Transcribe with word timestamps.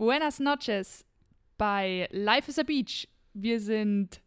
Buenas 0.00 0.40
noches 0.40 1.04
bei 1.58 2.08
Life 2.10 2.50
is 2.50 2.58
a 2.58 2.62
Beach. 2.62 3.06
Wir 3.34 3.60
sind 3.60 4.22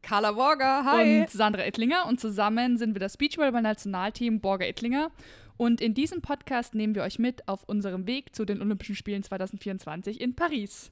Carla 0.00 0.32
Borger, 0.32 0.86
hi. 0.86 1.20
und 1.20 1.28
Sandra 1.28 1.66
Ettlinger 1.66 2.06
und 2.06 2.18
zusammen 2.18 2.78
sind 2.78 2.94
wir 2.94 2.98
das 2.98 3.18
Beachvolleyball-Nationalteam 3.18 4.40
Borger 4.40 4.66
Ettlinger. 4.66 5.10
Und 5.58 5.82
in 5.82 5.92
diesem 5.92 6.22
Podcast 6.22 6.74
nehmen 6.74 6.94
wir 6.94 7.02
euch 7.02 7.18
mit 7.18 7.46
auf 7.46 7.64
unserem 7.64 8.06
Weg 8.06 8.34
zu 8.34 8.46
den 8.46 8.62
Olympischen 8.62 8.96
Spielen 8.96 9.22
2024 9.22 10.18
in 10.18 10.34
Paris. 10.34 10.90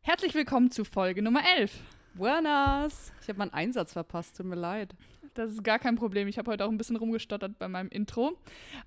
Herzlich 0.00 0.34
willkommen 0.34 0.72
zu 0.72 0.84
Folge 0.84 1.22
Nummer 1.22 1.42
11. 1.58 1.70
Buenas. 2.14 3.12
Ich 3.22 3.28
habe 3.28 3.38
meinen 3.38 3.52
Einsatz 3.52 3.92
verpasst, 3.92 4.36
tut 4.36 4.46
mir 4.46 4.56
leid. 4.56 4.96
Das 5.34 5.50
ist 5.50 5.64
gar 5.64 5.78
kein 5.78 5.96
Problem. 5.96 6.28
Ich 6.28 6.38
habe 6.38 6.50
heute 6.50 6.64
auch 6.64 6.70
ein 6.70 6.76
bisschen 6.76 6.96
rumgestottert 6.96 7.58
bei 7.58 7.68
meinem 7.68 7.88
Intro. 7.88 8.36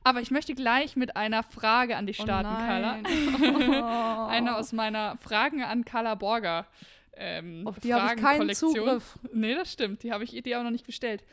Aber 0.03 0.21
ich 0.21 0.31
möchte 0.31 0.53
gleich 0.55 0.95
mit 0.95 1.15
einer 1.15 1.43
Frage 1.43 1.95
an 1.95 2.05
dich 2.05 2.17
starten, 2.17 2.49
oh 2.53 2.65
Carla. 2.65 2.99
Carla. 3.01 4.27
Eine 4.29 4.57
aus 4.57 4.73
meiner 4.73 5.17
Fragen 5.17 5.63
an 5.63 5.85
Carla 5.85 6.15
Borger. 6.15 6.67
Ähm, 7.15 7.65
Auf 7.65 7.79
die 7.79 7.93
habe 7.93 8.15
ich 8.15 8.21
keinen. 8.21 8.53
Zugriff. 8.53 9.20
Nee, 9.31 9.55
das 9.55 9.71
stimmt. 9.71 10.03
Die 10.03 10.11
habe 10.11 10.23
ich 10.23 10.31
dir 10.43 10.59
auch 10.59 10.63
noch 10.63 10.71
nicht 10.71 10.85
gestellt. 10.85 11.23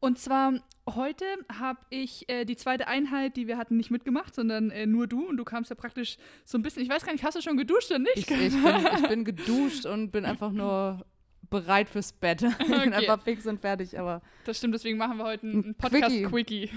Und 0.00 0.18
zwar 0.18 0.52
heute 0.86 1.24
habe 1.58 1.78
ich 1.88 2.28
äh, 2.28 2.44
die 2.44 2.56
zweite 2.56 2.88
Einheit, 2.88 3.36
die 3.36 3.46
wir 3.46 3.56
hatten, 3.56 3.76
nicht 3.76 3.90
mitgemacht, 3.90 4.34
sondern 4.34 4.70
äh, 4.70 4.86
nur 4.86 5.06
du. 5.06 5.26
Und 5.26 5.38
du 5.38 5.44
kamst 5.44 5.70
ja 5.70 5.76
praktisch 5.76 6.18
so 6.44 6.58
ein 6.58 6.62
bisschen, 6.62 6.82
ich 6.82 6.88
weiß 6.88 7.04
gar 7.04 7.12
nicht, 7.12 7.24
hast 7.24 7.36
du 7.36 7.40
schon 7.40 7.56
geduscht 7.56 7.90
oder 7.90 8.00
nicht? 8.00 8.16
Ich, 8.16 8.30
ich, 8.30 8.62
bin, 8.62 8.86
ich 8.96 9.08
bin 9.08 9.24
geduscht 9.24 9.86
und 9.86 10.10
bin 10.10 10.24
einfach 10.24 10.52
nur 10.52 11.04
bereit 11.54 11.88
fürs 11.88 12.12
Bett. 12.12 12.42
Ich 12.58 12.66
bin 12.66 12.92
einfach 12.92 13.22
fix 13.22 13.46
und 13.46 13.60
fertig, 13.60 13.98
aber 13.98 14.22
Das 14.44 14.58
stimmt, 14.58 14.74
deswegen 14.74 14.98
machen 14.98 15.18
wir 15.18 15.24
heute 15.24 15.46
einen 15.46 15.64
Ein 15.66 15.74
Podcast-Quickie. 15.74 16.70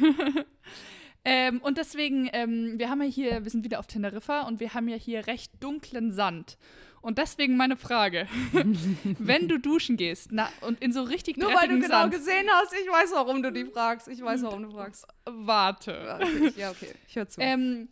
ähm, 1.26 1.60
und 1.62 1.78
deswegen, 1.78 2.30
ähm, 2.34 2.76
wir 2.78 2.90
haben 2.90 3.02
ja 3.02 3.08
hier, 3.08 3.44
wir 3.44 3.50
sind 3.50 3.64
wieder 3.64 3.80
auf 3.80 3.88
Teneriffa 3.88 4.42
und 4.42 4.60
wir 4.60 4.74
haben 4.74 4.88
ja 4.88 4.96
hier 4.96 5.26
recht 5.26 5.52
dunklen 5.60 6.12
Sand. 6.12 6.58
Und 7.02 7.18
deswegen 7.18 7.58
meine 7.58 7.78
Frage, 7.78 8.28
wenn 9.20 9.48
du 9.48 9.60
duschen 9.60 9.98
gehst 9.98 10.30
na, 10.32 10.50
und 10.62 10.82
in 10.82 10.92
so 10.92 11.04
richtig 11.04 11.38
nur 11.38 11.54
weil 11.54 11.70
du 11.70 11.80
genau 11.80 12.02
Sand, 12.02 12.14
gesehen 12.14 12.48
hast, 12.52 12.74
ich 12.74 12.88
weiß, 12.88 13.12
warum 13.14 13.42
du 13.42 13.52
die 13.52 13.66
fragst. 13.66 14.08
Ich 14.08 14.22
weiß, 14.22 14.44
warum 14.44 14.64
du 14.64 14.72
fragst. 14.72 15.08
warte. 15.26 15.92
Ja, 15.94 16.16
okay, 16.18 16.54
ja, 16.56 16.72
okay. 16.72 16.94
ich 17.08 17.16
höre 17.16 17.30
zu. 17.30 17.42
Ähm, 17.42 17.88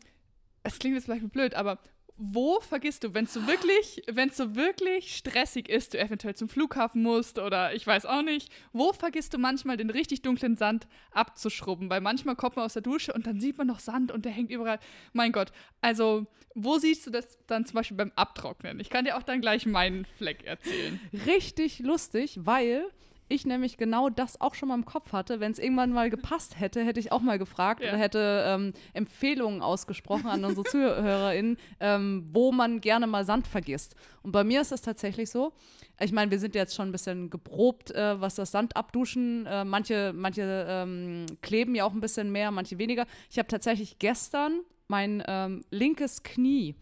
es 0.64 0.80
klingt 0.80 0.96
jetzt 0.96 1.06
vielleicht 1.06 1.32
blöd, 1.32 1.54
aber 1.54 1.80
wo 2.18 2.62
vergisst 2.62 3.04
du, 3.04 3.14
wenn 3.14 3.26
es 3.26 3.34
so 3.34 3.46
wirklich, 3.46 4.04
wenn 4.08 4.30
so 4.30 4.56
wirklich 4.56 5.18
stressig 5.18 5.68
ist, 5.68 5.94
du 5.94 6.00
eventuell 6.00 6.36
zum 6.36 6.48
Flughafen 6.48 7.02
musst 7.02 7.40
oder 7.40 7.74
ich 7.74 7.86
weiß 7.86 8.06
auch 8.06 8.22
nicht, 8.22 8.52
wo 8.72 8.94
vergisst 8.94 9.34
du 9.34 9.38
manchmal 9.38 9.76
den 9.76 9.90
richtig 9.90 10.22
dunklen 10.22 10.56
Sand 10.56 10.88
abzuschrubben? 11.12 11.90
Weil 11.90 12.02
manchmal 12.02 12.36
kommt 12.36 12.56
man 12.56 12.66
aus 12.66 12.74
der 12.74 12.82
Dusche 12.82 13.12
und 13.12 13.28
dann 13.28 13.42
sieht 13.42 13.58
man 13.58 13.68
noch 13.68 13.80
Sand 13.80 14.12
und 14.12 14.24
der 14.24 14.32
hängt 14.32 14.50
überall. 14.50 14.80
Mein 15.12 15.34
Gott, 15.34 15.52
also 15.82 16.26
wo 16.54 16.78
siehst 16.78 17.06
du 17.06 17.12
das 17.12 17.38
dann 17.48 17.66
zum 17.66 17.76
Beispiel 17.76 17.98
beim 17.98 18.14
Abtrocknen? 18.16 18.80
Ich 18.80 18.90
kann 18.90 19.04
dir 19.04 19.18
auch 19.18 19.24
dann 19.24 19.42
gleich 19.42 19.66
meinen 19.66 20.06
Fleck 20.18 20.46
erzählen. 20.46 21.00
richtig 21.26 21.80
lustig, 21.80 22.40
weil 22.42 22.86
ich 23.28 23.46
nämlich 23.46 23.78
genau 23.78 24.10
das 24.10 24.40
auch 24.40 24.54
schon 24.54 24.70
mal 24.70 24.76
im 24.76 24.86
Kopf 24.86 25.12
hatte. 25.12 25.40
Wenn 25.40 25.52
es 25.52 25.60
irgendwann 25.60 25.92
mal 25.92 26.10
gepasst 26.10 26.60
hätte, 26.60 26.84
hätte 26.84 27.00
ich 27.00 27.12
auch 27.12 27.22
mal 27.22 27.40
gefragt 27.40 27.82
Ja. 27.82 27.90
oder 27.90 27.98
hätte 27.98 28.44
ähm, 28.48 28.74
Empfehlungen 28.94 29.62
ausgesprochen 29.62 30.28
an 30.28 30.46
unsere 30.46 30.64
ZuhörerInnen, 30.66 31.58
ähm, 31.80 32.30
wo 32.32 32.52
man 32.52 32.82
gerne 32.82 33.08
mal 33.08 33.26
Sand 33.26 33.48
vergisst. 33.48 33.96
Und 34.22 34.32
bei 34.32 34.44
mir 34.44 34.62
ist 34.62 34.72
es 34.72 34.82
tatsächlich 34.82 35.30
so, 35.30 35.54
ich 36.00 36.12
meine, 36.12 36.30
wir 36.30 36.40
sind 36.40 36.56
jetzt 36.56 36.76
schon 36.76 36.90
ein 36.90 36.92
bisschen 36.92 37.30
geprobt, 37.30 37.92
äh, 37.92 38.20
was 38.20 38.36
das 38.36 38.52
Sand 38.52 38.76
abduschen. 38.76 39.46
Äh, 39.46 39.64
manche 39.66 40.12
manche 40.14 40.66
ähm, 40.70 41.26
kleben 41.42 41.74
ja 41.74 41.86
auch 41.86 41.94
ein 41.94 42.02
bisschen 42.02 42.32
mehr, 42.32 42.52
manche 42.52 42.78
weniger. 42.78 43.06
Ich 43.32 43.38
habe 43.40 43.48
tatsächlich 43.48 43.98
gestern 43.98 44.60
mein 44.88 45.24
ähm, 45.28 45.64
linkes 45.72 46.22
Knie 46.24 46.76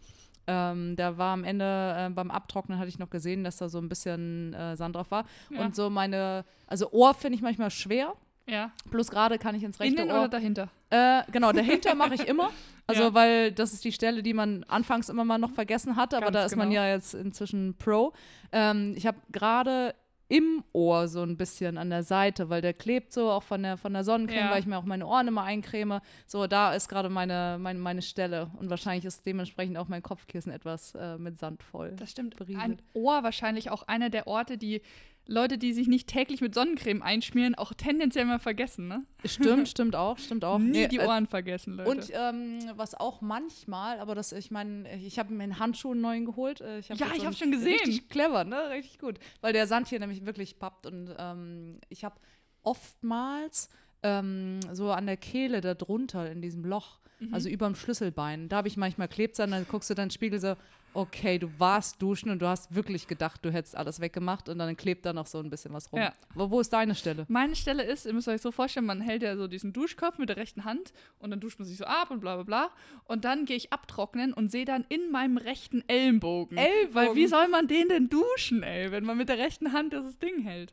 ähm, 0.46 0.96
da 0.96 1.16
war 1.18 1.32
am 1.34 1.44
Ende 1.44 1.94
äh, 1.96 2.10
beim 2.10 2.30
Abtrocknen 2.30 2.78
hatte 2.78 2.88
ich 2.88 2.98
noch 2.98 3.10
gesehen, 3.10 3.44
dass 3.44 3.56
da 3.56 3.68
so 3.68 3.78
ein 3.78 3.88
bisschen 3.88 4.52
äh, 4.54 4.76
Sand 4.76 4.96
drauf 4.96 5.10
war. 5.10 5.24
Ja. 5.50 5.60
Und 5.62 5.74
so 5.74 5.90
meine, 5.90 6.44
also 6.66 6.90
Ohr 6.92 7.14
finde 7.14 7.36
ich 7.36 7.42
manchmal 7.42 7.70
schwer. 7.70 8.14
Ja. 8.46 8.72
Plus 8.90 9.10
gerade 9.10 9.38
kann 9.38 9.54
ich 9.54 9.62
ins 9.62 9.80
rechte 9.80 10.02
Innen 10.02 10.10
Ohr. 10.10 10.18
oder 10.20 10.28
dahinter? 10.28 10.68
Äh, 10.90 11.22
genau, 11.32 11.52
dahinter 11.52 11.94
mache 11.94 12.14
ich 12.14 12.26
immer. 12.28 12.50
Also, 12.86 13.04
Ja. 13.04 13.14
weil 13.14 13.50
das 13.50 13.72
ist 13.72 13.82
die 13.82 13.92
Stelle, 13.92 14.22
die 14.22 14.34
man 14.34 14.62
anfangs 14.64 15.08
immer 15.08 15.24
mal 15.24 15.38
noch 15.38 15.52
vergessen 15.52 15.96
hatte, 15.96 16.18
aber 16.18 16.26
Ganz 16.26 16.34
da 16.34 16.44
ist 16.44 16.56
man 16.56 16.68
genau. 16.68 16.82
ja 16.82 16.88
jetzt 16.90 17.14
inzwischen 17.14 17.74
Pro. 17.78 18.12
Ähm, 18.52 18.92
ich 18.94 19.06
habe 19.06 19.16
gerade 19.32 19.94
im 20.28 20.64
Ohr 20.72 21.06
so 21.08 21.22
ein 21.22 21.36
bisschen 21.36 21.76
an 21.78 21.90
der 21.90 22.02
Seite, 22.02 22.48
weil 22.48 22.62
der 22.62 22.72
klebt 22.72 23.12
so 23.12 23.30
auch 23.30 23.42
von 23.42 23.62
der, 23.62 23.76
von 23.76 23.92
der 23.92 24.04
Sonnencreme, 24.04 24.38
Ja. 24.46 24.50
weil 24.50 24.60
ich 24.60 24.66
mir 24.66 24.78
auch 24.78 24.84
meine 24.84 25.06
Ohren 25.06 25.28
immer 25.28 25.42
eincreme. 25.44 26.00
So, 26.26 26.46
da 26.46 26.72
ist 26.74 26.88
gerade 26.88 27.08
meine, 27.10 27.58
meine, 27.60 27.78
meine 27.78 28.02
Stelle. 28.02 28.50
Und 28.58 28.70
wahrscheinlich 28.70 29.04
ist 29.04 29.26
dementsprechend 29.26 29.76
auch 29.76 29.88
mein 29.88 30.02
Kopfkissen 30.02 30.50
etwas 30.52 30.94
äh, 30.94 31.18
mit 31.18 31.38
Sand 31.38 31.62
voll. 31.62 31.92
Das 31.96 32.10
stimmt. 32.10 32.36
berieselt. 32.36 32.62
Ein 32.64 32.82
Ohr 32.94 33.22
wahrscheinlich 33.22 33.70
auch 33.70 33.82
einer 33.86 34.08
der 34.10 34.26
Orte, 34.26 34.56
die 34.56 34.80
Leute, 35.26 35.56
die 35.56 35.72
sich 35.72 35.88
nicht 35.88 36.06
täglich 36.08 36.40
mit 36.42 36.54
Sonnencreme 36.54 37.02
einschmieren, 37.02 37.54
auch 37.54 37.72
tendenziell 37.72 38.26
mal 38.26 38.38
vergessen, 38.38 38.88
ne? 38.88 39.04
Stimmt, 39.24 39.68
stimmt 39.70 39.96
auch, 39.96 40.18
stimmt 40.18 40.44
auch. 40.44 40.58
Nie 40.58 40.70
Nee, 40.70 40.88
die 40.88 40.98
äh, 40.98 41.06
Ohren 41.06 41.26
vergessen, 41.26 41.74
Leute. 41.74 41.90
Und 41.90 42.10
ähm, 42.12 42.58
was 42.76 42.94
auch 42.94 43.22
manchmal, 43.22 44.00
aber 44.00 44.14
das, 44.14 44.32
ich 44.32 44.50
meine, 44.50 44.94
ich 44.98 45.18
habe 45.18 45.32
mir 45.32 45.44
einen 45.44 45.58
Handschuh 45.58 45.92
einen 45.92 46.02
neuen 46.02 46.26
geholt. 46.26 46.60
Äh, 46.60 46.80
Ich 46.80 46.88
Ja, 46.90 46.96
ich 47.14 47.22
einen- 47.24 47.32
schon 47.34 47.50
gesehen. 47.52 47.72
Richtig 47.84 48.08
clever, 48.10 48.44
ne? 48.44 48.68
Richtig 48.70 48.98
gut. 48.98 49.18
Weil 49.40 49.52
der 49.54 49.66
Sand 49.66 49.88
hier 49.88 49.98
nämlich 49.98 50.26
wirklich 50.26 50.58
pappt 50.58 50.86
und 50.86 51.14
ähm, 51.18 51.80
ich 51.88 52.04
habe 52.04 52.16
oftmals 52.62 53.70
ähm, 54.02 54.60
so 54.72 54.90
an 54.90 55.06
der 55.06 55.16
Kehle 55.16 55.60
da 55.60 55.74
drunter 55.74 56.30
in 56.30 56.42
diesem 56.42 56.64
Loch, 56.64 56.98
Mhm. 57.20 57.32
also 57.32 57.48
über 57.48 57.66
dem 57.66 57.76
Schlüsselbein, 57.76 58.48
da 58.48 58.56
habe 58.56 58.66
ich 58.68 58.76
manchmal 58.76 59.06
Klebsand, 59.06 59.52
dann 59.52 59.66
guckst 59.68 59.88
du 59.88 59.94
dann 59.94 60.10
Spiegel 60.10 60.40
so, 60.40 60.56
okay, 60.94 61.38
du 61.38 61.48
warst 61.58 62.00
duschen 62.00 62.30
und 62.30 62.40
du 62.40 62.46
hast 62.46 62.74
wirklich 62.74 63.06
gedacht, 63.06 63.44
du 63.44 63.52
hättest 63.52 63.76
alles 63.76 64.00
weggemacht 64.00 64.48
und 64.48 64.58
dann 64.58 64.76
klebt 64.76 65.04
da 65.04 65.12
noch 65.12 65.26
so 65.26 65.38
ein 65.38 65.50
bisschen 65.50 65.72
was 65.72 65.92
rum. 65.92 66.00
Ja. 66.00 66.12
Wo, 66.34 66.50
wo 66.50 66.60
ist 66.60 66.72
deine 66.72 66.94
Stelle? 66.94 67.26
Meine 67.28 67.56
Stelle 67.56 67.82
ist, 67.82 68.06
ihr 68.06 68.12
müsst 68.12 68.28
euch 68.28 68.40
so 68.40 68.52
vorstellen, 68.52 68.86
man 68.86 69.00
hält 69.00 69.22
ja 69.22 69.36
so 69.36 69.48
diesen 69.48 69.72
Duschkopf 69.72 70.18
mit 70.18 70.28
der 70.28 70.36
rechten 70.36 70.64
Hand 70.64 70.92
und 71.18 71.30
dann 71.30 71.40
duscht 71.40 71.58
man 71.58 71.66
sich 71.66 71.76
so 71.76 71.84
ab 71.84 72.10
und 72.10 72.20
bla 72.20 72.36
bla 72.36 72.44
bla. 72.44 72.70
Und 73.06 73.24
dann 73.24 73.44
gehe 73.44 73.56
ich 73.56 73.72
abtrocknen 73.72 74.32
und 74.32 74.50
sehe 74.50 74.64
dann 74.64 74.84
in 74.88 75.10
meinem 75.10 75.36
rechten 75.36 75.82
Ellenbogen. 75.88 76.56
Ellenbogen? 76.56 76.94
Weil 76.94 77.14
wie 77.16 77.26
soll 77.26 77.48
man 77.48 77.66
den 77.66 77.88
denn 77.88 78.08
duschen, 78.08 78.62
ey, 78.62 78.90
wenn 78.90 79.04
man 79.04 79.18
mit 79.18 79.28
der 79.28 79.38
rechten 79.38 79.72
Hand 79.72 79.92
das 79.92 80.18
Ding 80.18 80.42
hält? 80.42 80.72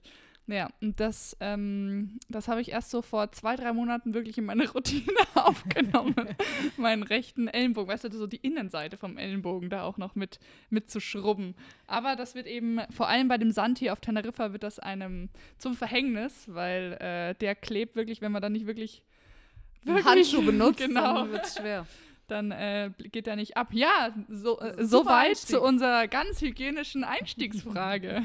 Ja, 0.52 0.70
und 0.82 1.00
das, 1.00 1.38
ähm, 1.40 2.20
das 2.28 2.50
habe 2.50 2.60
ich 2.60 2.72
erst 2.74 2.92
so 2.92 3.02
vor 3.02 3.32
zwei, 3.32 3.56
drei 3.56 3.72
Monaten 3.72 4.14
wirklich 4.14 4.38
in 4.38 4.44
meine 4.44 4.70
Routine 4.74 5.14
aufgenommen. 5.34 6.36
Meinen 6.78 7.04
rechten 7.04 7.48
Ellenbogen, 7.48 7.90
weißt 7.90 8.04
du, 8.04 8.12
so 8.12 8.28
die 8.28 8.38
Innenseite 8.38 8.98
vom 8.98 9.18
Ellenbogen 9.18 9.70
da 9.70 9.84
auch 9.84 9.98
noch 9.98 10.16
mit, 10.16 10.40
mit 10.70 10.92
zu 10.92 11.00
schrubben. 11.00 11.56
Aber 11.88 12.18
das 12.18 12.36
wird 12.36 12.48
eben, 12.48 12.82
vor 12.90 13.08
allem 13.08 13.30
bei 13.30 13.38
dem 13.38 13.52
Sand 13.52 13.80
hier 13.80 13.94
auf 13.94 14.02
Teneriffa, 14.02 14.52
wird 14.52 14.64
das 14.64 14.78
einem 14.78 15.30
zum 15.58 15.74
Verhängnis, 15.74 16.48
weil 16.48 16.98
äh, 17.00 17.34
der 17.36 17.56
klebt 17.56 17.96
wirklich, 17.96 18.20
wenn 18.20 18.34
man 18.34 18.42
dann 18.42 18.52
nicht 18.52 18.68
wirklich, 18.68 19.04
wirklich 19.84 20.06
Handschuh 20.06 20.42
benutzt, 20.42 20.80
genau, 20.80 21.16
dann 21.20 21.32
wird 21.32 21.46
es 21.46 21.56
schwer. 21.56 21.88
dann 22.28 22.52
äh, 22.52 22.92
geht 22.98 23.26
er 23.26 23.38
nicht 23.38 23.56
ab. 23.56 23.70
Ja, 23.72 24.14
so, 24.28 24.60
äh, 24.60 24.84
soweit 24.84 25.38
zu 25.38 25.62
unserer 25.62 26.10
ganz 26.10 26.42
hygienischen 26.42 27.06
Einstiegsfrage. 27.06 28.22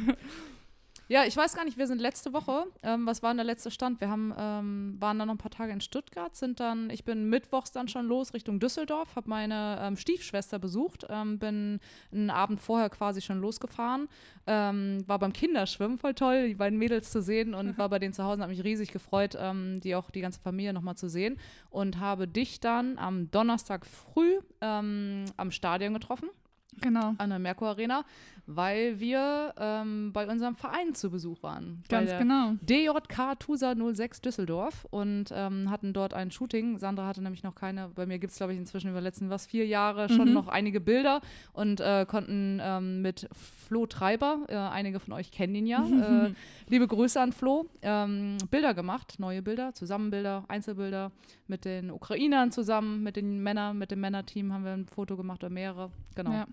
Ja, 1.08 1.24
ich 1.24 1.36
weiß 1.36 1.54
gar 1.54 1.64
nicht, 1.64 1.78
wir 1.78 1.86
sind 1.86 2.00
letzte 2.00 2.32
Woche, 2.32 2.66
ähm, 2.82 3.06
was 3.06 3.22
war 3.22 3.30
denn 3.30 3.36
der 3.36 3.46
letzte 3.46 3.70
Stand? 3.70 4.00
Wir 4.00 4.10
haben, 4.10 4.34
ähm, 4.36 4.96
waren 4.98 5.18
dann 5.20 5.28
noch 5.28 5.36
ein 5.36 5.38
paar 5.38 5.52
Tage 5.52 5.72
in 5.72 5.80
Stuttgart, 5.80 6.34
sind 6.34 6.58
dann, 6.58 6.90
ich 6.90 7.04
bin 7.04 7.30
mittwochs 7.30 7.70
dann 7.70 7.86
schon 7.86 8.06
los 8.06 8.34
Richtung 8.34 8.58
Düsseldorf, 8.58 9.14
habe 9.14 9.30
meine 9.30 9.78
ähm, 9.82 9.96
Stiefschwester 9.96 10.58
besucht, 10.58 11.06
ähm, 11.08 11.38
bin 11.38 11.78
einen 12.10 12.30
Abend 12.30 12.60
vorher 12.60 12.90
quasi 12.90 13.22
schon 13.22 13.40
losgefahren, 13.40 14.08
ähm, 14.48 15.04
war 15.06 15.20
beim 15.20 15.32
Kinderschwimmen, 15.32 15.98
voll 15.98 16.14
toll, 16.14 16.48
die 16.48 16.54
beiden 16.56 16.76
Mädels 16.76 17.12
zu 17.12 17.22
sehen 17.22 17.54
und 17.54 17.78
war 17.78 17.88
bei 17.88 18.00
denen 18.00 18.12
zu 18.12 18.24
Hause, 18.24 18.42
habe 18.42 18.50
mich 18.50 18.64
riesig 18.64 18.90
gefreut, 18.90 19.36
ähm, 19.38 19.78
die 19.80 19.94
auch 19.94 20.10
die 20.10 20.22
ganze 20.22 20.40
Familie 20.40 20.72
nochmal 20.72 20.96
zu 20.96 21.08
sehen 21.08 21.38
und 21.70 22.00
habe 22.00 22.26
dich 22.26 22.58
dann 22.58 22.98
am 22.98 23.30
Donnerstag 23.30 23.86
früh 23.86 24.40
am 24.60 25.50
Stadion 25.50 25.94
getroffen 25.94 26.28
genau. 26.80 27.14
an 27.18 27.30
der 27.30 27.38
Merkur 27.38 27.68
Arena, 27.68 28.04
weil 28.46 29.00
wir 29.00 29.54
ähm, 29.58 30.12
bei 30.12 30.26
unserem 30.28 30.54
Verein 30.54 30.94
zu 30.94 31.10
Besuch 31.10 31.42
waren. 31.42 31.82
Ganz 31.88 32.10
genau. 32.16 32.52
DJK 32.62 33.38
Tusa 33.38 33.74
06 33.74 34.20
Düsseldorf 34.20 34.86
und 34.90 35.26
ähm, 35.32 35.70
hatten 35.70 35.92
dort 35.92 36.14
ein 36.14 36.30
Shooting. 36.30 36.78
Sandra 36.78 37.06
hatte 37.06 37.22
nämlich 37.22 37.42
noch 37.42 37.54
keine, 37.54 37.88
bei 37.88 38.06
mir 38.06 38.18
gibt 38.18 38.32
es, 38.32 38.38
glaube 38.38 38.52
ich, 38.52 38.58
inzwischen 38.58 38.90
über 38.90 39.00
letzten 39.00 39.30
was, 39.30 39.46
vier 39.46 39.66
Jahre 39.66 40.08
schon 40.08 40.28
Mhm. 40.28 40.34
noch 40.34 40.48
einige 40.48 40.80
Bilder 40.80 41.20
und 41.52 41.80
äh, 41.80 42.06
konnten 42.08 42.60
ähm, 42.62 43.02
mit 43.02 43.28
Flo 43.32 43.86
Treiber, 43.86 44.40
äh, 44.48 44.54
einige 44.56 45.00
von 45.00 45.12
euch 45.14 45.30
kennen 45.32 45.54
ihn 45.56 45.66
ja, 45.66 45.84
äh, 46.26 46.32
liebe 46.68 46.86
Grüße 46.86 47.20
an 47.20 47.32
Flo, 47.32 47.66
ähm, 47.82 48.38
Bilder 48.50 48.74
gemacht, 48.74 49.16
neue 49.18 49.42
Bilder, 49.42 49.74
Zusammenbilder, 49.74 50.44
Einzelbilder 50.48 51.10
mit 51.48 51.64
den 51.64 51.90
Ukrainern 51.90 52.52
zusammen, 52.52 53.02
mit 53.02 53.16
den 53.16 53.42
Männern, 53.42 53.76
mit 53.78 53.90
dem 53.90 54.00
Männerteam 54.00 54.52
haben 54.52 54.64
wir 54.64 54.72
ein 54.72 54.86
Foto 54.86 55.16
gemacht 55.16 55.42
oder 55.42 55.52
mehrere, 55.52 55.90
genau. 56.14 56.32
Ja. 56.32 56.46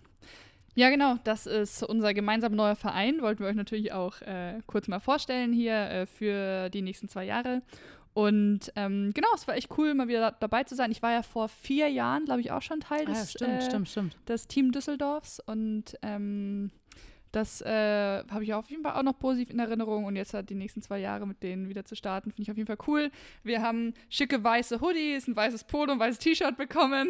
Ja, 0.75 0.89
genau, 0.89 1.17
das 1.23 1.45
ist 1.45 1.83
unser 1.83 2.13
gemeinsamer 2.13 2.55
neuer 2.55 2.75
Verein. 2.75 3.21
Wollten 3.21 3.41
wir 3.43 3.47
euch 3.49 3.55
natürlich 3.55 3.91
auch 3.93 4.21
äh, 4.21 4.59
kurz 4.65 4.87
mal 4.87 4.99
vorstellen 4.99 5.53
hier 5.53 5.75
äh, 5.75 6.05
für 6.05 6.69
die 6.69 6.81
nächsten 6.81 7.07
zwei 7.09 7.25
Jahre. 7.25 7.61
Und 8.13 8.71
ähm, 8.75 9.11
genau, 9.13 9.27
es 9.35 9.47
war 9.47 9.55
echt 9.55 9.69
cool, 9.77 9.93
mal 9.93 10.07
wieder 10.07 10.19
da, 10.19 10.31
dabei 10.39 10.63
zu 10.63 10.75
sein. 10.75 10.91
Ich 10.91 11.01
war 11.01 11.11
ja 11.11 11.23
vor 11.23 11.49
vier 11.49 11.89
Jahren, 11.89 12.25
glaube 12.25 12.41
ich, 12.41 12.51
auch 12.51 12.61
schon 12.61 12.79
Teil 12.79 13.05
Ah, 13.07 13.11
ja, 13.11 13.19
des, 13.19 13.31
stimmt, 13.31 13.51
äh, 13.53 13.61
stimmt, 13.61 13.89
stimmt. 13.89 14.17
des 14.27 14.47
Team 14.47 14.71
Düsseldorfs 14.71 15.39
und 15.39 15.97
ähm, 16.03 16.71
das 17.33 17.61
äh, 17.61 18.23
habe 18.29 18.43
ich 18.43 18.53
auf 18.53 18.69
jeden 18.69 18.83
Fall 18.83 18.93
auch 18.93 19.03
noch 19.03 19.17
positiv 19.17 19.49
in 19.49 19.57
Erinnerung 19.57 20.05
und 20.05 20.15
jetzt 20.15 20.35
halt 20.35 20.51
die 20.51 20.55
nächsten 20.55 20.83
zwei 20.83 20.99
Jahre 20.99 21.25
mit 21.25 21.41
denen 21.41 21.67
wieder 21.67 21.83
zu 21.83 21.95
starten, 21.95 22.29
finde 22.29 22.43
ich 22.43 22.51
auf 22.51 22.57
jeden 22.57 22.67
Fall 22.67 22.77
cool. 22.87 23.09
Wir 23.43 23.63
haben 23.63 23.95
schicke 24.09 24.43
weiße 24.43 24.81
Hoodies, 24.81 25.27
ein 25.27 25.35
weißes 25.35 25.63
Polo, 25.63 25.93
ein 25.93 25.99
weißes 25.99 26.19
T-Shirt 26.19 26.55
bekommen. 26.57 27.09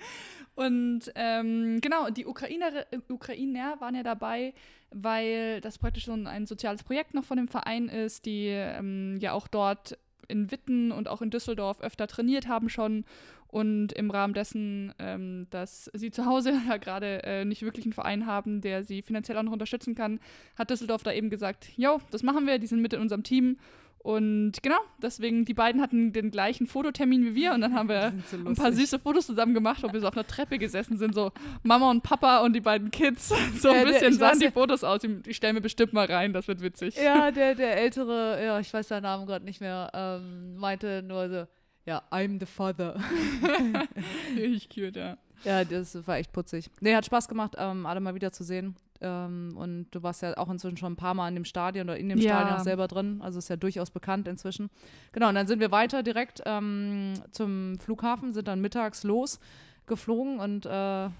und 0.54 1.10
ähm, 1.14 1.80
genau, 1.80 2.10
die 2.10 2.26
Ukrainer, 2.26 2.84
Ukrainer 3.08 3.80
waren 3.80 3.94
ja 3.94 4.02
dabei, 4.02 4.52
weil 4.90 5.62
das 5.62 5.78
praktisch 5.78 6.04
so 6.04 6.12
ein, 6.12 6.46
soziales 6.46 6.82
Projekt 6.82 7.14
noch 7.14 7.24
von 7.24 7.38
dem 7.38 7.48
Verein 7.48 7.88
ist, 7.88 8.26
die 8.26 8.48
ähm, 8.48 9.16
ja 9.18 9.32
auch 9.32 9.48
dort 9.48 9.98
in 10.28 10.50
Witten 10.50 10.92
und 10.92 11.08
auch 11.08 11.22
in 11.22 11.30
Düsseldorf 11.30 11.80
öfter 11.80 12.06
trainiert 12.06 12.48
haben 12.48 12.68
schon 12.68 13.04
und 13.54 13.92
im 13.92 14.10
Rahmen 14.10 14.34
dessen, 14.34 14.92
ähm, 14.98 15.46
dass 15.50 15.88
sie 15.94 16.10
zu 16.10 16.26
Hause 16.26 16.52
ja 16.68 16.76
gerade 16.76 17.22
äh, 17.22 17.44
nicht 17.44 17.62
wirklich 17.62 17.84
einen 17.86 17.92
Verein 17.92 18.26
haben, 18.26 18.60
der 18.60 18.82
sie 18.82 19.00
finanziell 19.00 19.38
auch 19.38 19.44
noch 19.44 19.52
unterstützen 19.52 19.94
kann, 19.94 20.18
hat 20.58 20.70
Düsseldorf 20.70 21.04
da 21.04 21.12
eben 21.12 21.30
gesagt, 21.30 21.68
jo, 21.76 22.00
das 22.10 22.24
machen 22.24 22.48
wir, 22.48 22.58
die 22.58 22.66
sind 22.66 22.82
mit 22.82 22.92
in 22.92 23.00
unserem 23.00 23.22
Team 23.22 23.56
und 23.98 24.54
genau, 24.60 24.80
deswegen, 25.00 25.44
die 25.44 25.54
beiden 25.54 25.80
hatten 25.80 26.12
den 26.12 26.32
gleichen 26.32 26.66
Fototermin 26.66 27.24
wie 27.24 27.34
wir 27.36 27.54
und 27.54 27.60
dann 27.60 27.74
haben 27.74 27.88
wir 27.88 28.12
so 28.28 28.36
ein 28.36 28.56
paar 28.56 28.72
süße 28.72 28.98
Fotos 28.98 29.26
zusammen 29.26 29.54
gemacht, 29.54 29.84
wo 29.84 29.92
wir 29.92 30.00
so 30.00 30.08
auf 30.08 30.14
einer 30.14 30.26
Treppe 30.26 30.58
gesessen 30.58 30.98
sind, 30.98 31.14
so 31.14 31.30
Mama 31.62 31.88
und 31.90 32.02
Papa 32.02 32.40
und 32.40 32.54
die 32.54 32.60
beiden 32.60 32.90
Kids. 32.90 33.32
So 33.60 33.70
ein 33.70 33.76
der- 33.76 33.92
bisschen 33.92 34.12
ich 34.12 34.18
sahen 34.18 34.40
die 34.40 34.50
Fotos 34.50 34.82
aus. 34.82 35.00
Ich 35.26 35.36
stelle 35.36 35.54
mir 35.54 35.60
bestimmt 35.60 35.92
mal 35.92 36.06
rein, 36.06 36.32
das 36.32 36.48
wird 36.48 36.60
witzig. 36.60 36.96
Ja, 36.96 37.30
der, 37.38 37.54
der 37.54 37.78
ältere, 37.78 38.44
ja, 38.44 38.58
ich 38.60 38.74
weiß 38.74 38.88
seinen 38.88 39.04
Namen 39.04 39.26
gerade 39.26 39.44
nicht 39.44 39.60
mehr, 39.60 39.90
ähm, 39.94 40.56
meinte 40.56 41.02
nur 41.02 41.28
so, 41.30 41.46
ja, 41.86 42.02
I'm 42.10 42.38
the 42.40 42.46
father. 42.46 42.96
Richtig 44.36 44.68
cute, 44.70 44.96
ja. 44.96 45.16
Ja, 45.44 45.64
das 45.64 46.06
war 46.06 46.16
echt 46.16 46.32
putzig. 46.32 46.70
Nee, 46.80 46.94
hat 46.94 47.04
Spaß 47.04 47.28
gemacht, 47.28 47.54
ähm, 47.58 47.86
alle 47.86 48.00
mal 48.00 48.14
wieder 48.14 48.32
zu 48.32 48.44
sehen. 48.44 48.76
Ähm, 49.00 49.54
und 49.56 49.88
du 49.90 50.02
warst 50.02 50.22
ja 50.22 50.36
auch 50.38 50.48
inzwischen 50.48 50.76
schon 50.78 50.92
ein 50.92 50.96
paar 50.96 51.12
Mal 51.14 51.28
in 51.28 51.34
dem 51.34 51.44
Stadion 51.44 51.88
oder 51.88 51.98
in 51.98 52.08
dem 52.08 52.18
Ja. 52.18 52.38
Stadion 52.38 52.58
auch 52.58 52.64
selber 52.64 52.88
drin. 52.88 53.20
Also 53.22 53.38
ist 53.38 53.48
ja 53.50 53.56
durchaus 53.56 53.90
bekannt 53.90 54.26
inzwischen. 54.28 54.70
Genau, 55.12 55.28
und 55.28 55.34
dann 55.34 55.46
sind 55.46 55.60
wir 55.60 55.70
weiter 55.70 56.02
direkt 56.02 56.42
ähm, 56.46 57.14
zum 57.30 57.78
Flughafen, 57.80 58.32
sind 58.32 58.48
dann 58.48 58.60
mittags 58.60 59.02
losgeflogen 59.02 60.38
und 60.38 60.64
äh, 60.66 61.10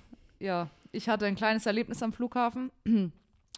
ja, 0.41 0.71
ich 0.93 1.09
hatte 1.09 1.27
ein 1.27 1.35
kleines 1.35 1.67
Erlebnis 1.67 2.03
am 2.03 2.13
Flughafen. 2.13 2.71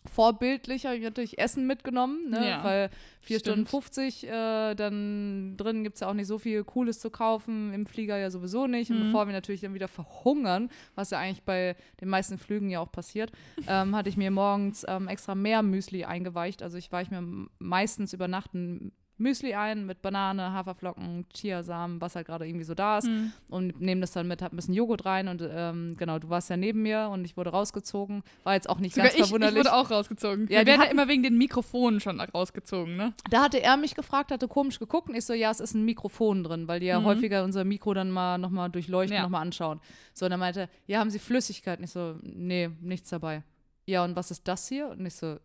Vorbildlich 0.07 0.87
habe 0.87 0.97
ich 0.97 1.03
natürlich 1.03 1.39
Essen 1.39 1.67
mitgenommen, 1.67 2.31
ne? 2.31 2.49
Ja, 2.49 2.65
weil 2.65 2.91
4 3.21 3.39
Stunden 3.41 3.67
stimmt. 3.67 3.85
50, 3.85 4.27
äh, 4.29 4.75
dann 4.75 5.57
drin 5.57 5.83
gibt 5.85 5.95
es 5.97 6.01
ja 6.01 6.09
auch 6.09 6.15
nicht 6.15 6.27
so 6.27 6.39
viel 6.39 6.65
Cooles 6.65 7.01
zu 7.01 7.11
kaufen, 7.11 7.73
im 7.75 7.87
Flieger 7.87 8.17
ja 8.17 8.31
sowieso 8.31 8.67
nicht. 8.67 8.91
Und 8.91 8.99
Mhm. 8.99 9.05
bevor 9.05 9.27
wir 9.27 9.33
natürlich 9.33 9.61
dann 9.63 9.75
wieder 9.75 9.89
verhungern, 9.89 10.71
was 10.95 11.11
ja 11.11 11.19
eigentlich 11.19 11.43
bei 11.45 11.77
den 12.01 12.09
meisten 12.09 12.39
Flügen 12.39 12.71
ja 12.71 12.81
auch 12.81 12.91
passiert, 12.93 13.33
ähm, 13.69 13.95
hatte 13.97 14.09
ich 14.09 14.17
mir 14.17 14.31
morgens 14.31 14.85
ähm, 14.89 15.09
extra 15.09 15.35
mehr 15.35 15.63
Müsli 15.63 16.05
eingeweicht. 16.05 16.63
Also 16.63 16.79
ich 16.79 16.91
weiche 16.93 17.15
mir 17.21 17.49
meistens 17.59 18.13
über 18.13 18.29
Nacht 18.29 18.55
ein 18.55 18.93
Müsli 19.19 19.55
ein 19.55 19.87
mit 19.87 20.03
Banane, 20.03 20.53
Haferflocken, 20.53 21.27
Chiasamen, 21.35 22.01
was 22.01 22.17
halt 22.17 22.27
gerade 22.27 22.47
irgendwie 22.47 22.65
so 22.65 22.75
da 22.75 22.99
ist 22.99 23.09
Mhm. 23.09 23.33
und 23.49 23.81
nehme 23.81 24.03
das 24.03 24.13
dann 24.13 24.29
mit, 24.29 24.43
hab 24.43 24.53
ein 24.53 24.57
bisschen 24.57 24.75
Joghurt 24.75 25.07
rein 25.07 25.29
und 25.29 25.43
ähm, 25.49 25.95
genau, 25.97 26.19
du 26.19 26.29
warst 26.29 26.51
ja 26.51 26.57
neben 26.57 26.83
mir 26.83 27.09
und 27.11 27.25
ich 27.25 27.37
wurde 27.37 27.51
rausgezogen. 27.51 28.23
War 28.45 28.55
jetzt 28.55 28.69
auch 28.69 28.79
nicht 28.79 28.95
Sogar 28.95 29.07
ganz 29.07 29.15
ich, 29.15 29.21
ich 29.23 29.27
verwunderlich. 29.27 29.59
wurde 29.59 29.73
auch 29.75 29.91
rausgezogen. 29.91 30.49
Ja, 30.51 30.61
wir 30.61 30.67
werden 30.67 30.83
ja 30.83 30.91
immer 30.91 31.09
wegen 31.09 31.23
den 31.23 31.39
Mikrofonen 31.39 32.01
schon 32.01 32.21
rausgezogen, 32.21 32.97
ne? 32.97 33.15
Da 33.31 33.43
hatte 33.43 33.63
er 33.63 33.77
mich 33.77 33.95
gefragt, 33.95 34.31
hatte 34.31 34.49
komisch 34.49 34.79
geguckt 34.79 35.09
und 35.09 35.15
ich 35.15 35.25
so, 35.25 35.33
ja, 35.33 35.51
es 35.51 35.61
ist 35.61 35.75
ein 35.75 35.85
Mikrofon 35.85 36.45
drin, 36.45 36.69
weil 36.69 36.81
die 36.81 36.87
ja 36.87 37.01
Mhm. 37.01 37.05
häufiger 37.07 37.45
unser 37.45 37.65
Mikro 37.65 37.95
dann 37.95 38.11
mal 38.11 38.39
nochmal 38.39 38.69
durchleuchten, 38.71 39.17
Ja. 39.17 39.23
nochmal 39.23 39.43
anschauen. 39.43 39.81
So, 40.13 40.27
und 40.27 40.33
er 40.33 40.39
meinte, 40.39 40.69
ja, 40.87 40.99
haben 41.01 41.11
Sie 41.11 41.19
Flüssigkeit? 41.19 41.79
Und 41.79 41.85
ich 41.85 41.91
so, 41.91 42.17
nee, 42.23 42.71
nichts 42.81 43.11
dabei. 43.11 43.43
Ja, 43.87 44.05
und 44.05 44.17
was 44.17 44.31
ist 44.31 44.47
das 44.49 44.69
hier? 44.69 44.89
Und 44.89 45.07
ich 45.07 45.15
so, 45.15 45.37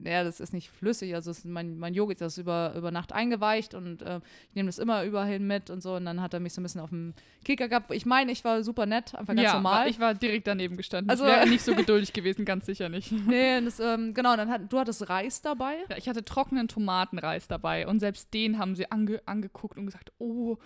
ja, 0.00 0.24
das 0.24 0.40
ist 0.40 0.52
nicht 0.52 0.70
flüssig, 0.70 1.14
also 1.14 1.32
mein, 1.44 1.78
mein 1.78 1.94
Joghurt, 1.94 2.20
das 2.20 2.34
ist 2.34 2.38
über, 2.38 2.74
über 2.76 2.90
Nacht 2.90 3.12
eingeweicht 3.12 3.74
und 3.74 4.02
äh, 4.02 4.20
ich 4.48 4.54
nehme 4.54 4.68
das 4.68 4.78
immer 4.78 5.04
überall 5.04 5.38
mit 5.38 5.70
und 5.70 5.82
so. 5.82 5.94
Und 5.94 6.04
dann 6.04 6.20
hat 6.20 6.34
er 6.34 6.40
mich 6.40 6.52
so 6.52 6.60
ein 6.60 6.64
bisschen 6.64 6.80
auf 6.80 6.90
dem 6.90 7.14
Kicker 7.44 7.68
gehabt. 7.68 7.92
Ich 7.92 8.04
meine, 8.04 8.32
ich 8.32 8.44
war 8.44 8.62
super 8.64 8.86
nett, 8.86 9.14
einfach 9.14 9.34
ganz 9.34 9.46
ja, 9.46 9.54
normal. 9.54 9.88
Ich 9.88 10.00
war 10.00 10.14
direkt 10.14 10.46
daneben 10.46 10.76
gestanden. 10.76 11.10
Also- 11.10 11.24
ich 11.24 11.30
wäre 11.30 11.48
nicht 11.48 11.64
so 11.64 11.74
geduldig 11.74 12.12
gewesen, 12.12 12.44
ganz 12.44 12.66
sicher 12.66 12.88
nicht. 12.88 13.12
nee, 13.26 13.60
das, 13.60 13.80
ähm, 13.80 14.14
genau, 14.14 14.36
dann 14.36 14.50
hat, 14.50 14.72
du 14.72 14.78
hattest 14.78 15.08
Reis 15.08 15.42
dabei. 15.42 15.76
Ja, 15.88 15.96
ich 15.96 16.08
hatte 16.08 16.24
trockenen 16.24 16.68
Tomatenreis 16.68 17.46
dabei 17.46 17.86
und 17.86 18.00
selbst 18.00 18.34
den 18.34 18.58
haben 18.58 18.74
sie 18.74 18.90
ange 18.90 19.20
angeguckt 19.26 19.78
und 19.78 19.86
gesagt, 19.86 20.12
oh, 20.18 20.58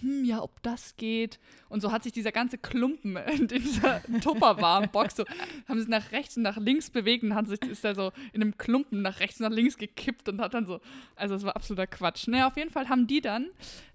hm, 0.00 0.24
ja, 0.24 0.42
ob 0.42 0.62
das 0.62 0.96
geht. 0.96 1.38
Und 1.68 1.80
so 1.80 1.92
hat 1.92 2.02
sich 2.02 2.12
dieser 2.12 2.32
ganze 2.32 2.58
Klumpen 2.58 3.16
in 3.38 3.48
dieser 3.48 4.02
Tupperwaren-Box 4.20 5.16
so, 5.16 5.24
haben 5.68 5.80
sie 5.80 5.88
nach 5.88 6.12
rechts 6.12 6.36
und 6.36 6.42
nach 6.42 6.56
links 6.56 6.90
bewegt 6.90 7.24
und 7.24 7.34
hat 7.34 7.48
sich, 7.48 7.60
ist 7.62 7.84
er 7.84 7.94
so 7.94 8.12
in 8.32 8.42
einem 8.42 8.56
Klumpen 8.58 9.02
nach 9.02 9.20
rechts 9.20 9.40
und 9.40 9.48
nach 9.48 9.54
links 9.54 9.76
gekippt 9.76 10.28
und 10.28 10.40
hat 10.40 10.54
dann 10.54 10.66
so, 10.66 10.80
also 11.14 11.34
es 11.34 11.44
war 11.44 11.56
absoluter 11.56 11.86
Quatsch. 11.86 12.28
Naja, 12.28 12.46
auf 12.48 12.56
jeden 12.56 12.70
Fall 12.70 12.88
haben 12.88 13.06
die 13.06 13.20
dann, 13.20 13.46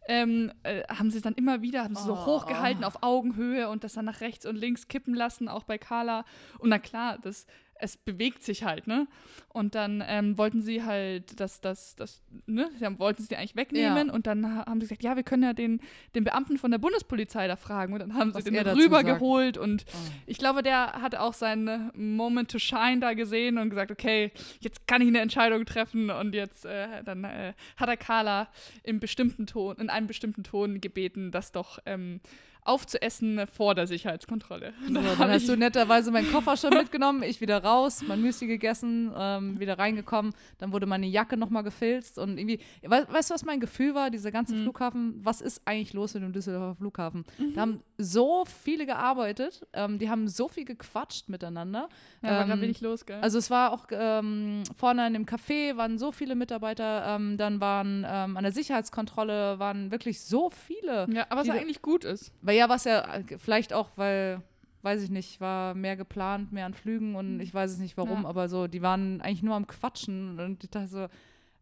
ähm, 0.07 0.51
äh, 0.63 0.83
haben 0.87 1.11
sie 1.11 1.17
es 1.17 1.23
dann 1.23 1.35
immer 1.35 1.61
wieder, 1.61 1.83
haben 1.83 1.95
sie 1.95 2.03
so 2.03 2.13
Oh. 2.13 2.25
hochgehalten 2.25 2.83
auf 2.83 3.03
Augenhöhe 3.03 3.69
und 3.69 3.83
das 3.83 3.93
dann 3.93 4.05
nach 4.05 4.21
rechts 4.21 4.45
und 4.45 4.55
links 4.55 4.87
kippen 4.87 5.13
lassen, 5.13 5.47
auch 5.47 5.63
bei 5.63 5.77
Carla. 5.77 6.25
Und 6.59 6.69
na 6.69 6.79
klar, 6.79 7.17
das, 7.21 7.45
es 7.81 7.97
bewegt 7.97 8.43
sich 8.43 8.63
halt, 8.63 8.87
ne? 8.87 9.07
Und 9.49 9.75
dann 9.75 10.01
ähm, 10.07 10.37
wollten 10.37 10.61
sie 10.61 10.83
halt 10.83 11.39
das, 11.39 11.59
das, 11.61 11.95
das, 11.95 12.21
ne? 12.45 12.69
Sie 12.77 12.85
haben, 12.85 12.99
wollten 12.99 13.23
sie 13.23 13.35
eigentlich 13.35 13.55
wegnehmen 13.55 14.07
Ja. 14.07 14.13
und 14.13 14.27
dann 14.27 14.45
ha- 14.45 14.65
haben 14.65 14.79
sie 14.79 14.85
gesagt, 14.87 15.03
ja, 15.03 15.15
wir 15.15 15.23
können 15.23 15.43
ja 15.43 15.53
den, 15.53 15.81
den 16.15 16.23
Beamten 16.23 16.57
von 16.57 16.71
der 16.71 16.77
Bundespolizei 16.77 17.47
da 17.47 17.55
fragen. 17.57 17.93
Und 17.93 17.99
dann 17.99 18.13
haben 18.13 18.33
Was 18.33 18.43
sie 18.45 18.51
den 18.51 18.65
er 18.65 18.75
rübergeholt 18.75 19.57
und 19.57 19.83
Oh. 19.93 19.97
ich 20.27 20.37
glaube, 20.37 20.63
der 20.63 21.01
hat 21.01 21.15
auch 21.15 21.33
seinen 21.33 21.91
Moment 21.95 22.51
to 22.51 22.59
shine 22.59 22.99
da 22.99 23.13
gesehen 23.13 23.57
und 23.57 23.69
gesagt, 23.69 23.91
okay, 23.91 24.31
jetzt 24.59 24.87
kann 24.87 25.01
ich 25.01 25.07
eine 25.07 25.19
Entscheidung 25.19 25.65
treffen 25.65 26.09
und 26.09 26.33
jetzt 26.35 26.65
äh, 26.65 27.03
dann 27.03 27.23
äh, 27.23 27.53
hat 27.77 27.89
er 27.89 27.97
Carla 27.97 28.47
im 28.83 28.99
bestimmten 28.99 29.47
Ton, 29.47 29.75
in 29.77 29.89
einem 29.89 30.07
bestimmten 30.07 30.43
Ton 30.43 30.79
gebeten, 30.81 31.31
das 31.31 31.51
doch 31.51 31.79
ähm, 31.85 32.21
aufzuessen 32.63 33.41
vor 33.51 33.75
der 33.75 33.87
Sicherheitskontrolle. 33.87 34.73
Und 34.87 34.95
So, 34.95 35.01
dann 35.17 35.31
hast 35.31 35.47
du 35.49 35.55
netterweise 35.57 36.11
meinen 36.11 36.31
Koffer 36.31 36.55
schon 36.57 36.71
mitgenommen, 36.73 37.23
ich 37.23 37.41
wieder 37.41 37.63
raus, 37.63 38.03
mein 38.07 38.21
Müsli 38.21 38.47
gegessen, 38.47 39.11
ähm, 39.17 39.59
wieder 39.59 39.79
reingekommen, 39.79 40.33
dann 40.59 40.71
wurde 40.71 40.85
meine 40.85 41.07
Jacke 41.07 41.37
nochmal 41.37 41.63
gefilzt 41.63 42.17
und 42.19 42.37
irgendwie, 42.37 42.59
we 42.83 43.05
weißt 43.09 43.29
du, 43.29 43.33
was 43.33 43.43
mein 43.45 43.59
Gefühl 43.59 43.95
war, 43.95 44.09
dieser 44.09 44.31
ganze 44.31 44.55
Mhm. 44.55 44.63
Flughafen, 44.63 45.19
was 45.23 45.41
ist 45.41 45.61
eigentlich 45.65 45.93
los 45.93 46.13
mit 46.13 46.23
dem 46.23 46.33
Düsseldorfer 46.33 46.75
Flughafen? 46.75 47.23
Da 47.55 47.61
haben 47.61 47.81
so 47.97 48.45
viele 48.45 48.85
gearbeitet, 48.85 49.65
ähm, 49.73 49.97
die 49.99 50.09
haben 50.09 50.27
so 50.27 50.47
viel 50.47 50.65
gequatscht 50.65 51.29
miteinander. 51.29 51.89
ja, 52.21 52.29
war 52.29 52.49
ähm, 52.49 52.61
wenig 52.61 52.81
los, 52.81 53.05
gell? 53.05 53.19
Also 53.21 53.37
es 53.37 53.49
war 53.49 53.71
auch 53.73 53.87
ähm, 53.91 54.63
vorne 54.77 55.07
in 55.07 55.13
dem 55.13 55.25
Café 55.25 55.77
waren 55.77 55.97
so 55.97 56.11
viele 56.11 56.35
Mitarbeiter, 56.35 57.05
ähm, 57.15 57.37
dann 57.37 57.59
waren 57.59 58.05
ähm, 58.07 58.37
an 58.37 58.43
der 58.43 58.51
Sicherheitskontrolle 58.51 59.59
waren 59.59 59.91
wirklich 59.91 60.21
so 60.21 60.49
viele. 60.49 61.07
ja, 61.11 61.25
aber 61.29 61.41
was 61.41 61.49
eigentlich 61.49 61.81
gut 61.81 62.03
ist. 62.05 62.31
Weil 62.41 62.50
ja, 62.51 62.69
was 62.69 62.83
ja 62.85 63.01
äh, 63.15 63.23
vielleicht 63.37 63.73
auch, 63.73 63.89
weil, 63.95 64.41
weiß 64.81 65.01
ich 65.03 65.09
nicht, 65.09 65.41
war 65.41 65.73
mehr 65.75 65.95
geplant, 65.95 66.51
mehr 66.51 66.65
an 66.65 66.73
Flügen 66.73 67.15
und 67.15 67.39
ich 67.39 67.53
weiß 67.53 67.71
es 67.71 67.77
nicht 67.79 67.97
warum, 67.97 68.23
Ja. 68.23 68.29
aber 68.29 68.49
so, 68.49 68.67
die 68.67 68.81
waren 68.81 69.21
eigentlich 69.21 69.43
nur 69.43 69.55
am 69.55 69.67
Quatschen 69.67 70.39
und 70.39 70.63
ich 70.63 70.69
dachte 70.69 70.87
so, 70.87 71.07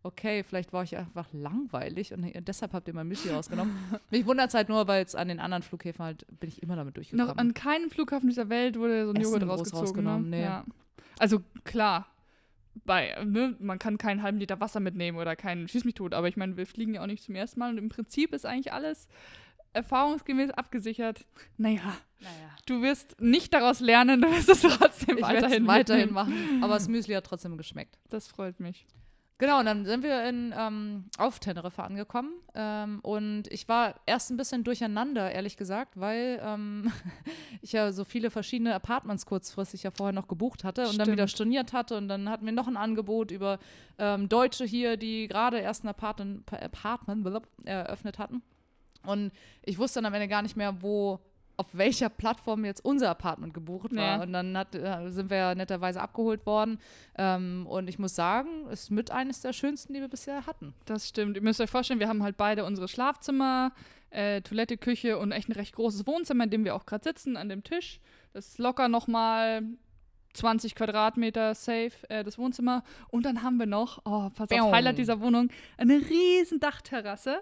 okay, 0.01 0.43
vielleicht 0.43 0.71
war 0.71 0.83
ich 0.83 0.95
einfach 0.97 1.27
langweilig 1.33 2.13
und 2.13 2.31
deshalb 2.47 2.71
habt 2.73 2.87
ihr 2.87 2.93
mein 2.93 3.07
Müsli 3.09 3.31
rausgenommen. 3.31 3.75
Mich 4.11 4.25
wundert 4.25 4.47
es 4.47 4.53
halt 4.53 4.69
nur, 4.69 4.87
weil 4.87 5.03
es 5.03 5.13
an 5.13 5.27
den 5.27 5.41
anderen 5.41 5.61
Flughäfen 5.61 6.05
halt, 6.05 6.25
bin 6.39 6.47
ich 6.49 6.63
immer 6.63 6.77
damit 6.77 6.95
durchgekommen. 6.95 7.27
Noch 7.27 7.37
an 7.37 7.53
keinem 7.53 7.89
Flughafen 7.89 8.29
dieser 8.29 8.47
Welt 8.47 8.77
wurde 8.79 9.05
so 9.05 9.11
ein 9.11 9.17
Essen 9.17 9.33
Joghurt 9.33 9.49
rausgezogen. 9.49 9.79
rausgenommen, 9.85 10.29
ne? 10.29 10.37
nee. 10.37 10.43
ja. 10.43 10.63
Also 11.19 11.41
klar, 11.65 12.07
bei, 12.85 13.13
ne, 13.25 13.57
man 13.59 13.77
kann 13.77 13.97
keinen 13.97 14.21
halben 14.23 14.37
Liter 14.39 14.61
Wasser 14.61 14.79
mitnehmen 14.79 15.17
oder 15.17 15.35
keinen 15.35 15.67
Schieß 15.67 15.83
mich 15.83 15.95
tot, 15.95 16.13
aber 16.13 16.29
ich 16.29 16.37
meine, 16.37 16.55
wir 16.55 16.65
fliegen 16.65 16.93
ja 16.93 17.01
auch 17.01 17.07
nicht 17.07 17.23
zum 17.23 17.35
ersten 17.35 17.59
Mal 17.59 17.71
und 17.71 17.77
im 17.77 17.89
Prinzip 17.89 18.33
ist 18.33 18.45
eigentlich 18.45 18.71
alles 18.71 19.09
erfahrungsgemäß 19.73 20.51
abgesichert. 20.51 21.25
Naja, 21.57 21.97
naja. 22.19 22.55
du 22.65 22.81
wirst 22.81 23.19
nicht 23.21 23.53
daraus 23.53 23.79
lernen, 23.79 24.21
du 24.21 24.31
wirst 24.31 24.49
es 24.49 24.61
trotzdem 24.61 25.17
Ich 25.17 25.23
weiterhin, 25.23 25.67
weiterhin 25.67 26.13
machen, 26.13 26.63
aber 26.63 26.75
das 26.75 26.87
Müsli 26.87 27.13
hat 27.13 27.25
trotzdem 27.25 27.57
geschmeckt. 27.57 27.97
Das 28.09 28.27
freut 28.27 28.59
mich. 28.59 28.85
Genau, 29.39 29.59
und 29.59 29.67
dann 29.67 29.85
sind 29.85 30.03
wir 30.03 30.27
in, 30.27 30.53
ähm, 30.55 31.05
auf 31.17 31.39
Teneriffa 31.39 31.85
angekommen. 31.85 32.33
Ähm, 32.55 32.99
und 33.03 33.43
ich 33.49 33.69
war 33.69 33.95
erst 34.05 34.31
ein 34.31 34.37
bisschen 34.37 34.65
durcheinander, 34.65 35.31
ehrlich 35.31 35.55
gesagt, 35.55 35.97
weil 35.97 36.41
ähm, 36.43 36.91
ich 37.61 37.71
ja 37.71 37.93
so 37.93 38.03
viele 38.03 38.31
verschiedene 38.31 38.75
Apartments 38.75 39.25
kurzfristig 39.25 39.83
ja 39.83 39.91
vorher 39.91 40.11
noch 40.11 40.27
gebucht 40.27 40.65
hatte 40.65 40.89
und 40.89 40.97
dann 40.97 41.09
wieder 41.09 41.29
storniert 41.29 41.71
hatte. 41.71 41.95
Und 41.95 42.09
dann 42.09 42.29
hatten 42.29 42.45
wir 42.45 42.51
noch 42.51 42.67
ein 42.67 42.75
Angebot 42.75 43.31
über 43.31 43.59
ähm, 43.97 44.27
Deutsche 44.27 44.65
hier, 44.65 44.97
die 44.97 45.29
gerade 45.29 45.59
erst 45.59 45.85
ein 45.85 45.87
Apartment, 45.87 46.51
Apartment 46.51 47.23
blablabla, 47.23 47.49
eröffnet 47.63 48.19
hatten. 48.19 48.43
Und 49.05 49.31
ich 49.63 49.77
wusste 49.77 49.99
dann 49.99 50.05
am 50.07 50.13
Ende 50.13 50.27
gar 50.27 50.41
nicht 50.41 50.57
mehr, 50.57 50.81
wo 50.81 51.19
auf 51.59 51.67
welcher 51.73 52.07
Plattform 52.07 52.63
jetzt 52.63 52.85
unser 52.85 53.09
Apartment 53.09 53.53
gebucht 53.53 53.93
war. 53.93 54.17
Ja. 54.17 54.23
Und 54.23 54.31
dann 54.31 54.57
hat, 54.57 54.73
äh, 54.75 55.09
sind 55.09 55.29
wir 55.29 55.55
netterweise 55.55 55.99
abgeholt 55.99 56.45
worden. 56.45 56.79
Ähm, 57.17 57.67
und 57.67 57.89
ich 57.89 57.99
muss 57.99 58.15
sagen, 58.15 58.65
es 58.71 58.83
ist 58.83 58.91
mit 58.91 59.11
eines 59.11 59.41
der 59.41 59.51
schönsten, 59.51 59.93
die 59.93 59.99
wir 59.99 60.07
bisher 60.07 60.45
hatten. 60.45 60.73
Das 60.85 61.09
stimmt. 61.09 61.35
Ihr 61.35 61.43
müsst 61.43 61.59
euch 61.59 61.69
vorstellen, 61.69 61.99
wir 61.99 62.07
haben 62.07 62.23
halt 62.23 62.37
beide 62.37 62.63
unsere 62.63 62.87
Schlafzimmer, 62.87 63.73
äh, 64.09 64.39
Toilette, 64.39 64.77
Küche 64.77 65.17
und 65.17 65.33
echt 65.33 65.49
ein 65.49 65.51
recht 65.51 65.75
großes 65.75 66.07
Wohnzimmer, 66.07 66.45
in 66.45 66.49
dem 66.49 66.63
wir 66.63 66.75
auch 66.75 66.85
gerade 66.85 67.03
sitzen, 67.03 67.35
an 67.35 67.49
dem 67.49 67.61
Tisch. 67.65 67.99
Das 68.31 68.47
ist 68.47 68.57
locker 68.57 68.87
nochmal 68.87 69.63
20 70.33 70.75
Quadratmeter 70.75 71.55
safe, 71.55 71.91
äh, 72.07 72.23
das 72.23 72.37
Wohnzimmer. 72.37 72.83
Und 73.09 73.25
dann 73.25 73.43
haben 73.43 73.57
wir 73.57 73.65
noch, 73.65 73.99
oh, 74.05 74.29
pass 74.29 74.49
auf, 74.51 74.71
Highlight 74.71 74.97
dieser 74.97 75.19
Wohnung, 75.19 75.49
eine 75.77 75.95
riesen 75.95 76.61
Dachterrasse. 76.61 77.41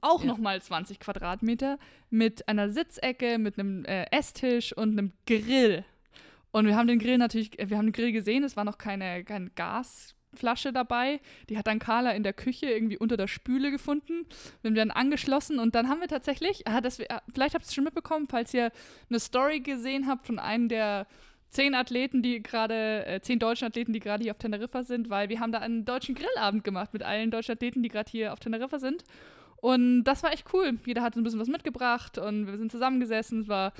Auch 0.00 0.20
Ja. 0.22 0.26
nochmal 0.28 0.60
20 0.62 0.98
Quadratmeter 1.00 1.78
mit 2.10 2.48
einer 2.48 2.70
Sitzecke, 2.70 3.38
mit 3.38 3.58
einem 3.58 3.84
äh, 3.84 4.04
Esstisch 4.10 4.72
und 4.76 4.92
einem 4.92 5.12
Grill. 5.26 5.84
Und 6.52 6.66
wir 6.66 6.74
haben 6.76 6.88
den 6.88 6.98
Grill 6.98 7.18
natürlich, 7.18 7.58
äh, 7.58 7.70
wir 7.70 7.76
haben 7.78 7.86
den 7.86 7.92
Grill 7.92 8.12
gesehen, 8.12 8.42
es 8.44 8.56
war 8.56 8.64
noch 8.64 8.78
keine, 8.78 9.22
keine 9.24 9.50
Gasflasche 9.50 10.72
dabei. 10.72 11.20
Die 11.48 11.58
hat 11.58 11.66
dann 11.66 11.78
Carla 11.78 12.10
in 12.12 12.22
der 12.22 12.32
Küche 12.32 12.66
irgendwie 12.66 12.98
unter 12.98 13.16
der 13.16 13.28
Spüle 13.28 13.70
gefunden. 13.70 14.26
Wir 14.62 14.70
haben 14.70 14.74
dann 14.74 14.90
angeschlossen 14.90 15.58
und 15.58 15.74
dann 15.74 15.88
haben 15.88 16.00
wir 16.00 16.08
tatsächlich, 16.08 16.66
ah, 16.66 16.80
das, 16.80 16.98
ah, 17.08 17.22
vielleicht 17.32 17.54
habt 17.54 17.64
ihr 17.64 17.68
es 17.68 17.74
schon 17.74 17.84
mitbekommen, 17.84 18.26
falls 18.28 18.52
ihr 18.54 18.72
eine 19.08 19.20
Story 19.20 19.60
gesehen 19.60 20.06
habt 20.06 20.26
von 20.26 20.38
einem 20.38 20.68
der 20.68 21.06
zehn 21.50 21.74
Athleten, 21.74 22.22
die 22.22 22.42
gerade, 22.42 23.04
äh, 23.06 23.20
zehn 23.20 23.38
deutschen 23.40 23.66
Athleten, 23.66 23.92
die 23.92 23.98
gerade 24.00 24.22
hier 24.22 24.32
auf 24.32 24.38
Teneriffa 24.38 24.84
sind, 24.84 25.10
weil 25.10 25.28
wir 25.28 25.40
haben 25.40 25.50
da 25.52 25.58
einen 25.58 25.84
deutschen 25.84 26.14
Grillabend 26.14 26.62
gemacht 26.64 26.92
mit 26.92 27.02
allen 27.02 27.30
deutschen 27.32 27.52
Athleten, 27.52 27.82
die 27.82 27.88
gerade 27.88 28.08
hier 28.10 28.32
auf 28.32 28.38
Teneriffa 28.40 28.78
sind. 28.78 29.02
Und 29.60 30.04
das 30.04 30.22
war 30.22 30.32
echt 30.32 30.46
cool. 30.54 30.78
Jeder 30.86 31.02
hat 31.02 31.16
ein 31.16 31.22
bisschen 31.22 31.40
was 31.40 31.48
mitgebracht 31.48 32.18
und 32.18 32.46
wir 32.46 32.56
sind 32.56 32.72
zusammengesessen. 32.72 33.42
Es 33.42 33.48
war 33.48 33.72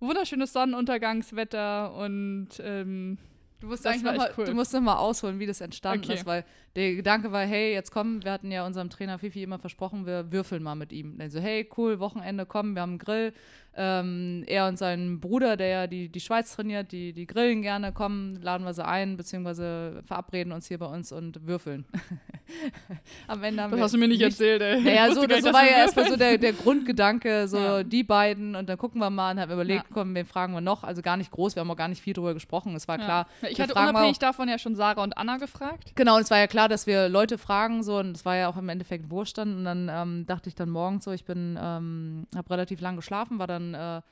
wunderschönes 0.00 0.52
Sonnenuntergangswetter 0.52 1.94
und 1.94 2.48
ähm, 2.60 3.18
Du 3.58 3.68
musst, 3.68 3.86
Das 3.86 3.94
eigentlich 3.94 4.04
noch 4.04 4.16
mal, 4.16 4.34
cool. 4.36 4.44
du 4.44 4.52
musst 4.54 4.74
noch 4.74 4.82
mal 4.82 4.96
ausholen, 4.98 5.38
wie 5.38 5.46
das 5.46 5.62
entstanden 5.62 6.04
Okay. 6.04 6.14
ist, 6.14 6.26
weil 6.26 6.44
der 6.76 6.94
Gedanke 6.94 7.32
war, 7.32 7.40
hey, 7.40 7.72
jetzt 7.72 7.90
komm, 7.90 8.22
wir 8.22 8.32
hatten 8.32 8.50
ja 8.52 8.66
unserem 8.66 8.90
Trainer 8.90 9.18
Fifi 9.18 9.42
immer 9.42 9.58
versprochen, 9.58 10.04
wir 10.04 10.30
würfeln 10.30 10.62
mal 10.62 10.74
mit 10.74 10.92
ihm. 10.92 11.16
Dann 11.16 11.30
so, 11.30 11.40
hey, 11.40 11.66
cool, 11.78 11.98
Wochenende, 11.98 12.44
komm, 12.44 12.74
wir 12.74 12.82
haben 12.82 12.90
einen 12.90 12.98
Grill. 12.98 13.32
Ähm, 13.78 14.42
er 14.46 14.66
und 14.68 14.78
sein 14.78 15.20
Bruder, 15.20 15.56
der 15.56 15.66
ja 15.68 15.86
die, 15.86 16.08
die 16.08 16.20
Schweiz 16.20 16.54
trainiert, 16.54 16.92
die, 16.92 17.12
die 17.12 17.26
grillen 17.26 17.60
gerne, 17.62 17.92
kommen, 17.92 18.40
laden 18.40 18.64
wir 18.64 18.72
sie 18.72 18.84
ein, 18.84 19.16
beziehungsweise 19.16 20.02
verabreden 20.06 20.52
uns 20.52 20.66
hier 20.66 20.78
bei 20.78 20.86
uns 20.86 21.12
und 21.12 21.46
würfeln. 21.46 21.84
Am 23.26 23.42
Ende 23.42 23.62
haben 23.62 23.70
das 23.72 23.78
wir 23.78 23.84
hast 23.84 23.94
du 23.94 23.98
mir 23.98 24.08
nicht 24.08 24.22
erzählt, 24.22 24.62
ey. 24.62 24.80
Naja, 24.80 25.12
so, 25.12 25.26
das 25.26 25.42
nicht, 25.42 25.52
war 25.52 25.64
ja 25.64 25.78
erstmal 25.78 26.08
so 26.08 26.16
der, 26.16 26.38
der 26.38 26.52
Grundgedanke, 26.52 27.48
so 27.48 27.58
Ja. 27.58 27.82
die 27.82 28.04
beiden 28.04 28.54
und 28.54 28.68
dann 28.68 28.78
gucken 28.78 29.00
wir 29.00 29.10
mal 29.10 29.32
und 29.32 29.40
haben 29.40 29.52
überlegt, 29.52 29.84
Ja. 29.88 29.90
komm, 29.92 30.14
wen 30.14 30.24
fragen 30.26 30.52
wir 30.54 30.60
noch? 30.60 30.84
Also 30.84 31.02
gar 31.02 31.16
nicht 31.16 31.30
groß, 31.30 31.56
wir 31.56 31.60
haben 31.60 31.70
auch 31.70 31.76
gar 31.76 31.88
nicht 31.88 32.00
viel 32.02 32.14
drüber 32.14 32.34
gesprochen. 32.34 32.74
Es 32.76 32.86
war 32.88 32.98
Ja. 32.98 33.04
klar. 33.04 33.26
Ich 33.50 33.60
hatte 33.60 33.74
unabhängig 33.74 34.18
davon 34.18 34.48
ja 34.48 34.58
schon 34.58 34.74
Sarah 34.76 35.02
und 35.02 35.18
Anna 35.18 35.36
gefragt. 35.38 35.92
Genau, 35.96 36.16
und 36.16 36.22
es 36.22 36.30
war 36.30 36.38
ja 36.38 36.46
klar, 36.46 36.68
dass 36.68 36.86
wir 36.86 37.08
Leute 37.08 37.36
fragen, 37.38 37.82
so, 37.82 37.98
und 37.98 38.16
es 38.16 38.24
war 38.24 38.36
ja 38.36 38.48
auch 38.48 38.56
im 38.56 38.68
Endeffekt 38.68 39.10
Wurscht 39.10 39.38
dann. 39.38 39.56
Und 39.58 39.64
dann 39.64 39.90
ähm, 39.92 40.26
dachte 40.26 40.48
ich 40.48 40.54
dann 40.54 40.70
morgens 40.70 41.04
so, 41.04 41.12
ich 41.12 41.24
bin, 41.24 41.58
ähm, 41.60 42.26
habe 42.34 42.50
relativ 42.50 42.80
lang 42.80 42.96
geschlafen, 42.96 43.38
war 43.38 43.46
dann, 43.46 43.65
äh, 43.74 44.02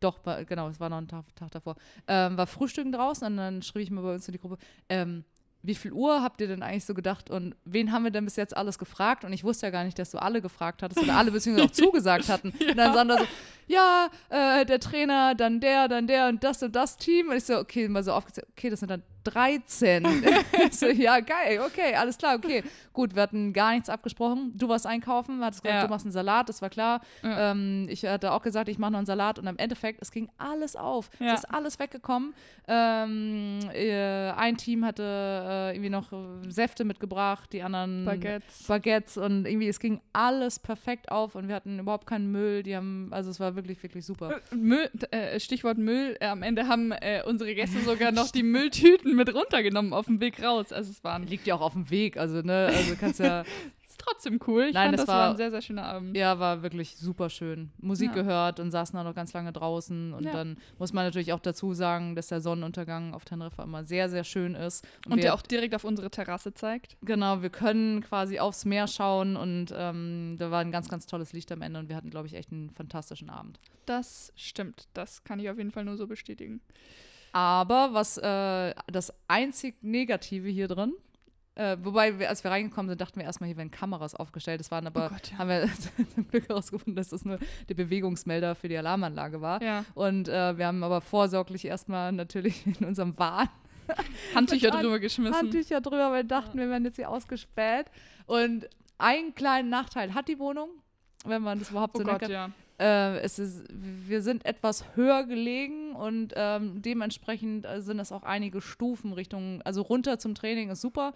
doch, 0.00 0.20
genau, 0.46 0.68
es 0.68 0.78
war 0.78 0.88
noch 0.88 0.98
ein 0.98 1.08
Tag, 1.08 1.24
Tag 1.34 1.50
davor, 1.50 1.76
ähm, 2.06 2.36
war 2.36 2.46
Frühstücken 2.46 2.92
draußen 2.92 3.26
und 3.26 3.36
dann 3.36 3.62
schrieb 3.62 3.82
ich 3.82 3.90
mal 3.90 4.02
bei 4.02 4.14
uns 4.14 4.28
in 4.28 4.32
die 4.32 4.38
Gruppe, 4.38 4.58
ähm, 4.88 5.24
wie 5.62 5.74
viel 5.74 5.92
Uhr 5.92 6.22
habt 6.22 6.40
ihr 6.40 6.46
denn 6.46 6.62
eigentlich 6.62 6.84
so 6.84 6.94
gedacht 6.94 7.30
und 7.30 7.54
wen 7.64 7.92
haben 7.92 8.04
wir 8.04 8.10
denn 8.10 8.24
bis 8.24 8.36
jetzt 8.36 8.56
alles 8.56 8.78
gefragt? 8.78 9.24
Und 9.24 9.32
ich 9.32 9.42
wusste 9.44 9.66
ja 9.66 9.70
gar 9.70 9.84
nicht, 9.84 9.98
dass 9.98 10.10
du 10.10 10.18
alle 10.22 10.40
gefragt 10.40 10.82
hattest 10.82 11.02
oder 11.02 11.16
alle 11.16 11.30
beziehungsweise 11.30 11.68
auch 11.68 11.72
zugesagt 11.86 12.28
hatten. 12.28 12.50
Und 12.50 12.76
dann 12.76 12.94
Sandra 12.94 13.18
so, 13.18 13.24
ja, 13.66 14.08
äh, 14.30 14.64
der 14.64 14.80
Trainer, 14.80 15.34
dann 15.34 15.60
der, 15.60 15.88
dann 15.88 16.06
der 16.06 16.28
und 16.28 16.42
das 16.44 16.62
und 16.62 16.74
das 16.74 16.96
Team. 16.96 17.28
Und 17.28 17.36
ich 17.36 17.44
so, 17.44 17.58
okay, 17.58 17.88
mal 17.88 18.02
so 18.02 18.12
aufgezählt, 18.12 18.46
okay, 18.52 18.70
das 18.70 18.80
sind 18.80 18.90
dann 18.90 19.02
13. 19.24 20.06
ich 20.70 20.76
so, 20.78 20.86
ja, 20.86 21.20
geil, 21.20 21.60
okay, 21.66 21.94
alles 21.94 22.16
klar, 22.16 22.36
okay. 22.36 22.62
Gut, 22.94 23.14
wir 23.14 23.22
hatten 23.22 23.52
gar 23.52 23.72
nichts 23.72 23.90
abgesprochen. 23.90 24.52
Du 24.56 24.68
warst 24.68 24.86
einkaufen, 24.86 25.44
hattest 25.44 25.62
gesagt, 25.62 25.80
Ja. 25.80 25.86
du 25.86 25.90
machst 25.90 26.06
einen 26.06 26.12
Salat, 26.12 26.48
das 26.48 26.62
war 26.62 26.70
klar. 26.70 27.00
Ja. 27.22 27.50
Ähm, 27.50 27.86
ich 27.90 28.04
hatte 28.06 28.32
auch 28.32 28.42
gesagt, 28.42 28.68
ich 28.68 28.78
mache 28.78 28.92
noch 28.92 28.98
einen 28.98 29.06
Salat 29.06 29.38
und 29.38 29.46
im 29.46 29.58
Endeffekt, 29.58 30.00
es 30.00 30.10
ging 30.12 30.30
alles 30.38 30.76
auf. 30.76 31.10
Ja. 31.18 31.34
Es 31.34 31.40
ist 31.40 31.52
alles 31.52 31.78
weggekommen. 31.78 32.32
Ähm, 32.66 33.58
äh, 33.74 34.30
ein 34.30 34.56
Team 34.56 34.84
hatte 34.84 35.02
äh, 35.48 35.72
irgendwie 35.72 35.90
noch 35.90 36.12
äh, 36.12 36.50
Säfte 36.50 36.84
mitgebracht, 36.84 37.52
die 37.52 37.62
anderen 37.62 38.04
Baguettes. 38.04 38.64
Baguettes 38.66 39.16
und 39.16 39.46
irgendwie, 39.46 39.68
es 39.68 39.80
ging 39.80 40.00
alles 40.12 40.58
perfekt 40.58 41.10
auf 41.10 41.34
und 41.34 41.48
wir 41.48 41.54
hatten 41.54 41.78
überhaupt 41.78 42.06
keinen 42.06 42.30
Müll. 42.30 42.62
Die 42.62 42.76
haben, 42.76 43.08
also 43.10 43.30
es 43.30 43.40
war 43.40 43.56
wirklich, 43.56 43.82
wirklich 43.82 44.04
super. 44.04 44.40
Müll, 44.54 44.90
äh, 45.10 45.40
Stichwort 45.40 45.78
Müll. 45.78 46.16
Äh, 46.20 46.26
am 46.26 46.42
Ende 46.42 46.68
haben 46.68 46.92
äh, 46.92 47.22
unsere 47.24 47.54
Gäste 47.54 47.80
sogar 47.80 48.12
noch 48.12 48.30
die 48.30 48.42
Mülltüten 48.42 49.16
mit 49.16 49.34
runtergenommen 49.34 49.92
auf 49.92 50.06
dem 50.06 50.20
Weg 50.20 50.42
raus. 50.42 50.72
Also 50.72 50.90
es 50.90 51.02
waren 51.04 51.26
Liegt 51.26 51.46
ja 51.46 51.54
auch 51.54 51.60
auf 51.60 51.72
dem 51.72 51.90
Weg, 51.90 52.16
also 52.16 52.42
ne, 52.42 52.70
also 52.74 52.94
kannst 52.98 53.20
ja, 53.20 53.44
trotzdem 53.98 54.38
cool. 54.46 54.64
Ich 54.68 54.74
Nein, 54.74 54.86
fand, 54.86 54.94
das 54.98 55.06
das 55.06 55.08
war, 55.08 55.20
war- 55.24 55.30
ein 55.30 55.36
sehr, 55.36 55.50
sehr 55.50 55.60
schöner 55.62 55.84
Abend. 55.84 56.16
ja, 56.16 56.38
war 56.38 56.62
wirklich 56.62 56.96
super 56.96 57.28
schön. 57.28 57.70
Musik 57.78 58.08
Ja. 58.08 58.22
gehört 58.22 58.60
und 58.60 58.70
saßen 58.70 58.96
dann 58.96 59.04
noch 59.06 59.14
ganz 59.14 59.32
lange 59.32 59.52
draußen 59.52 60.12
und 60.14 60.24
Ja. 60.24 60.32
dann 60.32 60.56
muss 60.78 60.92
man 60.92 61.04
natürlich 61.04 61.32
auch 61.32 61.40
dazu 61.40 61.74
sagen, 61.74 62.14
dass 62.14 62.28
der 62.28 62.40
Sonnenuntergang 62.40 63.14
auf 63.14 63.24
Teneriffa 63.24 63.64
immer 63.64 63.84
sehr, 63.84 64.08
sehr 64.08 64.24
schön 64.24 64.54
ist. 64.54 64.86
Und 65.06 65.16
wir, 65.16 65.22
der 65.22 65.34
auch 65.34 65.42
direkt 65.42 65.74
auf 65.74 65.84
unsere 65.84 66.10
Terrasse 66.10 66.54
zeigt. 66.54 66.96
Genau, 67.02 67.42
wir 67.42 67.50
können 67.50 68.02
quasi 68.02 68.38
aufs 68.38 68.64
Meer 68.64 68.86
schauen 68.86 69.36
und 69.36 69.66
ähm, 69.76 70.36
da 70.38 70.50
war 70.50 70.60
ein 70.60 70.70
ganz, 70.72 70.88
ganz 70.88 71.06
tolles 71.06 71.32
Licht 71.32 71.50
am 71.52 71.62
Ende 71.62 71.78
und 71.80 71.88
wir 71.88 71.96
hatten, 71.96 72.10
glaube 72.10 72.26
ich, 72.26 72.34
echt 72.34 72.52
einen 72.52 72.70
fantastischen 72.70 73.28
Abend. 73.30 73.58
Das 73.86 74.32
stimmt. 74.36 74.86
Das 74.94 75.24
kann 75.24 75.40
ich 75.40 75.48
auf 75.50 75.58
jeden 75.58 75.70
Fall 75.70 75.84
nur 75.84 75.96
so 75.96 76.06
bestätigen. 76.06 76.60
Aber 77.32 77.90
was 77.92 78.16
äh, 78.18 78.74
das 78.90 79.12
einzig 79.28 79.76
Negative 79.82 80.48
hier 80.48 80.66
drin, 80.68 80.94
äh, 81.58 81.76
wobei, 81.82 82.20
wir, 82.20 82.28
als 82.28 82.44
wir 82.44 82.52
reingekommen 82.52 82.88
sind, 82.88 83.00
dachten 83.00 83.18
wir 83.18 83.26
erstmal, 83.26 83.48
hier 83.48 83.56
werden 83.56 83.72
Kameras 83.72 84.14
aufgestellt. 84.14 84.60
Das 84.60 84.70
waren 84.70 84.86
aber, 84.86 85.06
Oh 85.06 85.08
Gott, 85.08 85.32
ja. 85.32 85.38
haben 85.38 85.48
wir 85.48 85.68
zum 86.14 86.28
Glück 86.28 86.48
herausgefunden, 86.48 86.94
dass 86.94 87.08
das 87.08 87.24
nur 87.24 87.40
der 87.68 87.74
Bewegungsmelder 87.74 88.54
für 88.54 88.68
die 88.68 88.76
Alarmanlage 88.76 89.40
war. 89.40 89.60
Ja. 89.60 89.84
Und 89.94 90.28
äh, 90.28 90.56
wir 90.56 90.68
haben 90.68 90.84
aber 90.84 91.00
vorsorglich 91.00 91.64
erstmal 91.64 92.12
natürlich 92.12 92.64
in 92.64 92.86
unserem 92.86 93.18
Wahn 93.18 93.48
Handtücher 94.36 94.70
drüber 94.70 95.00
geschmissen. 95.00 95.34
Handtücher 95.34 95.80
drüber, 95.80 96.12
weil 96.12 96.22
wir 96.22 96.28
dachten, 96.28 96.58
wir 96.58 96.68
werden 96.70 96.84
jetzt 96.84 96.96
hier 96.96 97.10
ausgespäht. 97.10 97.86
Und 98.26 98.68
einen 98.98 99.34
kleinen 99.34 99.68
Nachteil 99.68 100.14
hat 100.14 100.28
die 100.28 100.38
Wohnung, 100.38 100.70
wenn 101.24 101.42
man 101.42 101.58
das 101.58 101.70
überhaupt 101.70 101.96
oh 101.96 101.98
so 101.98 102.04
Gott, 102.04 102.20
nennen 102.20 102.32
ja. 102.32 102.50
Äh, 102.80 103.18
es 103.20 103.40
ist, 103.40 103.64
wir 103.70 104.22
sind 104.22 104.44
etwas 104.44 104.84
höher 104.94 105.24
gelegen 105.24 105.96
und 105.96 106.32
ähm, 106.36 106.80
dementsprechend 106.80 107.66
äh, 107.66 107.80
sind 107.80 107.98
es 107.98 108.12
auch 108.12 108.22
einige 108.22 108.60
Stufen 108.60 109.12
Richtung, 109.12 109.60
also 109.62 109.82
runter 109.82 110.20
zum 110.20 110.36
Training 110.36 110.70
ist 110.70 110.80
super, 110.80 111.12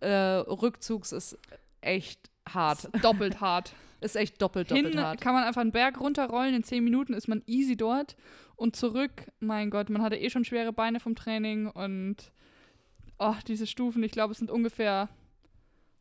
äh, 0.00 0.08
Rückzugs 0.10 1.12
ist 1.12 1.38
echt 1.80 2.30
hart. 2.48 2.84
Ist 2.84 3.04
doppelt 3.04 3.40
hart. 3.40 3.74
Ist 4.02 4.16
echt 4.16 4.40
doppelt, 4.40 4.70
doppelt 4.70 4.94
Hin 4.94 4.98
hart. 4.98 5.20
kann 5.20 5.34
man 5.34 5.44
einfach 5.44 5.60
einen 5.60 5.72
Berg 5.72 6.00
runterrollen, 6.00 6.54
in 6.54 6.64
zehn 6.64 6.82
Minuten 6.82 7.12
ist 7.12 7.28
man 7.28 7.42
easy 7.46 7.76
dort. 7.76 8.16
Und 8.56 8.74
zurück, 8.74 9.30
mein 9.40 9.68
Gott, 9.68 9.90
man 9.90 10.00
hatte 10.00 10.16
eh 10.16 10.30
schon 10.30 10.46
schwere 10.46 10.72
Beine 10.72 11.00
vom 11.00 11.14
Training 11.14 11.66
und 11.66 12.32
oh, 13.18 13.34
diese 13.46 13.66
Stufen, 13.66 14.02
ich 14.02 14.12
glaube, 14.12 14.32
es 14.32 14.38
sind 14.38 14.50
ungefähr 14.50 15.10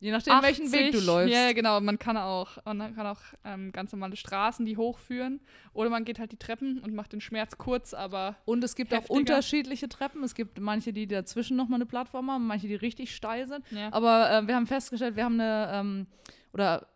Je 0.01 0.11
nachdem, 0.11 0.33
80, 0.33 0.47
welchen 0.47 0.71
Weg 0.71 0.91
du 0.93 0.99
läufst. 0.99 1.33
Ja, 1.33 1.51
genau. 1.51 1.81
Man 1.81 1.99
kann 1.99 2.15
auch, 2.15 2.57
man 2.65 2.95
kann 2.95 3.05
auch 3.05 3.19
ähm, 3.43 3.71
ganz 3.71 3.91
normale 3.91 4.15
Straßen, 4.15 4.65
die 4.65 4.77
hochführen. 4.77 5.41
Oder 5.73 5.89
man 5.89 6.05
geht 6.05 6.19
halt 6.19 6.31
die 6.31 6.37
Treppen 6.37 6.79
und 6.79 6.93
macht 6.93 7.11
den 7.11 7.21
Schmerz 7.21 7.57
kurz, 7.57 7.93
aber 7.93 8.37
Und 8.45 8.63
es 8.63 8.75
gibt 8.75 8.93
auch 8.93 8.99
Heftiger. 8.99 9.19
unterschiedliche 9.19 9.89
Treppen. 9.89 10.23
Es 10.23 10.35
gibt 10.35 10.59
manche, 10.59 10.93
die 10.93 11.05
dazwischen 11.07 11.57
nochmal 11.57 11.77
eine 11.77 11.85
Plattform 11.85 12.31
haben, 12.31 12.47
manche, 12.47 12.67
die 12.67 12.75
richtig 12.75 13.13
steil 13.13 13.47
sind. 13.47 13.65
ja. 13.71 13.91
Aber 13.91 14.31
äh, 14.31 14.47
wir 14.47 14.55
haben 14.55 14.67
festgestellt, 14.67 15.15
wir 15.17 15.25
haben 15.25 15.39
eine, 15.39 15.69
ähm, 15.73 16.07
oder 16.53 16.87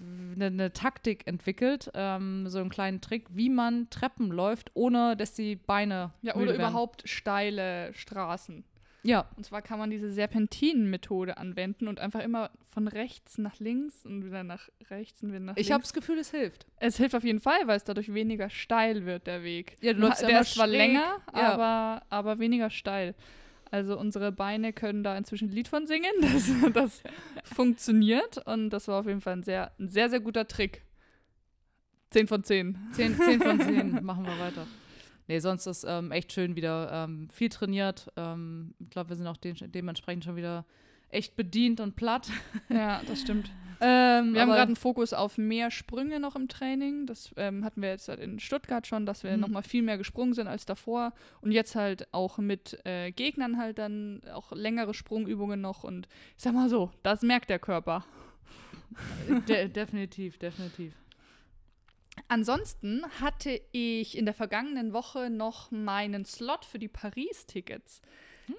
eine, 0.00 0.46
eine 0.46 0.72
Taktik 0.72 1.26
entwickelt, 1.26 1.90
ähm, 1.94 2.48
so 2.48 2.58
einen 2.58 2.70
kleinen 2.70 3.00
Trick, 3.00 3.26
wie 3.30 3.50
man 3.50 3.90
Treppen 3.90 4.30
läuft, 4.30 4.70
ohne 4.74 5.16
dass 5.16 5.34
die 5.34 5.56
Beine 5.56 6.12
ja, 6.22 6.34
oder 6.36 6.54
überhaupt 6.54 7.08
steile 7.08 7.92
Straßen. 7.94 8.64
Ja, 9.02 9.26
Und 9.36 9.44
zwar 9.46 9.62
kann 9.62 9.78
man 9.78 9.88
diese 9.90 10.10
Serpentinen-Methode 10.10 11.38
anwenden 11.38 11.88
und 11.88 12.00
einfach 12.00 12.20
immer 12.20 12.50
von 12.68 12.86
rechts 12.86 13.38
nach 13.38 13.58
links 13.58 14.04
und 14.04 14.24
wieder 14.26 14.44
nach 14.44 14.68
rechts 14.90 15.22
und 15.22 15.30
wieder 15.30 15.40
nach 15.40 15.54
ich 15.56 15.64
links. 15.68 15.72
habe 15.72 15.82
das 15.82 15.92
Gefühl, 15.94 16.18
es 16.18 16.30
hilft. 16.30 16.66
Es 16.76 16.98
hilft 16.98 17.14
auf 17.14 17.24
jeden 17.24 17.40
Fall, 17.40 17.66
weil 17.66 17.76
es 17.78 17.84
dadurch 17.84 18.12
weniger 18.12 18.50
steil 18.50 19.06
wird, 19.06 19.26
der 19.26 19.42
Weg. 19.42 19.76
Ja, 19.80 19.94
du 19.94 20.00
läufst 20.00 20.20
der 20.22 20.28
immer 20.30 20.40
ist 20.40 20.54
zwar 20.54 20.66
länger, 20.66 21.16
Ja. 21.34 21.54
aber, 21.54 22.02
aber 22.10 22.38
weniger 22.38 22.68
steil. 22.70 23.14
Also 23.70 23.98
unsere 23.98 24.32
Beine 24.32 24.72
können 24.72 25.02
da 25.04 25.16
inzwischen 25.16 25.48
ein 25.48 25.52
Lied 25.52 25.68
von 25.68 25.86
singen. 25.86 26.10
Das, 26.22 26.50
das 26.74 27.02
funktioniert 27.44 28.38
und 28.46 28.70
das 28.70 28.86
war 28.88 29.00
auf 29.00 29.06
jeden 29.06 29.20
Fall 29.20 29.34
ein 29.34 29.42
sehr, 29.44 29.72
ein 29.78 29.88
sehr, 29.88 30.10
sehr 30.10 30.20
guter 30.20 30.46
Trick. 30.46 30.82
10 32.10 32.26
von 32.26 32.42
10. 32.44 32.76
10, 32.92 33.16
10 33.16 33.40
von 33.40 33.60
10, 33.60 33.90
machen 34.04 34.24
wir 34.26 34.38
weiter. 34.38 34.66
Nee, 35.30 35.38
sonst 35.38 35.66
ist 35.66 35.84
ähm, 35.88 36.10
echt 36.10 36.32
schön 36.32 36.56
wieder 36.56 36.90
ähm, 36.92 37.28
viel 37.30 37.50
trainiert. 37.50 38.10
Ähm, 38.16 38.74
ich 38.80 38.90
glaube, 38.90 39.10
wir 39.10 39.16
sind 39.16 39.28
auch 39.28 39.36
de 39.36 39.54
dementsprechend 39.68 40.24
schon 40.24 40.34
wieder 40.34 40.64
echt 41.10 41.36
bedient 41.36 41.78
und 41.78 41.94
platt. 41.94 42.28
Ja, 42.68 43.00
das 43.06 43.20
stimmt. 43.20 43.48
Ähm, 43.80 44.34
Wir 44.34 44.40
haben 44.40 44.48
gerade 44.48 44.62
einen 44.62 44.74
Fokus 44.74 45.12
auf 45.12 45.38
mehr 45.38 45.70
Sprünge 45.70 46.18
noch 46.18 46.34
im 46.34 46.48
Training. 46.48 47.06
Das 47.06 47.32
ähm, 47.36 47.64
hatten 47.64 47.80
wir 47.80 47.90
jetzt 47.90 48.08
halt 48.08 48.18
in 48.18 48.40
Stuttgart 48.40 48.84
schon, 48.88 49.06
dass 49.06 49.22
wir 49.22 49.30
Mhm. 49.34 49.40
noch 49.40 49.48
mal 49.48 49.62
viel 49.62 49.82
mehr 49.82 49.98
gesprungen 49.98 50.34
sind 50.34 50.48
als 50.48 50.66
davor. 50.66 51.12
Und 51.42 51.52
jetzt 51.52 51.76
halt 51.76 52.12
auch 52.12 52.38
mit 52.38 52.80
äh, 52.84 53.12
Gegnern 53.12 53.56
halt 53.56 53.78
dann 53.78 54.22
auch 54.34 54.50
längere 54.50 54.94
Sprungübungen 54.94 55.60
noch. 55.60 55.84
Und 55.84 56.08
ich 56.36 56.42
sag 56.42 56.54
mal 56.54 56.68
so, 56.68 56.90
das 57.04 57.22
merkt 57.22 57.50
der 57.50 57.60
Körper. 57.60 58.04
De 59.48 59.68
definitiv, 59.68 60.38
definitiv. 60.38 60.92
Ansonsten 62.30 63.02
hatte 63.20 63.60
ich 63.72 64.16
in 64.16 64.24
der 64.24 64.34
vergangenen 64.34 64.92
Woche 64.92 65.30
noch 65.30 65.72
meinen 65.72 66.24
Slot 66.24 66.64
für 66.64 66.78
die 66.78 66.86
Paris-Tickets. 66.86 68.00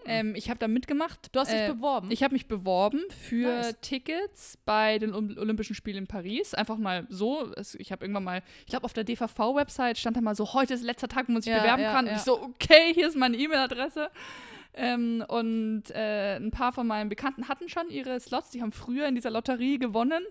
Ähm, 0.06 0.36
ich 0.36 0.50
habe 0.50 0.60
da 0.60 0.68
mitgemacht. 0.68 1.26
Hm. 1.26 1.30
Du 1.32 1.40
hast 1.40 1.52
dich 1.52 1.60
Äh, 1.62 1.74
beworben. 1.74 2.12
Ich 2.12 2.22
habe 2.24 2.34
mich 2.34 2.48
beworben 2.48 3.02
für 3.10 3.48
Nice. 3.48 3.76
Tickets 3.82 4.58
bei 4.66 5.00
den 5.00 5.14
Olymp- 5.14 5.38
Olympischen 5.40 5.74
Spielen 5.76 5.98
in 6.00 6.08
Paris. 6.08 6.54
Einfach 6.54 6.78
mal 6.78 7.06
so. 7.10 7.52
Ich 7.78 7.92
habe 7.94 8.04
irgendwann 8.06 8.24
mal, 8.26 8.44
ich 8.62 8.68
glaube, 8.68 8.84
auf 8.86 8.94
der 8.94 9.04
DVV-Website 9.06 9.98
stand 9.98 10.18
da 10.18 10.22
mal 10.22 10.36
so, 10.36 10.54
heute 10.54 10.74
ist 10.74 10.84
letzter 10.84 11.08
Tag, 11.08 11.28
wo 11.30 11.34
man 11.34 11.42
sich 11.42 11.52
Ja, 11.52 11.60
bewerben 11.62 11.84
ja, 11.84 11.92
kann. 11.94 12.06
ja. 12.08 12.12
Und 12.12 12.18
ich 12.18 12.24
so, 12.24 12.42
okay, 12.42 12.94
hier 12.94 13.08
ist 13.08 13.16
meine 13.18 13.38
E-Mail-Adresse. 13.38 14.12
Ähm, 14.74 15.24
und 15.28 15.84
äh, 15.92 16.38
ein 16.38 16.52
paar 16.52 16.72
von 16.72 16.88
meinen 16.88 17.10
Bekannten 17.10 17.50
hatten 17.50 17.68
schon 17.68 17.90
ihre 17.90 18.18
Slots. 18.20 18.52
Die 18.52 18.62
haben 18.62 18.72
früher 18.72 19.08
in 19.08 19.16
dieser 19.16 19.30
Lotterie 19.32 19.78
gewonnen. 19.80 20.24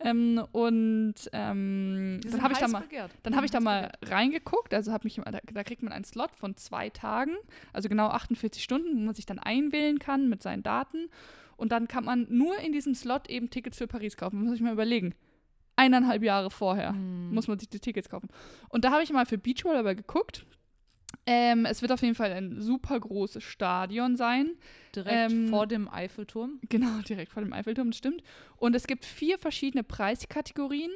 Ähm, 0.00 0.42
und 0.52 1.14
ähm, 1.32 2.20
dann 2.24 2.42
habe 2.42 2.52
ich 2.52 2.58
da 2.58 2.68
mal. 2.68 2.84
Dann 3.22 3.36
habe 3.36 3.46
ich 3.46 3.52
da 3.52 3.60
mal 3.60 3.92
reingeguckt, 4.02 4.74
also 4.74 4.92
habe 4.92 5.04
mich, 5.04 5.20
da, 5.24 5.38
da 5.52 5.64
kriegt 5.64 5.82
man 5.82 5.92
einen 5.92 6.04
Slot 6.04 6.34
von 6.34 6.56
zwei 6.56 6.90
Tagen, 6.90 7.32
also 7.72 7.88
genau 7.88 8.08
48 8.08 8.62
Stunden, 8.62 8.96
wo 8.96 9.00
man 9.00 9.14
sich 9.14 9.26
dann 9.26 9.38
einwählen 9.38 9.98
kann 9.98 10.28
mit 10.28 10.42
seinen 10.42 10.62
Daten. 10.62 11.08
Und 11.56 11.70
dann 11.70 11.86
kann 11.86 12.04
man 12.04 12.26
nur 12.28 12.58
in 12.58 12.72
diesem 12.72 12.94
Slot 12.94 13.30
eben 13.30 13.50
Tickets 13.50 13.78
für 13.78 13.86
Paris 13.86 14.16
kaufen. 14.16 14.42
Muss 14.42 14.56
ich 14.56 14.60
mal 14.60 14.72
überlegen. 14.72 15.14
Eineinhalb 15.76 16.22
Jahre 16.22 16.50
vorher 16.50 16.90
Hm. 16.90 17.32
muss 17.32 17.48
man 17.48 17.58
sich 17.58 17.68
die 17.68 17.80
Tickets 17.80 18.08
kaufen. 18.08 18.28
Und 18.68 18.84
da 18.84 18.90
habe 18.90 19.02
ich 19.02 19.12
mal 19.12 19.26
für 19.26 19.38
Beachvolleyball 19.38 19.94
geguckt. 19.96 20.46
Ähm, 21.26 21.66
es 21.66 21.82
wird 21.82 21.92
auf 21.92 22.02
jeden 22.02 22.14
Fall 22.14 22.32
ein 22.32 22.60
super 22.60 22.98
großes 22.98 23.42
Stadion 23.42 24.16
sein. 24.16 24.50
Direkt 24.94 25.32
ähm, 25.32 25.48
vor 25.48 25.66
dem 25.66 25.88
Eiffelturm. 25.88 26.60
Genau, 26.68 26.98
direkt 27.08 27.32
vor 27.32 27.42
dem 27.42 27.52
Eiffelturm, 27.52 27.90
das 27.90 27.98
stimmt. 27.98 28.22
Und 28.56 28.74
es 28.76 28.86
gibt 28.86 29.04
vier 29.04 29.38
verschiedene 29.38 29.82
Preiskategorien 29.84 30.90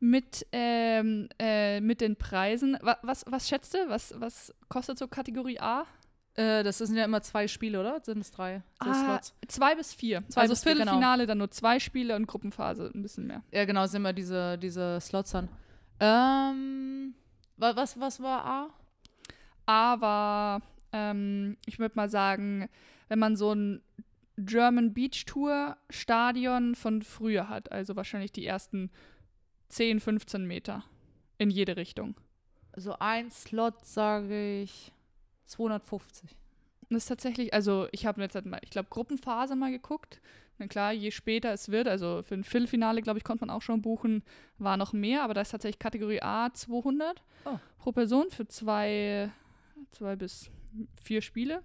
mit, 0.00 0.46
ähm, 0.52 1.28
äh, 1.38 1.80
mit 1.80 2.00
den 2.00 2.16
Preisen. 2.16 2.76
Was, 2.82 2.96
was, 3.02 3.24
was 3.28 3.48
schätzt 3.48 3.74
du? 3.74 3.78
Was, 3.88 4.14
was 4.18 4.52
kostet 4.68 4.98
so 4.98 5.08
Kategorie 5.08 5.58
A? 5.60 5.86
Äh, 6.34 6.62
das 6.64 6.78
sind 6.78 6.96
ja 6.96 7.04
immer 7.04 7.22
zwei 7.22 7.46
Spiele, 7.46 7.78
oder? 7.80 8.00
Sind 8.02 8.18
es 8.18 8.30
drei? 8.32 8.62
Ah, 8.80 9.20
zwei 9.46 9.74
bis 9.76 9.94
vier. 9.94 10.24
Zwei 10.28 10.42
also 10.42 10.52
bis 10.52 10.62
vier, 10.64 10.72
genau. 10.72 10.82
Viertelfinale 10.92 11.26
dann 11.26 11.38
nur 11.38 11.50
zwei 11.52 11.78
Spiele 11.78 12.16
und 12.16 12.26
Gruppenphase 12.26 12.90
ein 12.94 13.02
bisschen 13.02 13.26
mehr. 13.28 13.42
Ja, 13.52 13.64
genau, 13.64 13.86
sind 13.86 14.02
immer 14.02 14.12
diese, 14.12 14.58
diese 14.58 15.00
Slots 15.00 15.30
dann. 15.30 15.48
Ähm, 16.00 17.14
wa- 17.56 17.76
was, 17.76 17.98
was 17.98 18.20
war 18.20 18.44
A? 18.44 18.68
Aber 19.66 20.60
ähm, 20.92 21.56
ich 21.66 21.78
würde 21.78 21.96
mal 21.96 22.08
sagen, 22.08 22.68
wenn 23.08 23.18
man 23.18 23.36
so 23.36 23.52
ein 23.52 23.82
German 24.36 24.92
Beach 24.94 25.24
Tour 25.26 25.76
Stadion 25.90 26.74
von 26.74 27.02
früher 27.02 27.48
hat, 27.48 27.70
also 27.70 27.94
wahrscheinlich 27.96 28.32
die 28.32 28.46
ersten 28.46 28.90
10, 29.68 30.00
15 30.00 30.44
Meter 30.46 30.84
in 31.38 31.50
jede 31.50 31.76
Richtung. 31.76 32.16
Also 32.72 32.96
ein 32.98 33.30
Slot, 33.30 33.84
sage 33.86 34.60
ich, 34.62 34.92
250. 35.46 36.36
Das 36.90 37.04
ist 37.04 37.08
tatsächlich, 37.08 37.54
also 37.54 37.86
ich 37.92 38.06
habe 38.06 38.20
jetzt 38.22 38.34
halt 38.34 38.46
mal, 38.46 38.58
ich 38.62 38.70
glaube, 38.70 38.88
Gruppenphase 38.90 39.56
mal 39.56 39.70
geguckt. 39.70 40.20
Na 40.58 40.66
klar, 40.68 40.92
je 40.92 41.10
später 41.10 41.52
es 41.52 41.70
wird, 41.70 41.88
also 41.88 42.22
für 42.22 42.34
ein 42.34 42.44
Viertelfinale, 42.44 43.02
glaube 43.02 43.18
ich, 43.18 43.24
konnte 43.24 43.44
man 43.46 43.54
auch 43.54 43.62
schon 43.62 43.82
buchen, 43.82 44.22
war 44.58 44.76
noch 44.76 44.92
mehr, 44.92 45.22
aber 45.24 45.34
da 45.34 45.40
ist 45.40 45.50
tatsächlich 45.50 45.78
Kategorie 45.78 46.22
A 46.22 46.52
200 46.52 47.22
Oh. 47.46 47.58
pro 47.78 47.92
Person 47.92 48.30
für 48.30 48.46
zwei, 48.48 49.30
zwei 49.94 50.16
bis 50.16 50.50
vier 51.02 51.22
Spiele 51.22 51.62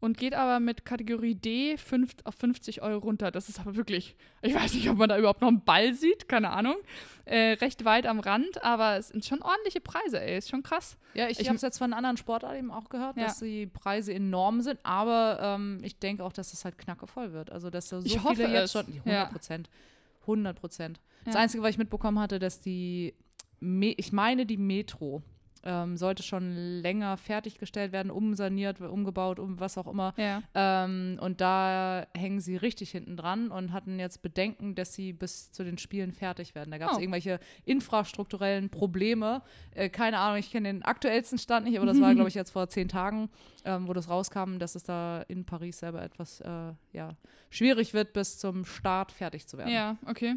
und 0.00 0.16
geht 0.18 0.34
aber 0.34 0.58
mit 0.60 0.84
Kategorie 0.84 1.34
D 1.36 1.76
fünf, 1.78 2.12
auf 2.24 2.34
50 2.34 2.82
Euro 2.82 2.98
runter. 2.98 3.30
Das 3.30 3.48
ist 3.48 3.60
aber 3.60 3.76
wirklich, 3.76 4.16
ich 4.42 4.52
weiß 4.54 4.74
nicht, 4.74 4.88
ob 4.90 4.98
man 4.98 5.08
da 5.08 5.16
überhaupt 5.16 5.40
noch 5.40 5.48
einen 5.48 5.64
Ball 5.64 5.94
sieht, 5.94 6.28
keine 6.28 6.50
Ahnung. 6.50 6.74
Äh, 7.24 7.52
recht 7.52 7.84
weit 7.84 8.06
am 8.06 8.18
Rand, 8.18 8.62
aber 8.64 8.96
es 8.96 9.08
sind 9.08 9.24
schon 9.24 9.40
ordentliche 9.42 9.80
Preise, 9.80 10.20
ey, 10.20 10.38
ist 10.38 10.50
schon 10.50 10.62
krass. 10.64 10.98
Ja, 11.14 11.28
ich, 11.28 11.38
Ich- 11.38 11.46
habe 11.48 11.54
es 11.56 11.62
jetzt 11.62 11.78
von 11.78 11.92
anderen 11.92 12.16
Sportarten 12.16 12.58
eben 12.58 12.70
auch 12.72 12.88
gehört, 12.88 13.16
Ja. 13.16 13.24
dass 13.26 13.38
die 13.38 13.66
Preise 13.68 14.12
enorm 14.12 14.60
sind, 14.60 14.80
aber 14.82 15.38
ähm, 15.40 15.78
ich 15.82 15.98
denke 16.00 16.24
auch, 16.24 16.32
dass 16.32 16.52
es 16.52 16.64
halt 16.64 16.78
knackevoll 16.78 17.32
wird. 17.32 17.50
Also, 17.52 17.70
dass 17.70 17.88
so 17.88 18.00
Ich 18.00 18.12
viele 18.14 18.24
hoffe 18.24 18.42
jetzt 18.42 18.64
es. 18.64 18.72
schon, 18.72 18.92
Ja. 18.92 19.02
100 19.04 19.30
Prozent, 19.32 19.70
100 20.26 20.58
Prozent. 20.60 21.00
Das 21.24 21.34
Ja. 21.36 21.40
Einzige, 21.42 21.62
was 21.62 21.70
ich 21.70 21.78
mitbekommen 21.78 22.18
hatte, 22.18 22.40
dass 22.40 22.60
die, 22.60 23.14
Me 23.60 23.92
ich 23.96 24.10
meine, 24.10 24.44
die 24.46 24.56
Metro 24.56 25.22
ähm, 25.64 25.96
sollte 25.96 26.22
schon 26.22 26.52
länger 26.82 27.16
fertiggestellt 27.16 27.92
werden, 27.92 28.10
umsaniert, 28.10 28.80
umgebaut, 28.80 29.38
um 29.38 29.60
was 29.60 29.78
auch 29.78 29.86
immer. 29.86 30.12
Ja. 30.16 30.42
Ähm, 30.54 31.18
und 31.20 31.40
da 31.40 32.06
hängen 32.16 32.40
sie 32.40 32.56
richtig 32.56 32.90
hinten 32.90 33.16
dran 33.16 33.50
und 33.50 33.72
hatten 33.72 33.98
jetzt 33.98 34.22
Bedenken, 34.22 34.74
dass 34.74 34.94
sie 34.94 35.12
bis 35.12 35.52
zu 35.52 35.64
den 35.64 35.78
Spielen 35.78 36.12
fertig 36.12 36.54
werden. 36.54 36.70
Da 36.70 36.78
gab 36.78 36.90
es 36.92 36.96
Oh. 36.98 37.00
irgendwelche 37.00 37.38
infrastrukturellen 37.64 38.70
Probleme. 38.70 39.42
Äh, 39.74 39.88
keine 39.88 40.18
Ahnung, 40.18 40.38
ich 40.38 40.50
kenne 40.50 40.68
den 40.72 40.82
aktuellsten 40.82 41.38
Stand 41.38 41.66
nicht, 41.66 41.76
aber 41.76 41.86
das 41.86 42.00
war, 42.00 42.14
glaube 42.14 42.28
ich, 42.28 42.34
jetzt 42.34 42.50
vor 42.50 42.68
zehn 42.68 42.88
Tagen, 42.88 43.28
ähm, 43.64 43.88
wo 43.88 43.92
das 43.92 44.08
rauskam, 44.08 44.58
dass 44.58 44.74
es 44.74 44.84
da 44.84 45.22
in 45.28 45.44
Paris 45.44 45.78
selber 45.78 46.02
etwas 46.02 46.40
äh, 46.40 46.72
ja, 46.92 47.16
schwierig 47.50 47.94
wird, 47.94 48.12
bis 48.12 48.38
zum 48.38 48.64
Start 48.64 49.12
fertig 49.12 49.46
zu 49.46 49.58
werden. 49.58 49.72
Ja, 49.72 49.96
okay. 50.06 50.36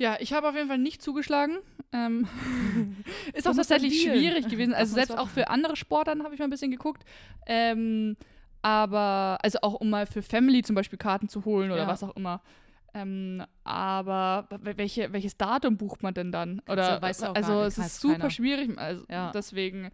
Ja, 0.00 0.16
ich 0.18 0.32
habe 0.32 0.48
auf 0.48 0.54
jeden 0.56 0.68
Fall 0.68 0.78
nicht 0.78 1.02
zugeschlagen. 1.02 1.58
Ähm, 1.92 2.26
ist 3.34 3.46
auch 3.46 3.54
tatsächlich 3.54 4.02
schwierig 4.02 4.48
gewesen. 4.48 4.72
Also 4.72 4.94
selbst 4.94 5.16
auch 5.16 5.28
für 5.28 5.48
andere 5.48 5.76
Sportarten 5.76 6.24
habe 6.24 6.32
ich 6.34 6.38
mal 6.38 6.46
ein 6.46 6.50
bisschen 6.50 6.70
geguckt. 6.70 7.04
Ähm, 7.46 8.16
aber, 8.62 9.38
also 9.42 9.58
auch 9.60 9.74
um 9.74 9.90
mal 9.90 10.06
für 10.06 10.22
Family 10.22 10.62
zum 10.62 10.74
Beispiel 10.74 10.98
Karten 10.98 11.28
zu 11.28 11.44
holen 11.44 11.70
oder 11.70 11.82
Ja. 11.82 11.86
was 11.88 12.02
auch 12.02 12.16
immer. 12.16 12.40
Ähm, 12.94 13.44
aber 13.62 14.48
welche, 14.62 15.12
welches 15.12 15.36
Datum 15.36 15.76
bucht 15.76 16.02
man 16.02 16.14
denn 16.14 16.32
dann? 16.32 16.62
Kannst 16.64 16.70
Oder 16.70 17.00
du 17.00 17.30
auch 17.30 17.34
also 17.34 17.60
es 17.62 17.78
ist 17.78 18.00
super 18.00 18.14
keiner. 18.14 18.30
schwierig. 18.30 18.76
Also 18.78 19.04
Ja. 19.10 19.30
deswegen. 19.32 19.90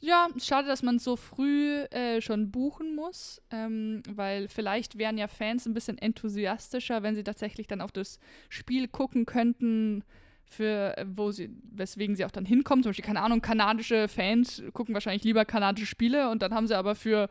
Ja, 0.00 0.28
schade, 0.38 0.68
dass 0.68 0.82
man 0.82 0.98
so 0.98 1.16
früh 1.16 1.78
äh, 1.90 2.20
schon 2.20 2.50
buchen 2.50 2.94
muss, 2.94 3.40
ähm, 3.50 4.02
weil 4.08 4.46
vielleicht 4.48 4.98
wären 4.98 5.16
ja 5.16 5.26
Fans 5.26 5.66
ein 5.66 5.72
bisschen 5.74 5.96
enthusiastischer, 5.96 7.02
wenn 7.02 7.14
sie 7.14 7.24
tatsächlich 7.24 7.66
dann 7.66 7.80
auf 7.80 7.92
das 7.92 8.20
Spiel 8.50 8.88
gucken 8.88 9.24
könnten, 9.24 10.04
für 10.48 10.96
äh, 10.98 11.06
wo 11.08 11.32
sie, 11.32 11.50
weswegen 11.72 12.14
sie 12.14 12.24
auch 12.24 12.30
dann 12.30 12.44
hinkommen. 12.44 12.82
Zum 12.82 12.90
Beispiel, 12.90 13.04
keine 13.06 13.22
Ahnung, 13.22 13.40
kanadische 13.40 14.06
Fans 14.08 14.62
gucken 14.74 14.94
wahrscheinlich 14.94 15.24
lieber 15.24 15.44
kanadische 15.44 15.86
Spiele 15.86 16.28
und 16.30 16.42
dann 16.42 16.52
haben 16.54 16.66
sie 16.68 16.76
aber 16.76 16.94
für 16.94 17.28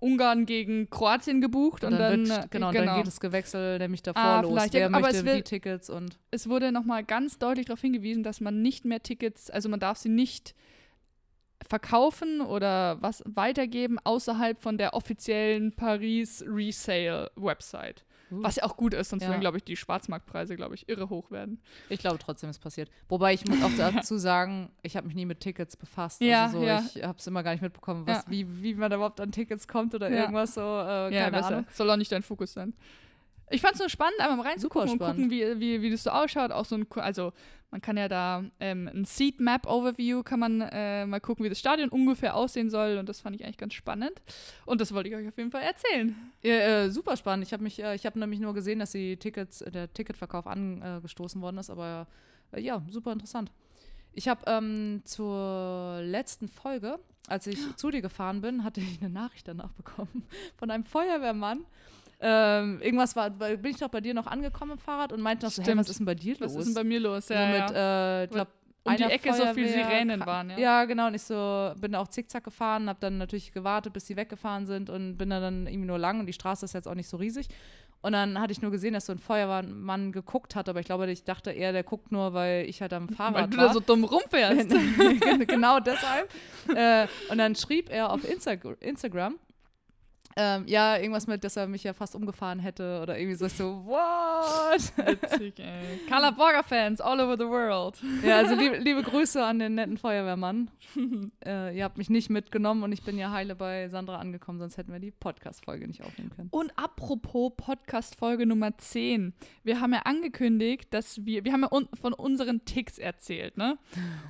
Ungarn 0.00 0.46
gegen 0.46 0.90
Kroatien 0.90 1.40
gebucht 1.40 1.84
und, 1.84 1.92
Und 1.92 1.98
dann, 1.98 2.24
dann, 2.24 2.28
wird, 2.28 2.44
äh, 2.44 2.48
genau, 2.50 2.72
dann 2.72 2.96
geht 2.96 3.06
das 3.06 3.20
Gewechsel 3.20 3.78
nämlich 3.78 4.02
davor 4.02 4.22
Ah, 4.22 4.40
los. 4.40 4.50
vielleicht, 4.52 4.74
Wer 4.74 4.80
ja, 4.80 4.86
aber 4.88 5.00
möchte 5.00 5.24
will- 5.24 5.36
die 5.36 5.42
Tickets 5.42 5.88
und 5.90 6.18
es 6.30 6.48
wurde 6.48 6.72
nochmal 6.72 7.04
ganz 7.04 7.38
deutlich 7.38 7.66
darauf 7.66 7.80
hingewiesen, 7.80 8.22
dass 8.22 8.40
man 8.40 8.62
nicht 8.62 8.84
mehr 8.84 9.02
Tickets, 9.02 9.48
also 9.50 9.68
man 9.68 9.80
darf 9.80 9.98
sie 9.98 10.08
nicht 10.08 10.54
verkaufen 11.68 12.40
oder 12.40 13.00
was 13.02 13.22
weitergeben 13.26 13.98
außerhalb 14.04 14.60
von 14.60 14.78
der 14.78 14.94
offiziellen 14.94 15.72
Paris 15.74 16.44
Resale 16.46 17.30
Website. 17.36 18.04
Uh. 18.30 18.42
Was 18.42 18.56
ja 18.56 18.64
auch 18.64 18.76
gut 18.76 18.92
ist, 18.92 19.10
sonst 19.10 19.22
Ja. 19.22 19.28
würden, 19.28 19.40
glaube 19.40 19.58
ich, 19.58 19.64
die 19.64 19.76
Schwarzmarktpreise, 19.76 20.56
glaube 20.56 20.74
ich, 20.74 20.88
irre 20.88 21.08
hoch 21.10 21.30
werden. 21.30 21.60
Ich 21.88 22.00
glaube 22.00 22.18
trotzdem, 22.18 22.50
es 22.50 22.58
passiert. 22.58 22.90
Wobei 23.08 23.32
ich 23.34 23.46
muss 23.46 23.62
auch 23.62 23.70
dazu 23.78 24.18
sagen, 24.18 24.70
ich 24.82 24.96
habe 24.96 25.06
mich 25.06 25.14
nie 25.14 25.26
mit 25.26 25.38
Tickets 25.40 25.76
befasst. 25.76 26.20
Ja, 26.20 26.46
also 26.46 26.58
so, 26.58 26.64
ja. 26.66 26.82
ich 26.94 27.02
habe 27.04 27.18
es 27.18 27.26
immer 27.28 27.44
gar 27.44 27.52
nicht 27.52 27.62
mitbekommen, 27.62 28.04
was, 28.06 28.24
Ja. 28.24 28.30
wie, 28.30 28.62
wie 28.62 28.74
man 28.74 28.90
da 28.90 28.96
überhaupt 28.96 29.20
an 29.20 29.30
Tickets 29.30 29.68
kommt 29.68 29.94
oder 29.94 30.10
Ja. 30.10 30.22
irgendwas 30.22 30.54
so. 30.54 30.60
Äh, 30.60 30.64
ja, 31.14 31.24
keine 31.24 31.30
besser. 31.36 31.46
Ahnung. 31.48 31.66
Soll 31.72 31.88
auch 31.90 31.96
nicht 31.96 32.10
dein 32.10 32.22
Fokus 32.22 32.52
sein. 32.52 32.74
Ich 33.50 33.60
fand 33.60 33.74
es 33.74 33.80
nur 33.80 33.88
spannend, 33.88 34.18
einmal 34.20 34.38
mal 34.38 34.46
reinzugucken 34.48 34.90
und 34.90 34.98
gucken, 34.98 35.30
wie, 35.30 35.60
wie, 35.60 35.80
wie 35.80 35.90
das 35.90 36.02
so 36.02 36.10
ausschaut. 36.10 36.50
Auch 36.50 36.64
so 36.64 36.76
ein, 36.76 36.86
also 36.96 37.32
man 37.70 37.80
kann 37.80 37.96
ja 37.96 38.08
da 38.08 38.44
ähm, 38.58 38.88
ein 38.88 39.04
Seat 39.04 39.38
Map 39.38 39.66
Overview, 39.66 40.22
kann 40.22 40.40
man 40.40 40.60
äh, 40.60 41.06
mal 41.06 41.20
gucken, 41.20 41.44
wie 41.44 41.48
das 41.48 41.58
Stadion 41.58 41.88
ungefähr 41.88 42.34
aussehen 42.34 42.70
soll. 42.70 42.98
Und 42.98 43.08
das 43.08 43.20
fand 43.20 43.36
ich 43.36 43.44
eigentlich 43.44 43.58
ganz 43.58 43.74
spannend. 43.74 44.22
Und 44.64 44.80
das 44.80 44.92
wollte 44.94 45.08
ich 45.08 45.14
euch 45.14 45.28
auf 45.28 45.36
jeden 45.36 45.50
Fall 45.50 45.62
erzählen. 45.62 46.16
Ja, 46.42 46.54
äh, 46.54 46.90
super 46.90 47.16
spannend. 47.16 47.46
Ich 47.46 47.52
habe 47.52 47.62
mich, 47.62 47.82
äh, 47.82 47.94
ich 47.94 48.06
habe 48.06 48.18
nämlich 48.18 48.40
nur 48.40 48.54
gesehen, 48.54 48.78
dass 48.78 48.92
die 48.92 49.16
Tickets, 49.16 49.60
äh, 49.60 49.70
der 49.70 49.92
Ticketverkauf 49.92 50.46
angestoßen 50.46 51.40
worden 51.40 51.58
ist, 51.58 51.70
aber 51.70 52.06
äh, 52.52 52.60
ja, 52.60 52.82
super 52.88 53.12
interessant. 53.12 53.52
Ich 54.12 54.28
habe 54.28 54.42
ähm, 54.46 55.02
zur 55.04 56.00
letzten 56.02 56.48
Folge, 56.48 56.98
als 57.28 57.46
ich 57.46 57.58
zu 57.76 57.90
dir 57.90 58.00
gefahren 58.00 58.40
bin, 58.40 58.64
hatte 58.64 58.80
ich 58.80 59.00
eine 59.00 59.10
Nachricht 59.10 59.46
danach 59.46 59.72
bekommen 59.72 60.24
von 60.56 60.70
einem 60.70 60.84
Feuerwehrmann. 60.84 61.66
Ähm, 62.20 62.80
irgendwas 62.80 63.14
war, 63.14 63.38
weil- 63.38 63.58
bin 63.58 63.72
ich 63.72 63.78
doch 63.78 63.88
bei 63.88 64.00
dir 64.00 64.14
noch 64.14 64.26
angekommen 64.26 64.72
im 64.72 64.78
Fahrrad 64.78 65.12
und 65.12 65.20
meinte 65.20 65.44
noch 65.46 65.52
so, 65.52 65.62
hey, 65.62 65.76
was 65.76 65.88
ist 65.90 65.98
denn 65.98 66.06
bei 66.06 66.14
dir 66.14 66.34
Was 66.40 66.54
los? 66.54 66.60
ist 66.62 66.66
denn 66.68 66.74
bei 66.74 66.84
mir 66.84 67.00
los? 67.00 67.26
so 67.26 67.34
Ja, 67.34 67.46
mit, 67.48 67.70
ja. 67.74 68.22
äh, 68.22 68.26
glaub, 68.28 68.48
Um 68.84 68.96
die 68.96 69.02
Ecke 69.02 69.34
so 69.34 69.44
viel 69.52 69.66
Feuerwehr- 69.66 69.84
Sirenen 69.88 70.26
waren, 70.26 70.50
ja. 70.50 70.58
Ja, 70.58 70.84
genau. 70.86 71.08
Und 71.08 71.14
ich 71.14 71.22
so 71.22 71.72
bin 71.78 71.94
auch 71.94 72.08
zickzack 72.08 72.44
gefahren, 72.44 72.88
habe 72.88 72.98
dann 73.00 73.18
natürlich 73.18 73.52
gewartet, 73.52 73.92
bis 73.92 74.06
sie 74.06 74.16
weggefahren 74.16 74.66
sind 74.66 74.88
und 74.88 75.16
bin 75.18 75.28
dann, 75.28 75.42
dann 75.42 75.66
irgendwie 75.66 75.86
nur 75.88 75.98
lang 75.98 76.20
und 76.20 76.26
die 76.26 76.32
Straße 76.32 76.64
ist 76.64 76.72
jetzt 76.72 76.88
auch 76.88 76.94
nicht 76.94 77.08
so 77.08 77.16
riesig. 77.18 77.48
Und 78.02 78.12
dann 78.12 78.38
hatte 78.40 78.52
ich 78.52 78.62
nur 78.62 78.70
gesehen, 78.70 78.94
dass 78.94 79.06
so 79.06 79.12
ein 79.12 79.18
Feuerwehrmann 79.18 80.12
geguckt 80.12 80.54
hat, 80.54 80.68
aber 80.68 80.78
ich 80.80 80.86
glaube, 80.86 81.10
ich 81.10 81.24
dachte 81.24 81.50
eher, 81.50 81.72
der 81.72 81.82
guckt 81.82 82.12
nur, 82.12 82.32
weil 82.34 82.64
ich 82.68 82.80
halt 82.80 82.92
am 82.92 83.08
Fahrrad 83.08 83.34
Weil 83.34 83.48
du 83.48 83.56
war. 83.56 83.66
da 83.68 83.72
so 83.72 83.80
dumm 83.80 84.04
rumfährst. 84.04 84.68
genau 85.48 85.80
deshalb. 85.80 86.30
äh, 86.74 87.08
und 87.30 87.38
dann 87.38 87.54
schrieb 87.56 87.90
er 87.90 88.12
auf 88.12 88.22
Insta 88.28 88.52
Instagram, 88.80 89.36
ähm, 90.38 90.64
ja, 90.66 90.98
irgendwas 90.98 91.26
mit, 91.26 91.44
dass 91.44 91.56
er 91.56 91.66
mich 91.66 91.82
ja 91.82 91.94
fast 91.94 92.14
umgefahren 92.14 92.58
hätte 92.58 93.00
oder 93.02 93.18
irgendwie 93.18 93.36
so, 93.36 93.46
ich 93.46 93.54
so 93.54 93.86
what? 93.86 94.92
Witzig, 95.06 95.58
ey. 95.58 96.00
Carla 96.08 96.30
Borger-Fans 96.30 97.00
all 97.00 97.18
over 97.20 97.38
the 97.38 97.46
world. 97.46 97.96
ja, 98.22 98.36
also 98.36 98.54
liebe, 98.54 98.76
liebe 98.76 99.02
Grüße 99.02 99.42
an 99.42 99.58
den 99.58 99.76
netten 99.76 99.96
Feuerwehrmann. 99.96 100.70
äh, 101.46 101.74
ihr 101.74 101.84
habt 101.84 101.96
mich 101.96 102.10
nicht 102.10 102.28
mitgenommen 102.28 102.82
und 102.82 102.92
ich 102.92 103.02
bin 103.02 103.16
ja 103.16 103.30
heile 103.30 103.54
bei 103.54 103.88
Sandra 103.88 104.18
angekommen, 104.18 104.58
sonst 104.58 104.76
hätten 104.76 104.92
wir 104.92 105.00
die 105.00 105.10
Podcast-Folge 105.10 105.86
nicht 105.86 106.04
aufnehmen 106.04 106.30
können. 106.36 106.48
Und 106.50 106.70
apropos 106.76 107.52
Podcast-Folge 107.56 108.44
Nummer 108.44 108.76
10. 108.76 109.32
Wir 109.64 109.80
haben 109.80 109.94
ja 109.94 110.00
angekündigt, 110.00 110.92
dass 110.92 111.24
wir, 111.24 111.46
wir 111.46 111.52
haben 111.54 111.62
ja 111.62 111.72
un 111.72 111.88
von 111.98 112.12
unseren 112.12 112.64
Ticks 112.66 112.98
erzählt, 112.98 113.56
ne? 113.56 113.78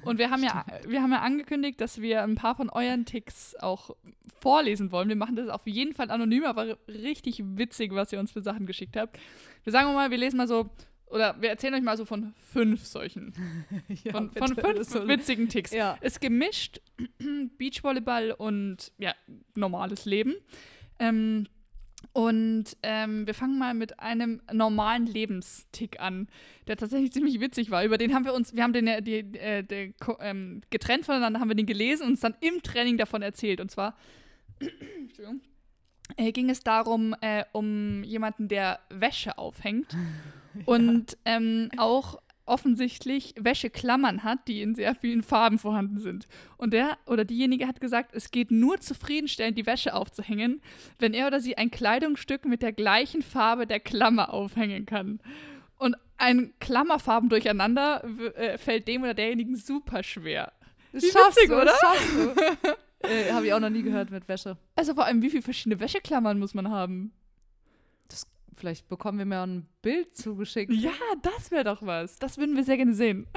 Und 0.04 0.18
wir 0.18 0.30
haben 0.30 0.44
ja, 0.44 0.64
wir 0.86 1.02
haben 1.02 1.10
ja 1.10 1.22
angekündigt, 1.22 1.80
dass 1.80 2.00
wir 2.00 2.22
ein 2.22 2.36
paar 2.36 2.54
von 2.54 2.70
euren 2.70 3.06
Ticks 3.06 3.56
auch 3.56 3.90
vorlesen 4.40 4.92
wollen. 4.92 5.08
Wir 5.08 5.16
machen 5.16 5.34
das 5.34 5.48
auf 5.48 5.66
jeden 5.66 5.94
Fall 5.94 5.95
anonym, 5.98 6.44
aber 6.44 6.78
richtig 6.88 7.42
witzig, 7.44 7.92
was 7.92 8.12
ihr 8.12 8.20
uns 8.20 8.32
für 8.32 8.42
Sachen 8.42 8.66
geschickt 8.66 8.96
habt. 8.96 9.18
Wir 9.64 9.72
sagen 9.72 9.92
mal, 9.94 10.10
wir 10.10 10.18
lesen 10.18 10.36
mal 10.36 10.48
so, 10.48 10.70
oder 11.06 11.40
wir 11.40 11.50
erzählen 11.50 11.74
euch 11.74 11.82
mal 11.82 11.96
so 11.96 12.04
von 12.04 12.34
fünf 12.52 12.84
solchen. 12.84 13.32
Ja, 14.04 14.12
Von, 14.12 14.30
bitte, 14.30 14.46
von 14.46 14.56
fünf 14.56 14.88
soll- 14.88 15.08
witzigen 15.08 15.48
Ticks. 15.48 15.70
Ja. 15.72 15.96
Ist 16.00 16.20
gemischt 16.20 16.80
Beachvolleyball 17.58 18.32
und 18.32 18.92
ja, 18.98 19.14
normales 19.54 20.04
Leben. 20.04 20.34
Ähm, 20.98 21.46
und 22.12 22.76
ähm, 22.82 23.26
wir 23.26 23.34
fangen 23.34 23.58
mal 23.58 23.74
mit 23.74 24.00
einem 24.00 24.40
normalen 24.52 25.06
Lebenstick 25.06 26.00
an, 26.00 26.28
der 26.66 26.76
tatsächlich 26.76 27.12
ziemlich 27.12 27.40
witzig 27.40 27.70
war. 27.70 27.84
Über 27.84 27.98
den 27.98 28.14
haben 28.14 28.24
wir 28.24 28.32
uns, 28.34 28.54
wir 28.54 28.62
haben 28.62 28.72
den 28.72 28.86
die, 29.04 29.18
äh, 29.38 29.92
ko- 30.00 30.16
ähm, 30.20 30.60
getrennt 30.70 31.04
voneinander, 31.04 31.40
haben 31.40 31.48
wir 31.48 31.54
den 31.56 31.66
gelesen 31.66 32.04
und 32.04 32.10
uns 32.10 32.20
dann 32.20 32.34
im 32.40 32.62
Training 32.62 32.96
davon 32.96 33.22
erzählt. 33.22 33.60
Und 33.60 33.70
zwar 33.70 33.96
Entschuldigung, 34.60 35.40
äh, 36.16 36.32
ging 36.32 36.50
es 36.50 36.60
darum, 36.60 37.14
äh, 37.20 37.44
um 37.52 38.02
jemanden, 38.04 38.48
der 38.48 38.80
Wäsche 38.88 39.38
aufhängt 39.38 39.96
und 40.66 41.16
ähm, 41.24 41.70
auch 41.76 42.18
offensichtlich 42.46 43.34
Wäscheklammern 43.38 44.22
hat, 44.22 44.46
die 44.46 44.62
in 44.62 44.74
sehr 44.74 44.94
vielen 44.94 45.22
Farben 45.22 45.58
vorhanden 45.58 45.98
sind. 45.98 46.28
Und 46.56 46.72
der 46.72 46.96
oder 47.06 47.24
diejenige 47.24 47.66
hat 47.66 47.80
gesagt, 47.80 48.14
es 48.14 48.30
geht 48.30 48.50
nur 48.50 48.80
zufriedenstellend, 48.80 49.58
die 49.58 49.66
Wäsche 49.66 49.94
aufzuhängen, 49.94 50.62
wenn 50.98 51.12
er 51.12 51.26
oder 51.26 51.40
sie 51.40 51.58
ein 51.58 51.70
Kleidungsstück 51.70 52.44
mit 52.44 52.62
der 52.62 52.72
gleichen 52.72 53.22
Farbe 53.22 53.66
der 53.66 53.80
Klammer 53.80 54.32
aufhängen 54.32 54.86
kann. 54.86 55.20
Und 55.78 55.96
ein 56.18 56.54
Klammerfarben 56.60 57.28
durcheinander 57.28 58.04
äh, 58.36 58.56
fällt 58.56 58.88
dem 58.88 59.02
oder 59.02 59.14
derjenigen 59.14 59.56
super 59.56 60.02
schwer. 60.02 60.52
Das 60.92 61.02
Wie 61.02 61.10
schaffst 61.10 61.36
witzig, 61.36 61.48
du, 61.48 61.56
oder? 61.56 61.64
Das 61.66 61.80
schaffst 61.80 62.14
du. 62.14 62.70
äh, 63.00 63.32
Habe 63.32 63.46
ich 63.46 63.52
auch 63.52 63.60
noch 63.60 63.70
nie 63.70 63.82
gehört 63.82 64.10
mit 64.10 64.28
Wäsche. 64.28 64.56
Also 64.74 64.94
vor 64.94 65.04
allem, 65.04 65.22
wie 65.22 65.30
viele 65.30 65.42
verschiedene 65.42 65.80
Wäscheklammern 65.80 66.38
muss 66.38 66.54
man 66.54 66.70
haben? 66.70 67.12
Das, 68.08 68.26
vielleicht 68.54 68.88
bekommen 68.88 69.18
wir 69.18 69.26
mal 69.26 69.46
ein 69.46 69.68
Bild 69.86 70.16
zugeschickt. 70.16 70.72
Ja, 70.72 70.90
das 71.22 71.52
wäre 71.52 71.62
doch 71.62 71.80
was. 71.86 72.18
Das 72.18 72.38
würden 72.38 72.56
wir 72.56 72.64
sehr 72.64 72.76
gerne 72.76 72.92
sehen. 72.92 73.28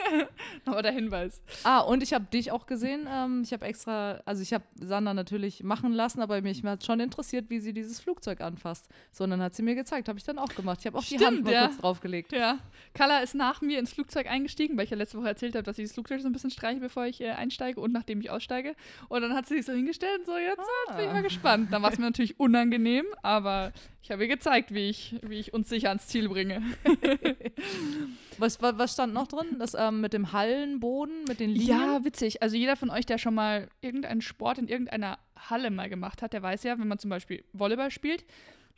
Aber 0.64 0.80
der 0.80 0.92
Hinweis. 0.92 1.42
Ah, 1.62 1.80
und 1.80 2.02
ich 2.02 2.14
habe 2.14 2.24
dich 2.24 2.52
auch 2.52 2.64
gesehen. 2.64 3.06
Ähm, 3.06 3.42
ich 3.44 3.52
habe 3.52 3.66
extra, 3.66 4.22
also 4.24 4.40
ich 4.42 4.54
habe 4.54 4.64
Sandra 4.80 5.12
natürlich 5.12 5.62
machen 5.62 5.92
lassen, 5.92 6.22
aber 6.22 6.40
mich 6.40 6.64
hat 6.64 6.86
schon 6.86 7.00
interessiert, 7.00 7.50
wie 7.50 7.60
sie 7.60 7.74
dieses 7.74 8.00
Flugzeug 8.00 8.40
anfasst. 8.40 8.88
So, 9.12 9.24
und 9.24 9.30
dann 9.30 9.42
hat 9.42 9.54
sie 9.54 9.62
mir 9.62 9.74
gezeigt, 9.74 10.08
habe 10.08 10.18
ich 10.18 10.24
dann 10.24 10.38
auch 10.38 10.48
gemacht. 10.54 10.78
Ich 10.80 10.86
habe 10.86 10.96
auch 10.96 11.04
die 11.04 11.18
Hand 11.18 11.34
Stimmt, 11.34 11.44
mal 11.44 11.52
ja. 11.52 11.66
kurz 11.66 11.76
draufgelegt. 11.76 12.32
Ja. 12.32 12.60
Carla 12.94 13.18
ist 13.18 13.34
nach 13.34 13.60
mir 13.60 13.78
ins 13.78 13.92
Flugzeug 13.92 14.26
eingestiegen, 14.26 14.78
weil 14.78 14.84
ich 14.84 14.90
ja 14.90 14.96
letzte 14.96 15.18
Woche 15.18 15.28
erzählt 15.28 15.54
habe, 15.54 15.64
dass 15.64 15.76
ich 15.76 15.84
das 15.84 15.92
Flugzeug 15.92 16.22
so 16.22 16.30
ein 16.30 16.32
bisschen 16.32 16.50
streiche, 16.50 16.80
bevor 16.80 17.04
ich 17.04 17.20
äh, 17.20 17.32
einsteige 17.32 17.78
und 17.78 17.92
nachdem 17.92 18.22
ich 18.22 18.30
aussteige. 18.30 18.74
Und 19.10 19.20
dann 19.20 19.34
hat 19.34 19.48
sie 19.48 19.56
sich 19.56 19.66
so 19.66 19.72
hingestellt 19.72 20.20
und 20.20 20.26
so, 20.26 20.38
jetzt, 20.38 20.62
jetzt 20.88 20.96
bin 20.96 21.06
ich 21.08 21.12
mal 21.12 21.22
gespannt. 21.22 21.70
Dann 21.70 21.82
war 21.82 21.92
es 21.92 21.98
mir 21.98 22.06
natürlich 22.06 22.40
unangenehm, 22.40 23.04
aber 23.20 23.74
ich 24.02 24.10
habe 24.10 24.22
ihr 24.22 24.28
gezeigt, 24.28 24.72
wie 24.72 24.88
ich, 24.88 25.16
wie 25.22 25.38
ich 25.38 25.52
uns 25.52 25.68
sicher 25.90 26.02
ans 26.02 26.06
Ziel 26.08 26.28
bringe. 26.28 26.62
Was, 28.38 28.62
wa- 28.62 28.72
was 28.78 28.94
stand 28.94 29.12
noch 29.12 29.26
drin? 29.28 29.56
Das 29.58 29.74
ähm, 29.78 30.00
mit 30.00 30.14
dem 30.14 30.32
Hallenboden, 30.32 31.24
mit 31.28 31.40
den 31.40 31.50
Linien? 31.50 31.68
Ja, 31.68 32.04
witzig. 32.04 32.42
Also 32.42 32.56
jeder 32.56 32.74
von 32.76 32.88
euch, 32.88 33.04
der 33.04 33.18
schon 33.18 33.34
mal 33.34 33.68
irgendeinen 33.82 34.22
Sport 34.22 34.56
in 34.58 34.66
irgendeiner 34.68 35.18
Halle 35.36 35.70
mal 35.70 35.90
gemacht 35.90 36.22
hat, 36.22 36.32
der 36.32 36.42
weiß 36.42 36.62
ja, 36.62 36.78
wenn 36.78 36.88
man 36.88 36.98
zum 36.98 37.10
Beispiel 37.10 37.44
Volleyball 37.52 37.90
spielt, 37.90 38.24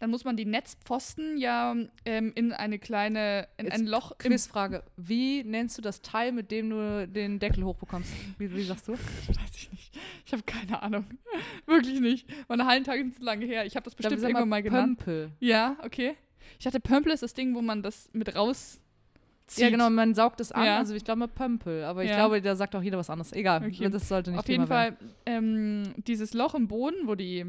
dann 0.01 0.11
muss 0.11 0.25
man 0.25 0.37
die 0.37 0.47
Netzpfosten 0.47 1.37
ja 1.39 1.77
ähm, 2.05 2.33
in 2.35 2.53
eine 2.53 2.81
kleine, 2.81 3.47
in 3.57 3.67
Jetzt 3.67 3.75
ein 3.75 3.87
Loch 3.87 4.19
Quizfrage. 4.19 4.83
Wie 4.97 5.45
nennst 5.45 5.79
du 5.79 5.83
das 5.83 6.03
Teil, 6.03 6.33
mit 6.33 6.51
dem 6.51 6.71
du 6.71 7.07
den 7.07 7.39
Deckel 7.39 7.63
hochbekommst? 7.63 8.11
Wie, 8.39 8.53
wie 8.53 8.65
sagst 8.65 8.89
du? 8.89 8.93
Weiß 9.29 9.55
ich 9.55 9.71
nicht. 9.71 9.97
Ich 10.27 10.33
habe 10.33 10.43
keine 10.43 10.83
Ahnung. 10.83 11.05
Wirklich 11.67 12.01
nicht. 12.01 12.27
Meine 12.49 12.67
Hallentage 12.67 13.03
sind 13.03 13.15
zu 13.15 13.23
lange 13.23 13.47
her. 13.47 13.65
Ich 13.65 13.77
habe 13.77 13.85
das 13.85 13.95
bestimmt 13.95 14.21
irgendwann 14.23 14.49
mal 14.49 14.61
genannt. 14.65 14.99
Pömpel. 14.99 15.31
Ja, 15.39 15.77
okay. 15.85 16.17
Ich 16.59 16.67
hatte 16.67 16.81
Pömpel 16.81 17.13
ist 17.13 17.23
das 17.23 17.35
Ding, 17.35 17.55
wo 17.55 17.63
man 17.63 17.83
das 17.83 18.09
mit 18.13 18.35
raus 18.37 18.79
Ja, 19.57 19.69
genau, 19.71 19.91
man 19.91 20.15
saugt 20.15 20.41
es 20.41 20.51
an. 20.53 20.65
Ja. 20.65 20.79
Also 20.79 20.95
ich 20.95 21.05
glaube 21.05 21.29
Pömpel, 21.29 21.85
aber 21.85 22.05
ich 22.05 22.11
Ja. 22.11 22.17
glaube, 22.17 22.41
da 22.41 22.57
sagt 22.57 22.75
auch 22.75 22.83
jeder 22.83 22.97
was 22.99 23.11
anderes. 23.11 23.33
Egal, 23.33 23.65
Okay. 23.67 23.89
das 23.91 24.09
sollte 24.09 24.31
nicht 24.31 24.41
Auf 24.41 24.49
jeden 24.49 24.65
Thema. 24.65 24.75
Fall 24.75 24.97
ähm, 25.27 25.95
dieses 26.07 26.33
Loch 26.33 26.55
im 26.55 26.69
Boden, 26.69 27.07
wo 27.07 27.15
die, 27.15 27.45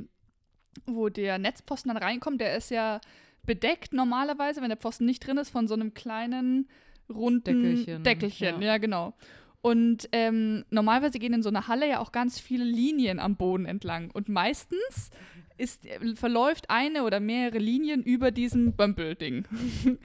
wo 0.86 1.10
der 1.10 1.38
Netzpfosten 1.38 1.90
dann 1.94 1.98
reinkommt, 2.04 2.42
der 2.42 2.58
ist 2.58 2.72
ja 2.72 3.00
bedeckt 3.46 3.94
normalerweise, 3.94 4.62
wenn 4.62 4.70
der 4.70 4.78
Pfosten 4.78 5.06
nicht 5.06 5.26
drin 5.26 5.38
ist, 5.38 5.50
von 5.50 5.68
so 5.68 5.74
einem 5.76 5.94
kleinen 5.94 6.68
runden 7.14 7.44
Deckelchen, 7.44 8.04
Deckelchen. 8.04 8.62
ja. 8.62 8.68
Ja, 8.74 8.78
genau. 8.78 9.14
Und 9.62 10.10
ähm, 10.12 10.66
normalerweise 10.72 11.20
gehen 11.20 11.34
in 11.34 11.44
so 11.44 11.48
einer 11.50 11.68
Halle 11.70 11.88
ja 11.88 12.00
auch 12.00 12.12
ganz 12.12 12.38
viele 12.40 12.66
Linien 12.66 13.20
am 13.20 13.36
Boden 13.38 13.66
entlang. 13.66 14.12
Und 14.12 14.28
meistens 14.28 15.10
ist, 15.58 15.86
äh, 15.86 16.16
verläuft 16.16 16.70
eine 16.70 17.04
oder 17.04 17.20
mehrere 17.20 17.58
Linien 17.60 18.04
über 18.04 18.32
diesem 18.32 18.74
Bömpel-Ding. 18.74 19.46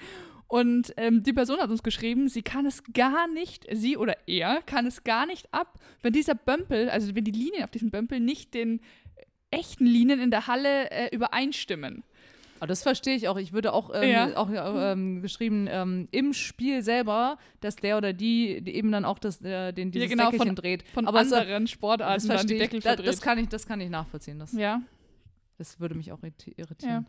Und 0.51 0.95
ähm, 0.97 1.23
die 1.23 1.35
Person 1.35 1.59
hat 1.61 1.69
uns 1.69 1.83
geschrieben, 1.83 2.29
sie 2.29 2.41
kann 2.43 2.65
es 2.65 2.83
gar 2.95 3.29
nicht, 3.29 3.67
sie 3.71 3.99
oder 3.99 4.17
er 4.27 4.63
kann 4.63 4.87
es 4.87 5.05
gar 5.05 5.27
nicht 5.27 5.53
ab, 5.53 5.79
wenn 6.01 6.15
dieser 6.15 6.35
Bömpel, 6.35 6.89
also 6.89 7.15
wenn 7.15 7.25
die 7.25 7.33
Linien 7.33 7.65
auf 7.65 7.71
diesem 7.71 7.91
Bömpel 7.91 8.19
nicht 8.19 8.55
den 8.55 8.81
echten 9.51 9.85
Linien 9.85 10.21
in 10.21 10.31
der 10.31 10.47
Halle 10.47 10.91
äh, 10.91 11.15
übereinstimmen. 11.15 12.03
Aber 12.61 12.67
das 12.67 12.83
verstehe 12.83 13.15
ich 13.15 13.29
auch. 13.29 13.37
Ich 13.37 13.53
würde 13.53 13.73
auch, 13.73 13.91
ähm, 13.95 14.11
Ja. 14.11 14.37
auch 14.37 14.49
ähm, 14.51 15.21
geschrieben, 15.23 15.69
ähm, 15.71 16.09
im 16.11 16.33
Spiel 16.33 16.83
selber, 16.83 17.39
dass 17.61 17.77
der 17.77 17.99
oder 17.99 18.13
die, 18.13 18.63
die 18.63 18.75
eben 18.75 18.91
dann 18.91 19.05
auch 19.05 19.19
das, 19.19 19.41
äh, 19.43 19.73
den, 19.73 19.93
dieses 19.93 20.09
genau, 20.09 20.25
Deckelchen 20.31 20.49
von- 20.49 20.57
dreht. 20.57 20.83
Von 20.95 21.07
Aber 21.07 21.21
es- 21.21 21.33
anderen 21.33 21.65
das 21.65 21.71
Sportarten 21.71 22.27
dann 22.27 22.47
die 22.47 22.59
Deckel 22.59 22.79
ich. 22.79 22.85
Da, 22.85 22.97
das, 22.97 23.21
kann 23.21 23.39
ich. 23.39 23.49
Das 23.49 23.67
kann 23.67 23.81
ich 23.81 23.91
nachvollziehen. 23.91 24.39
Das, 24.39 24.53
ja. 24.55 24.81
Das 25.59 25.79
würde 25.81 25.95
mich 25.95 26.11
auch 26.13 26.23
irriti- 26.23 26.55
irritieren. 26.57 27.07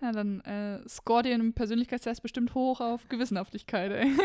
Ja, 0.00 0.12
dann 0.12 0.40
äh, 0.40 0.86
scoret 0.88 1.26
ihr 1.26 1.34
im 1.34 1.52
Persönlichkeitstest 1.52 2.22
bestimmt 2.22 2.54
hoch 2.54 2.80
auf 2.80 3.08
Gewissenhaftigkeit, 3.08 3.92
ey. 3.92 4.12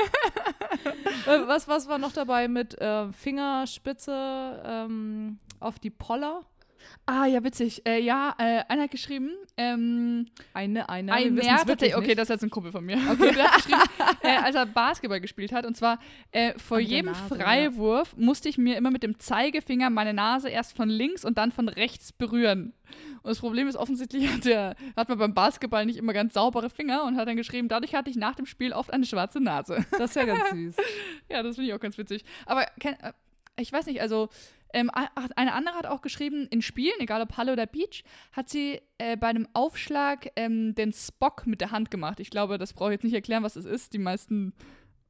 Äh, 1.25 1.47
was, 1.47 1.67
was 1.67 1.87
war 1.89 1.97
noch 1.97 2.13
dabei 2.13 2.47
mit 2.47 2.79
äh, 2.79 3.11
Fingerspitze 3.11 4.61
ähm, 4.65 5.39
auf 5.59 5.79
die 5.79 5.89
Poller? 5.89 6.43
Ah, 7.05 7.25
ja, 7.25 7.43
witzig. 7.43 7.85
Äh, 7.85 7.99
ja, 8.01 8.33
äh, 8.37 8.61
einer 8.69 8.83
hat 8.83 8.91
geschrieben, 8.91 9.31
ähm, 9.57 10.27
Eine, 10.53 10.87
eine. 10.89 11.11
ein 11.11 11.35
wir 11.35 11.43
Nerd, 11.43 11.67
wirklich 11.67 11.95
okay, 11.95 12.15
das 12.15 12.23
ist 12.29 12.35
jetzt 12.35 12.43
ein 12.43 12.49
Kumpel 12.49 12.71
von 12.71 12.85
mir. 12.85 12.97
Okay, 13.11 13.31
der 13.35 13.43
hat 13.51 13.55
geschrieben, 13.55 13.81
äh, 14.21 14.37
als 14.37 14.55
er 14.55 14.65
Basketball 14.65 15.19
gespielt 15.19 15.51
hat. 15.51 15.65
Und 15.65 15.75
zwar 15.75 15.99
äh, 16.31 16.57
vor 16.57 16.77
An 16.77 16.83
jedem 16.83 17.11
Nase, 17.11 17.35
Freiwurf 17.35 18.15
musste 18.15 18.47
ich 18.47 18.57
mir 18.57 18.77
immer 18.77 18.91
mit 18.91 19.03
dem 19.03 19.19
Zeigefinger 19.19 19.89
meine 19.89 20.13
Nase 20.13 20.49
erst 20.49 20.75
von 20.75 20.87
links 20.89 21.25
und 21.25 21.37
dann 21.37 21.51
von 21.51 21.67
rechts 21.67 22.13
berühren. 22.13 22.73
Und 23.21 23.29
das 23.29 23.39
Problem 23.39 23.67
ist 23.67 23.75
offensichtlich, 23.75 24.27
hat, 24.33 24.45
der, 24.45 24.75
hat 24.95 25.09
man 25.09 25.17
beim 25.17 25.33
Basketball 25.33 25.85
nicht 25.85 25.97
immer 25.97 26.13
ganz 26.13 26.33
saubere 26.33 26.69
Finger 26.69 27.03
und 27.05 27.17
hat 27.17 27.27
dann 27.27 27.37
geschrieben, 27.37 27.67
dadurch 27.67 27.95
hatte 27.95 28.09
ich 28.09 28.15
nach 28.15 28.35
dem 28.35 28.45
Spiel 28.45 28.73
oft 28.73 28.91
eine 28.91 29.05
schwarze 29.05 29.39
Nase. 29.39 29.85
Das 29.91 30.11
ist 30.11 30.15
ja 30.15 30.25
ganz 30.25 30.49
süß. 30.49 30.75
ja, 31.29 31.43
das 31.43 31.55
finde 31.55 31.69
ich 31.69 31.73
auch 31.75 31.79
ganz 31.79 31.97
witzig. 31.97 32.23
Aber 32.45 32.63
äh, 32.63 33.13
ich 33.57 33.71
weiß 33.71 33.85
nicht, 33.87 34.01
also 34.01 34.29
ähm, 34.73 34.91
eine 35.35 35.53
andere 35.53 35.75
hat 35.75 35.87
auch 35.87 36.01
geschrieben, 36.01 36.47
in 36.49 36.61
Spielen, 36.61 36.99
egal 36.99 37.21
ob 37.21 37.37
Halle 37.37 37.53
oder 37.53 37.65
Beach, 37.65 38.03
hat 38.31 38.49
sie 38.49 38.81
äh, 38.99 39.17
bei 39.17 39.27
einem 39.27 39.47
Aufschlag 39.53 40.31
ähm, 40.35 40.75
den 40.75 40.93
Spock 40.93 41.47
mit 41.47 41.59
der 41.59 41.71
Hand 41.71 41.89
gemacht. 41.89 42.19
Ich 42.19 42.29
glaube, 42.29 42.57
das 42.57 42.73
brauche 42.73 42.89
ich 42.91 42.95
jetzt 42.95 43.03
nicht 43.03 43.15
erklären, 43.15 43.43
was 43.43 43.55
das 43.55 43.65
ist. 43.65 43.93
Die 43.93 43.97
meisten 43.97 44.53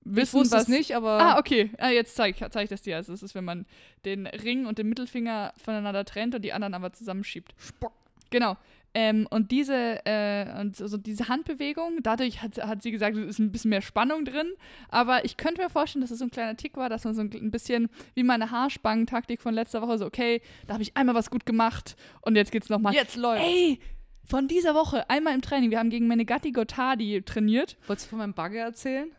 Ich 0.06 0.16
wissen 0.16 0.40
wusste 0.40 0.56
was 0.56 0.64
es 0.64 0.68
nicht, 0.70 0.96
aber 0.96 1.20
Ah, 1.20 1.40
okay. 1.40 1.72
Ah, 1.78 1.90
jetzt 1.90 2.16
zeige 2.16 2.38
ich, 2.46 2.52
zeig 2.52 2.64
ich 2.64 2.70
das 2.70 2.82
dir. 2.84 2.96
Also, 2.96 3.12
das 3.12 3.22
ist, 3.22 3.36
wenn 3.36 3.44
man 3.44 3.66
den 4.06 4.28
Ring 4.28 4.66
und 4.66 4.78
den 4.78 4.88
Mittelfinger 4.88 5.54
voneinander 5.62 6.06
trennt 6.06 6.36
und 6.36 6.42
die 6.42 6.54
anderen 6.54 6.74
aber 6.74 6.94
zusammenschiebt. 6.94 7.54
Spock. 7.58 7.94
Genau. 8.30 8.58
Ähm, 8.96 9.28
und 9.30 9.52
diese, 9.52 10.04
äh, 10.06 10.60
und 10.60 10.76
so 10.76 10.98
diese 10.98 11.28
Handbewegung, 11.28 12.00
dadurch 12.02 12.42
hat, 12.42 12.58
hat 12.58 12.82
sie 12.82 12.92
gesagt, 12.92 13.16
es 13.18 13.28
ist 13.28 13.40
ein 13.40 13.52
bisschen 13.52 13.70
mehr 13.70 13.82
Spannung 13.82 14.26
drin. 14.26 14.54
Aber 14.90 15.26
ich 15.26 15.38
könnte 15.38 15.62
mir 15.62 15.70
vorstellen, 15.70 16.02
dass 16.02 16.12
es 16.12 16.20
so 16.20 16.26
ein 16.26 16.32
kleiner 16.32 16.58
Tick 16.58 16.76
war, 16.76 16.90
dass 16.90 17.04
man 17.04 17.14
so 17.14 17.22
ein, 17.22 17.52
bisschen 17.52 17.90
wie 18.16 18.24
meine 18.24 18.50
Haarspangentaktik 18.50 19.42
von 19.42 19.54
letzter 19.54 19.82
Woche 19.82 20.00
so, 20.00 20.06
okay, 20.06 20.42
da 20.66 20.74
habe 20.74 20.84
ich 20.84 20.98
einmal 20.98 21.16
was 21.16 21.30
gut 21.30 21.46
gemacht 21.46 21.96
und 22.22 22.36
jetzt 22.36 22.52
geht's 22.52 22.70
nochmal. 22.70 22.94
jetzt 22.94 23.16
läuft. 23.16 23.44
Ey, 23.44 23.80
von 24.24 24.48
dieser 24.48 24.74
Woche 24.74 25.10
einmal 25.10 25.36
im 25.36 25.42
Training. 25.42 25.72
Wir 25.72 25.80
haben 25.80 25.90
gegen 25.90 26.08
Menegatti 26.08 26.52
Gotardi 26.52 27.22
trainiert. 27.24 27.78
Wolltest 27.88 28.08
du 28.08 28.10
von 28.12 28.20
meinem 28.20 28.34
Bagger 28.34 28.62
erzählen? 28.62 29.12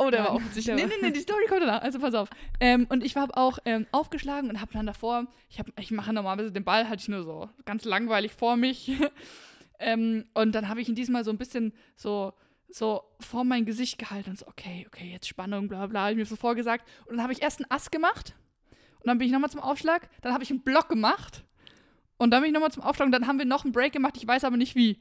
Oh, 0.00 0.10
der 0.10 0.20
Nein, 0.20 0.28
war 0.28 0.36
offensichtlich. 0.36 0.76
Nee, 0.76 0.82
war- 0.82 0.88
nee, 0.88 1.08
nee, 1.08 1.10
die 1.10 1.20
Story 1.20 1.44
kommt 1.48 1.62
danach. 1.62 1.82
Also 1.82 1.98
pass 1.98 2.14
auf. 2.14 2.30
Ähm, 2.60 2.86
und 2.88 3.04
ich 3.04 3.16
habe 3.16 3.36
auch 3.36 3.58
ähm, 3.64 3.86
aufgeschlagen 3.90 4.48
und 4.48 4.60
habe 4.60 4.72
dann 4.72 4.86
davor, 4.86 5.26
ich, 5.50 5.58
hab, 5.58 5.66
ich 5.78 5.90
mache 5.90 6.12
normalerweise 6.12 6.52
den 6.52 6.64
Ball, 6.64 6.88
hatte 6.88 7.02
ich 7.02 7.08
nur 7.08 7.24
so 7.24 7.50
ganz 7.64 7.84
langweilig 7.84 8.32
vor 8.32 8.56
mich. 8.56 8.92
ähm, 9.80 10.24
und 10.34 10.54
dann 10.54 10.68
habe 10.68 10.80
ich 10.80 10.88
ihn 10.88 10.94
diesmal 10.94 11.24
so 11.24 11.32
ein 11.32 11.36
bisschen 11.36 11.72
so, 11.96 12.32
so 12.68 13.02
vor 13.18 13.42
mein 13.42 13.64
Gesicht 13.64 13.98
gehalten 13.98 14.30
und 14.30 14.38
so, 14.38 14.46
okay, 14.46 14.86
okay, 14.86 15.10
jetzt 15.10 15.26
Spannung, 15.26 15.66
bla 15.68 15.86
bla, 15.88 16.04
hab 16.04 16.10
ich 16.12 16.16
mir 16.16 16.26
so 16.26 16.36
vorgesagt. 16.36 16.86
Und 17.06 17.16
dann 17.16 17.22
habe 17.22 17.32
ich 17.32 17.42
erst 17.42 17.60
einen 17.60 17.70
Ass 17.70 17.90
gemacht 17.90 18.34
und 19.00 19.06
dann 19.08 19.18
bin 19.18 19.26
ich 19.26 19.32
nochmal 19.32 19.50
zum 19.50 19.60
Aufschlag, 19.60 20.08
dann 20.22 20.32
habe 20.32 20.44
ich 20.44 20.50
einen 20.50 20.60
Block 20.60 20.88
gemacht 20.88 21.42
und 22.18 22.30
dann 22.30 22.42
bin 22.42 22.48
ich 22.48 22.54
nochmal 22.54 22.70
zum 22.70 22.82
Aufschlag 22.84 23.06
und 23.06 23.12
dann 23.12 23.26
haben 23.26 23.38
wir 23.38 23.46
noch 23.46 23.64
einen 23.64 23.72
Break 23.72 23.92
gemacht, 23.92 24.14
ich 24.16 24.26
weiß 24.26 24.44
aber 24.44 24.56
nicht 24.56 24.76
wie. 24.76 24.98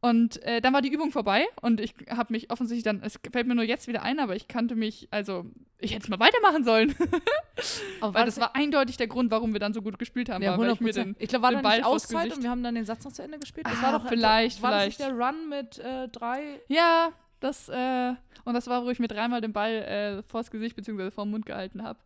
Und 0.00 0.42
äh, 0.42 0.60
dann 0.60 0.72
war 0.74 0.82
die 0.82 0.92
Übung 0.92 1.10
vorbei 1.10 1.46
und 1.62 1.80
ich 1.80 1.94
habe 2.10 2.32
mich 2.32 2.50
offensichtlich 2.50 2.84
dann, 2.84 3.02
es 3.02 3.18
fällt 3.32 3.46
mir 3.46 3.54
nur 3.54 3.64
jetzt 3.64 3.88
wieder 3.88 4.02
ein, 4.02 4.20
aber 4.20 4.36
ich 4.36 4.46
kannte 4.46 4.76
mich, 4.76 5.08
also 5.10 5.46
ich 5.78 5.92
hätte 5.94 6.04
es 6.04 6.08
mal 6.08 6.20
weitermachen 6.20 6.64
sollen. 6.64 6.94
Aber 8.00 8.14
Weil 8.18 8.26
das 8.26 8.38
war 8.38 8.54
eindeutig 8.54 8.96
der 8.98 9.06
Grund, 9.08 9.30
warum 9.30 9.52
wir 9.52 9.60
dann 9.60 9.72
so 9.74 9.82
gut 9.82 9.98
gespielt 9.98 10.28
haben. 10.28 10.42
ja, 10.42 10.52
war, 10.52 10.58
weil 10.58 10.70
100 10.70 10.74
ich 10.76 10.96
mir 10.96 11.02
den, 11.04 11.16
Ich 11.18 11.28
glaube, 11.28 11.42
war 11.44 11.50
den 11.50 11.62
da 11.62 11.70
nicht 11.76 11.84
Auszeit 11.84 12.32
und 12.36 12.42
wir 12.42 12.50
haben 12.50 12.62
dann 12.62 12.74
den 12.74 12.84
Satz 12.84 13.04
noch 13.04 13.12
zu 13.12 13.22
Ende 13.22 13.38
gespielt. 13.38 13.66
Das 13.66 13.78
Ah, 13.78 13.92
war 13.92 13.98
doch 14.00 14.08
vielleicht, 14.08 14.62
war 14.62 14.70
das 14.70 14.86
nicht 14.86 14.96
vielleicht. 14.96 15.18
der 15.18 15.26
Run 15.26 15.48
mit 15.48 15.78
äh, 15.78 16.08
drei. 16.08 16.60
ja, 16.68 17.10
das, 17.46 17.68
äh, 17.68 18.14
und 18.44 18.54
das 18.54 18.66
war, 18.68 18.84
wo 18.84 18.90
ich 18.90 18.98
mir 18.98 19.08
dreimal 19.08 19.40
den 19.40 19.52
Ball 19.52 19.72
äh, 19.72 20.22
vors 20.22 20.50
Gesicht 20.50 20.76
bzw. 20.76 21.10
vor 21.10 21.24
den 21.24 21.30
Mund 21.32 21.46
gehalten 21.46 21.82
habe. 21.82 21.98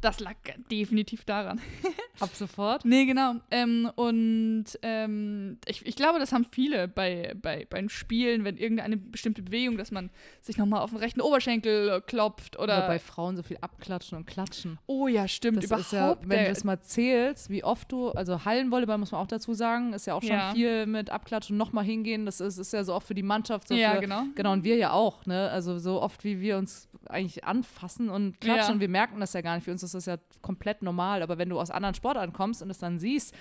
Das 0.00 0.20
lag 0.20 0.34
definitiv 0.70 1.24
daran. 1.24 1.60
Ab 2.20 2.30
sofort. 2.34 2.84
Nee, 2.84 3.06
genau. 3.06 3.34
Ähm, 3.50 3.90
und 3.96 4.66
ähm, 4.82 5.58
ich, 5.66 5.84
ich 5.86 5.96
glaube, 5.96 6.18
das 6.18 6.32
haben 6.32 6.44
viele 6.50 6.86
bei, 6.86 7.34
bei, 7.40 7.66
beim 7.68 7.88
Spielen, 7.88 8.44
wenn 8.44 8.56
irgendeine 8.56 8.96
bestimmte 8.98 9.42
Bewegung, 9.42 9.78
dass 9.78 9.90
man 9.90 10.10
sich 10.42 10.58
nochmal 10.58 10.82
auf 10.82 10.90
den 10.90 10.98
rechten 10.98 11.20
Oberschenkel 11.20 12.02
klopft 12.02 12.56
oder. 12.56 12.78
Oder 12.78 12.86
bei 12.86 12.98
Frauen 12.98 13.36
so 13.36 13.42
viel 13.42 13.58
abklatschen 13.60 14.16
und 14.18 14.26
klatschen. 14.26 14.78
oh 14.86 15.08
ja, 15.08 15.26
stimmt. 15.26 15.58
Das 15.58 15.64
überhaupt. 15.64 15.86
ist 15.86 15.92
ja, 15.92 16.16
wenn 16.22 16.44
du 16.44 16.50
das 16.50 16.62
mal 16.64 16.80
zählst, 16.82 17.50
wie 17.50 17.64
oft 17.64 17.90
du, 17.90 18.10
also 18.10 18.44
Hallenvolleyball 18.44 18.98
muss 18.98 19.12
man 19.12 19.22
auch 19.22 19.26
dazu 19.26 19.54
sagen, 19.54 19.92
ist 19.92 20.06
ja 20.06 20.14
auch 20.14 20.22
schon 20.22 20.30
Ja. 20.30 20.52
viel 20.52 20.86
mit 20.86 21.10
Abklatschen, 21.10 21.56
nochmal 21.56 21.84
hingehen. 21.84 22.26
Das 22.26 22.40
ist, 22.40 22.58
ist 22.58 22.72
ja 22.72 22.84
so 22.84 22.94
oft 22.94 23.06
für 23.06 23.14
die 23.14 23.22
Mannschaft. 23.22 23.68
So 23.68 23.74
ja, 23.74 23.94
für, 23.94 24.00
genau. 24.00 24.22
Genau, 24.34 24.52
und 24.52 24.62
wir 24.64 24.76
ja 24.80 24.92
auch, 24.92 25.24
ne? 25.26 25.48
Also 25.50 25.78
so 25.78 26.02
oft, 26.02 26.24
wie 26.24 26.40
wir 26.40 26.58
uns 26.58 26.88
eigentlich 27.08 27.44
anfassen 27.44 28.10
und 28.10 28.40
klatschen 28.40 28.66
Ja. 28.66 28.72
und 28.74 28.80
wir 28.80 28.88
merken 28.88 29.20
das 29.20 29.32
ja 29.32 29.40
gar 29.40 29.54
nicht. 29.54 29.64
Für 29.64 29.70
uns 29.72 29.82
ist 29.82 29.94
das 29.94 30.06
ja 30.06 30.16
komplett 30.42 30.82
normal. 30.82 31.22
Aber 31.22 31.38
wenn 31.38 31.48
du 31.48 31.60
aus 31.60 31.70
anderen 31.70 31.94
Sportarten 31.94 32.32
kommst 32.32 32.62
und 32.62 32.70
es 32.70 32.78
dann 32.78 32.98
siehst, 32.98 33.34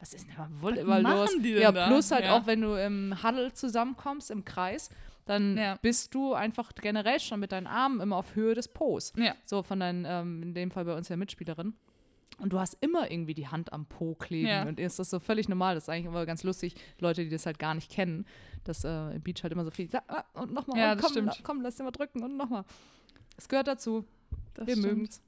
was 0.00 0.14
ist 0.14 0.26
denn 0.28 0.36
beim 0.36 0.60
Volleyball 0.62 1.02
machen 1.02 1.16
los? 1.42 1.60
ja, 1.60 1.70
da? 1.72 1.86
plus 1.88 2.10
halt 2.10 2.24
Ja. 2.24 2.36
auch, 2.36 2.46
wenn 2.46 2.60
du 2.62 2.74
im 2.74 3.14
Huddle 3.22 3.52
zusammenkommst, 3.52 4.30
im 4.30 4.44
Kreis, 4.44 4.90
dann 5.26 5.56
Ja. 5.56 5.78
bist 5.80 6.14
du 6.14 6.34
einfach 6.34 6.72
generell 6.74 7.20
schon 7.20 7.40
mit 7.40 7.52
deinen 7.52 7.66
Armen 7.66 8.00
immer 8.00 8.16
auf 8.16 8.34
Höhe 8.34 8.54
des 8.54 8.68
Po's. 8.68 9.12
Ja. 9.16 9.34
So 9.44 9.62
von 9.62 9.80
deinen, 9.80 10.04
ähm, 10.06 10.42
in 10.42 10.54
dem 10.54 10.70
Fall 10.70 10.84
bei 10.84 10.94
uns 10.96 11.08
ja 11.08 11.16
Mitspielerin. 11.16 11.74
Und 12.40 12.52
du 12.52 12.58
hast 12.58 12.76
immer 12.80 13.10
irgendwie 13.10 13.34
die 13.34 13.48
Hand 13.48 13.72
am 13.72 13.86
Po 13.86 14.14
kleben. 14.14 14.48
Ja. 14.48 14.66
Und 14.66 14.80
ist 14.80 14.98
das 14.98 15.10
so 15.10 15.20
völlig 15.20 15.48
normal. 15.48 15.74
Das 15.74 15.84
ist 15.84 15.88
eigentlich 15.88 16.06
immer 16.06 16.26
ganz 16.26 16.42
lustig, 16.42 16.74
Leute, 16.98 17.24
die 17.24 17.30
das 17.30 17.46
halt 17.46 17.58
gar 17.58 17.74
nicht 17.74 17.90
kennen, 17.90 18.26
dass 18.64 18.84
äh, 18.84 19.14
im 19.14 19.22
Beach 19.22 19.42
halt 19.42 19.52
immer 19.52 19.64
so 19.64 19.70
viel, 19.70 19.88
ah, 20.08 20.24
und 20.34 20.52
nochmal, 20.52 20.78
Ja, 20.78 20.92
und 20.92 21.00
komm, 21.00 21.10
stimmt. 21.10 21.40
komm, 21.44 21.60
lass 21.62 21.76
dir 21.76 21.84
mal 21.84 21.90
drücken 21.92 22.22
und 22.22 22.36
nochmal. 22.36 22.64
Es 23.36 23.48
gehört 23.48 23.68
dazu. 23.68 24.04
Das 24.54 24.66
Wir 24.66 24.74
stimmt. 24.76 24.86
mögen's. 24.88 25.20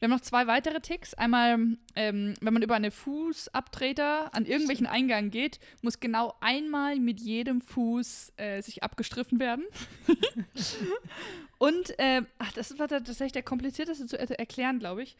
Wir 0.00 0.06
haben 0.06 0.16
noch 0.16 0.22
zwei 0.22 0.46
weitere 0.46 0.80
Ticks. 0.80 1.14
Einmal, 1.14 1.78
ähm, 1.94 2.34
wenn 2.40 2.52
man 2.52 2.62
über 2.62 2.74
eine 2.74 2.90
Fußabtreter 2.90 4.34
an 4.34 4.44
irgendwelchen 4.44 4.86
Eingang 4.86 5.30
geht, 5.30 5.60
muss 5.82 6.00
genau 6.00 6.34
einmal 6.40 6.98
mit 6.98 7.20
jedem 7.20 7.60
Fuß 7.60 8.32
äh, 8.36 8.60
sich 8.60 8.82
abgestriffen 8.82 9.38
werden. 9.38 9.64
Und, 11.58 11.98
äh, 11.98 12.22
ach, 12.38 12.52
das 12.52 12.78
war 12.78 12.88
tatsächlich 12.88 13.32
der 13.32 13.42
komplizierteste 13.42 14.06
zu 14.06 14.18
er 14.18 14.28
erklären, 14.38 14.78
glaube 14.78 15.02
ich. 15.04 15.16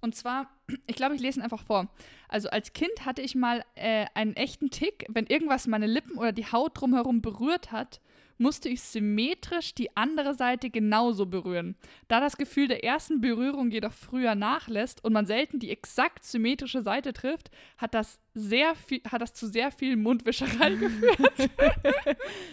Und 0.00 0.14
zwar, 0.14 0.48
ich 0.86 0.96
glaube, 0.96 1.14
ich 1.14 1.20
lese 1.20 1.40
ihn 1.40 1.42
einfach 1.42 1.62
vor. 1.62 1.88
Also 2.28 2.50
als 2.50 2.72
Kind 2.72 3.04
hatte 3.04 3.22
ich 3.22 3.34
mal 3.34 3.64
äh, 3.74 4.06
einen 4.14 4.34
echten 4.34 4.70
Tick, 4.70 5.06
wenn 5.08 5.26
irgendwas 5.26 5.66
meine 5.66 5.86
Lippen 5.86 6.18
oder 6.18 6.32
die 6.32 6.50
Haut 6.50 6.80
drumherum 6.80 7.22
berührt 7.22 7.72
hat, 7.72 8.00
musste 8.38 8.68
ich 8.68 8.82
symmetrisch 8.82 9.74
die 9.74 9.96
andere 9.96 10.34
Seite 10.34 10.70
genauso 10.70 11.26
berühren. 11.26 11.76
Da 12.06 12.20
das 12.20 12.36
Gefühl 12.36 12.68
der 12.68 12.84
ersten 12.84 13.20
Berührung 13.20 13.70
jedoch 13.70 13.92
früher 13.92 14.34
nachlässt 14.34 15.04
und 15.04 15.12
man 15.12 15.26
selten 15.26 15.58
die 15.58 15.70
exakt 15.70 16.24
symmetrische 16.24 16.82
Seite 16.82 17.12
trifft, 17.12 17.50
hat 17.76 17.94
das, 17.94 18.20
sehr 18.34 18.74
viel, 18.76 19.02
hat 19.10 19.20
das 19.20 19.34
zu 19.34 19.48
sehr 19.48 19.70
viel 19.72 19.96
Mundwischerei 19.96 20.70
geführt. 20.76 21.50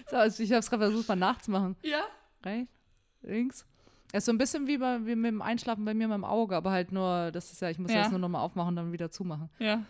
So, 0.10 0.18
also 0.18 0.44
ich 0.44 0.50
habe 0.52 0.60
es 0.60 0.70
gerade 0.70 0.86
versucht, 0.86 1.08
mal 1.08 1.16
nachzumachen. 1.16 1.76
ja? 1.84 2.04
Rechts, 2.44 2.74
links. 3.22 3.66
Es 4.12 4.20
ist 4.20 4.26
so 4.26 4.32
ein 4.32 4.38
bisschen 4.38 4.68
wie, 4.68 4.78
bei, 4.78 5.06
wie 5.06 5.16
mit 5.16 5.26
dem 5.32 5.42
Einschlafen 5.42 5.84
bei 5.86 5.94
mir 5.94 6.08
mit 6.08 6.16
dem 6.16 6.24
Auge, 6.24 6.56
aber 6.56 6.72
halt 6.72 6.92
nur, 6.92 7.32
das 7.32 7.52
ist 7.52 7.62
ja, 7.62 7.70
ich 7.70 7.80
muss 7.80 7.92
Ja. 7.94 8.04
das 8.04 8.12
nur 8.12 8.20
nochmal 8.20 8.42
aufmachen 8.42 8.70
und 8.70 8.76
dann 8.78 8.92
wieder 8.94 9.12
zumachen. 9.12 9.50
Ja. 9.60 9.84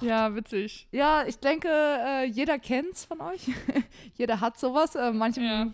Ja, 0.00 0.34
witzig. 0.34 0.88
Ja, 0.90 1.24
ich 1.24 1.38
denke, 1.38 1.68
äh, 1.68 2.24
jeder 2.24 2.58
kennt's 2.58 3.04
von 3.04 3.20
euch. 3.20 3.46
jeder 4.16 4.40
hat 4.40 4.58
sowas. 4.58 4.96
Äh, 4.96 5.12
manche 5.12 5.40
Ja. 5.40 5.72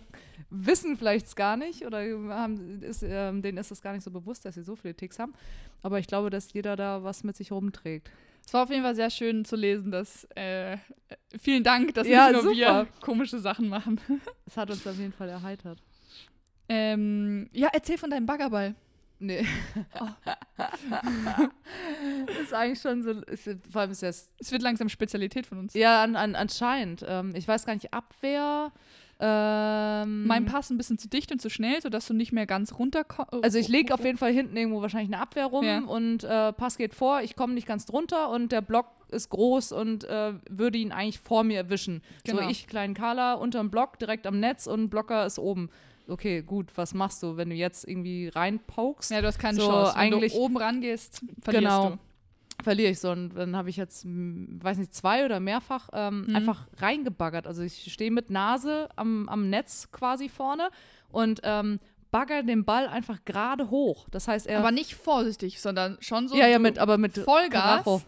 wissen 0.51 0.95
vielleicht 0.95 1.25
es 1.25 1.35
gar 1.35 1.57
nicht 1.57 1.83
oder 1.85 1.99
haben, 2.29 2.83
ist, 2.83 3.01
ähm, 3.03 3.41
denen 3.41 3.57
ist 3.57 3.71
es 3.71 3.81
gar 3.81 3.93
nicht 3.93 4.03
so 4.03 4.11
bewusst, 4.11 4.45
dass 4.45 4.53
sie 4.55 4.61
so 4.61 4.75
viele 4.75 4.93
Ticks 4.95 5.17
haben. 5.17 5.33
Aber 5.81 5.97
ich 5.97 6.05
glaube, 6.05 6.29
dass 6.29 6.53
jeder 6.53 6.75
da 6.75 7.03
was 7.03 7.23
mit 7.23 7.35
sich 7.35 7.51
rumträgt. 7.51 8.11
Es 8.45 8.53
war 8.53 8.63
auf 8.63 8.69
jeden 8.69 8.83
Fall 8.83 8.95
sehr 8.95 9.09
schön 9.09 9.43
zu 9.45 9.55
lesen, 9.55 9.89
dass 9.91 10.27
äh, 10.35 10.73
äh, 10.73 10.77
vielen 11.39 11.63
Dank, 11.63 11.93
dass 11.95 12.07
Ja, 12.07 12.31
nicht 12.31 12.43
nur 12.43 12.51
wir 12.53 12.67
super. 12.67 12.87
komische 13.01 13.39
Sachen 13.39 13.69
machen. 13.69 13.99
Es 14.45 14.55
hat 14.57 14.69
uns 14.69 14.85
auf 14.87 14.97
jeden 14.97 15.13
Fall 15.13 15.29
erheitert. 15.29 15.79
Ähm, 16.69 17.49
ja, 17.51 17.69
erzähl 17.73 17.97
von 17.97 18.09
deinem 18.09 18.25
Baggerball. 18.25 18.75
Nee. 19.21 19.45
ist 22.41 22.53
eigentlich 22.53 22.79
schon 22.81 23.03
so, 23.03 23.11
ist, 23.11 23.49
vor 23.69 23.81
allem 23.81 23.91
ist 23.91 24.01
das, 24.03 24.31
Es 24.39 24.51
wird 24.51 24.61
langsam 24.61 24.87
Spezialität 24.89 25.45
von 25.45 25.57
uns. 25.59 25.73
ja, 25.73 26.01
an, 26.03 26.15
an, 26.15 26.35
anscheinend. 26.35 27.03
Ähm, 27.07 27.33
ich 27.35 27.47
weiß 27.47 27.65
gar 27.65 27.73
nicht, 27.73 27.93
Abwehr. 27.93 28.71
Ähm, 29.21 30.25
Mein 30.27 30.45
Pass 30.45 30.69
ein 30.69 30.77
bisschen 30.77 30.97
zu 30.97 31.09
dicht 31.09 31.33
und 31.33 31.41
zu 31.41 31.49
schnell, 31.49 31.81
sodass 31.81 32.07
du 32.07 32.13
nicht 32.13 32.31
mehr 32.31 32.45
ganz 32.45 32.79
runter 32.79 33.05
Also 33.43 33.57
ich 33.59 33.67
lege 33.67 33.93
auf 33.93 34.05
jeden 34.05 34.17
Fall 34.17 34.31
hinten 34.31 34.55
irgendwo 34.55 34.81
wahrscheinlich 34.81 35.13
eine 35.13 35.21
Abwehr 35.21 35.47
rum 35.47 35.65
Ja. 35.65 35.79
und 35.79 36.23
äh, 36.23 36.53
Pass 36.53 36.77
geht 36.77 36.95
vor, 36.95 37.21
ich 37.21 37.35
komme 37.35 37.53
nicht 37.53 37.67
ganz 37.67 37.85
drunter 37.85 38.29
und 38.29 38.53
der 38.53 38.61
Block 38.61 38.85
ist 39.09 39.29
groß 39.29 39.73
und 39.73 40.05
äh, 40.05 40.35
würde 40.49 40.77
ihn 40.77 40.93
eigentlich 40.93 41.19
vor 41.19 41.43
mir 41.43 41.57
erwischen. 41.57 42.01
Genau. 42.23 42.43
So 42.43 42.49
ich, 42.49 42.67
kleinen 42.67 42.93
Carla, 42.93 43.33
unterm 43.33 43.69
Block, 43.69 43.99
direkt 43.99 44.25
am 44.25 44.39
Netz 44.39 44.67
und 44.67 44.89
Blocker 44.89 45.25
ist 45.25 45.37
oben. 45.37 45.69
Okay, 46.09 46.41
gut, 46.41 46.71
was 46.75 46.93
machst 46.93 47.21
du, 47.23 47.37
wenn 47.37 47.49
du 47.49 47.55
jetzt 47.55 47.87
irgendwie 47.87 48.27
reinpokst? 48.29 49.11
Ja, 49.11 49.21
du 49.21 49.27
hast 49.27 49.39
keine 49.39 49.59
So, 49.59 49.67
Chance. 49.69 49.93
Wenn 49.95 50.01
eigentlich- 50.01 50.33
du 50.33 50.39
oben 50.39 50.57
rangehst, 50.57 51.21
verlierst 51.41 51.63
Genau. 51.65 51.89
du. 51.91 51.99
verliere 52.61 52.91
ich 52.91 52.99
so. 52.99 53.11
Und 53.11 53.35
dann 53.35 53.55
habe 53.55 53.69
ich 53.69 53.77
jetzt, 53.77 54.03
hm, 54.03 54.59
weiß 54.61 54.79
nicht, 54.79 54.93
zwei 54.93 55.23
oder 55.23 55.39
mehrfach 55.39 55.87
ähm, 55.93 56.25
Mhm. 56.27 56.35
einfach 56.35 56.67
reingebaggert. 56.77 57.47
Also 57.47 57.61
ich 57.63 57.89
stehe 57.93 58.11
mit 58.11 58.29
Nase 58.29 58.89
am, 58.97 59.29
am 59.29 59.49
Netz 59.49 59.89
quasi 59.93 60.27
vorne 60.27 60.69
und 61.09 61.39
ähm, 61.43 61.79
bagger 62.11 62.43
den 62.43 62.65
Ball 62.65 62.87
einfach 62.87 63.23
gerade 63.23 63.69
hoch. 63.69 64.07
Das 64.11 64.27
heißt, 64.27 64.45
er. 64.45 64.59
Aber 64.59 64.71
nicht 64.71 64.95
vorsichtig, 64.95 65.61
sondern 65.61 65.97
schon 66.01 66.27
so 66.27 66.35
ja, 66.35 66.47
ja, 66.47 66.59
mit, 66.59 66.79
aber 66.79 66.97
mit 66.97 67.17
Vollgas. 67.17 67.83
Karacho. 67.85 68.01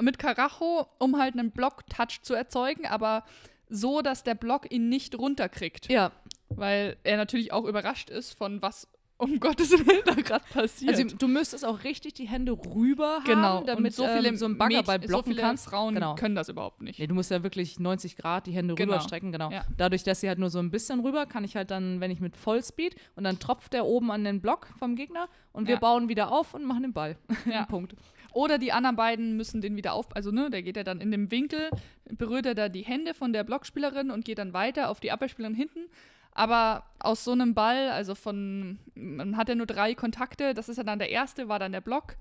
Mit 0.00 0.18
Karacho, 0.18 0.88
um 0.98 1.16
halt 1.20 1.38
einen 1.38 1.52
Block-Touch 1.52 2.22
zu 2.22 2.34
erzeugen, 2.34 2.86
aber 2.86 3.22
so, 3.68 4.02
dass 4.02 4.24
der 4.24 4.34
Block 4.34 4.72
ihn 4.72 4.88
nicht 4.88 5.16
runterkriegt. 5.16 5.88
Ja, 5.88 6.10
Weil 6.48 6.96
er 7.04 7.16
natürlich 7.16 7.52
auch 7.52 7.64
überrascht 7.64 8.10
ist 8.10 8.36
von 8.36 8.62
was 8.62 8.88
um 9.16 9.38
Gottes 9.40 9.70
Willen 9.70 10.02
da 10.04 10.14
gerade 10.14 10.44
passiert. 10.52 10.92
also 10.96 11.16
du 11.16 11.28
müsstest 11.28 11.64
auch 11.64 11.84
richtig 11.84 12.14
die 12.14 12.26
Hände 12.26 12.50
rüber 12.52 13.18
haben, 13.18 13.24
genau. 13.24 13.62
damit 13.64 13.92
und 13.92 13.94
so 13.94 14.08
viele 14.08 14.28
ähm, 14.28 14.36
so 14.36 14.44
ein 14.46 14.58
Baggerball 14.58 14.98
blocken 14.98 15.24
so 15.30 15.30
viele 15.30 15.40
kannst. 15.40 15.66
Frauen 15.66 15.94
Genau. 15.94 16.16
können 16.16 16.34
das 16.34 16.48
überhaupt 16.48 16.82
nicht. 16.82 16.98
Nee, 16.98 17.06
du 17.06 17.14
musst 17.14 17.30
ja 17.30 17.42
wirklich 17.44 17.78
90 17.78 18.16
Grad 18.16 18.46
die 18.48 18.52
Hände 18.52 18.74
Genau. 18.74 18.92
rüberstrecken, 18.94 19.30
genau. 19.30 19.50
Ja. 19.52 19.64
Dadurch, 19.76 20.02
dass 20.02 20.20
sie 20.20 20.28
halt 20.28 20.40
nur 20.40 20.50
so 20.50 20.58
ein 20.58 20.70
bisschen 20.72 20.98
rüber, 21.00 21.26
kann 21.26 21.44
ich 21.44 21.54
halt 21.54 21.70
dann, 21.70 22.00
wenn 22.00 22.10
ich 22.10 22.20
mit 22.20 22.36
Vollspeed 22.36 22.96
und 23.14 23.22
dann 23.22 23.38
tropft 23.38 23.72
der 23.72 23.86
oben 23.86 24.10
an 24.10 24.24
den 24.24 24.40
Block 24.40 24.66
vom 24.80 24.96
Gegner 24.96 25.28
und 25.52 25.68
wir 25.68 25.74
Ja. 25.74 25.80
bauen 25.80 26.08
wieder 26.08 26.32
auf 26.32 26.52
und 26.52 26.64
machen 26.64 26.82
den 26.82 26.92
Ball. 26.92 27.16
Ja. 27.48 27.66
Punkt. 27.66 27.94
Oder 28.32 28.58
die 28.58 28.72
anderen 28.72 28.96
beiden 28.96 29.36
müssen 29.36 29.60
den 29.60 29.76
wieder 29.76 29.92
auf, 29.92 30.06
also 30.16 30.32
ne, 30.32 30.50
der 30.50 30.64
geht 30.64 30.76
ja 30.76 30.82
dann 30.82 31.00
in 31.00 31.12
dem 31.12 31.30
Winkel, 31.30 31.70
berührt 32.10 32.46
er 32.46 32.56
da 32.56 32.68
die 32.68 32.82
Hände 32.82 33.14
von 33.14 33.32
der 33.32 33.44
Blockspielerin 33.44 34.10
und 34.10 34.24
geht 34.24 34.38
dann 34.38 34.52
weiter 34.52 34.90
auf 34.90 34.98
die 34.98 35.12
Abwehrspielerin 35.12 35.54
hinten. 35.54 35.86
Aber 36.34 36.84
aus 36.98 37.24
so 37.24 37.32
einem 37.32 37.54
Ball, 37.54 37.88
also 37.90 38.14
von, 38.14 38.78
man 38.94 39.36
hat 39.36 39.48
ja 39.48 39.54
nur 39.54 39.66
drei 39.66 39.94
Kontakte, 39.94 40.52
das 40.52 40.68
ist 40.68 40.76
ja 40.76 40.82
dann 40.82 40.98
der 40.98 41.10
erste, 41.10 41.48
war 41.48 41.58
dann 41.58 41.72
der 41.72 41.80
Block. 41.80 42.16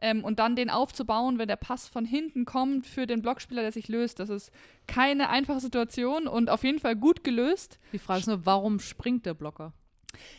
Ähm, 0.00 0.22
und 0.22 0.38
dann 0.38 0.54
den 0.54 0.70
aufzubauen, 0.70 1.38
wenn 1.38 1.48
der 1.48 1.56
Pass 1.56 1.88
von 1.88 2.04
hinten 2.04 2.44
kommt 2.44 2.86
für 2.86 3.06
den 3.06 3.20
Blockspieler, 3.20 3.62
der 3.62 3.72
sich 3.72 3.88
löst, 3.88 4.20
das 4.20 4.28
ist 4.30 4.52
keine 4.86 5.28
einfache 5.28 5.60
Situation 5.60 6.28
und 6.28 6.50
auf 6.50 6.62
jeden 6.62 6.78
Fall 6.78 6.94
gut 6.94 7.24
gelöst, 7.24 7.80
Die 7.92 7.98
Frage 7.98 8.20
ist 8.20 8.26
nur, 8.28 8.46
warum 8.46 8.78
springt 8.78 9.26
der 9.26 9.34
Blocker? 9.34 9.72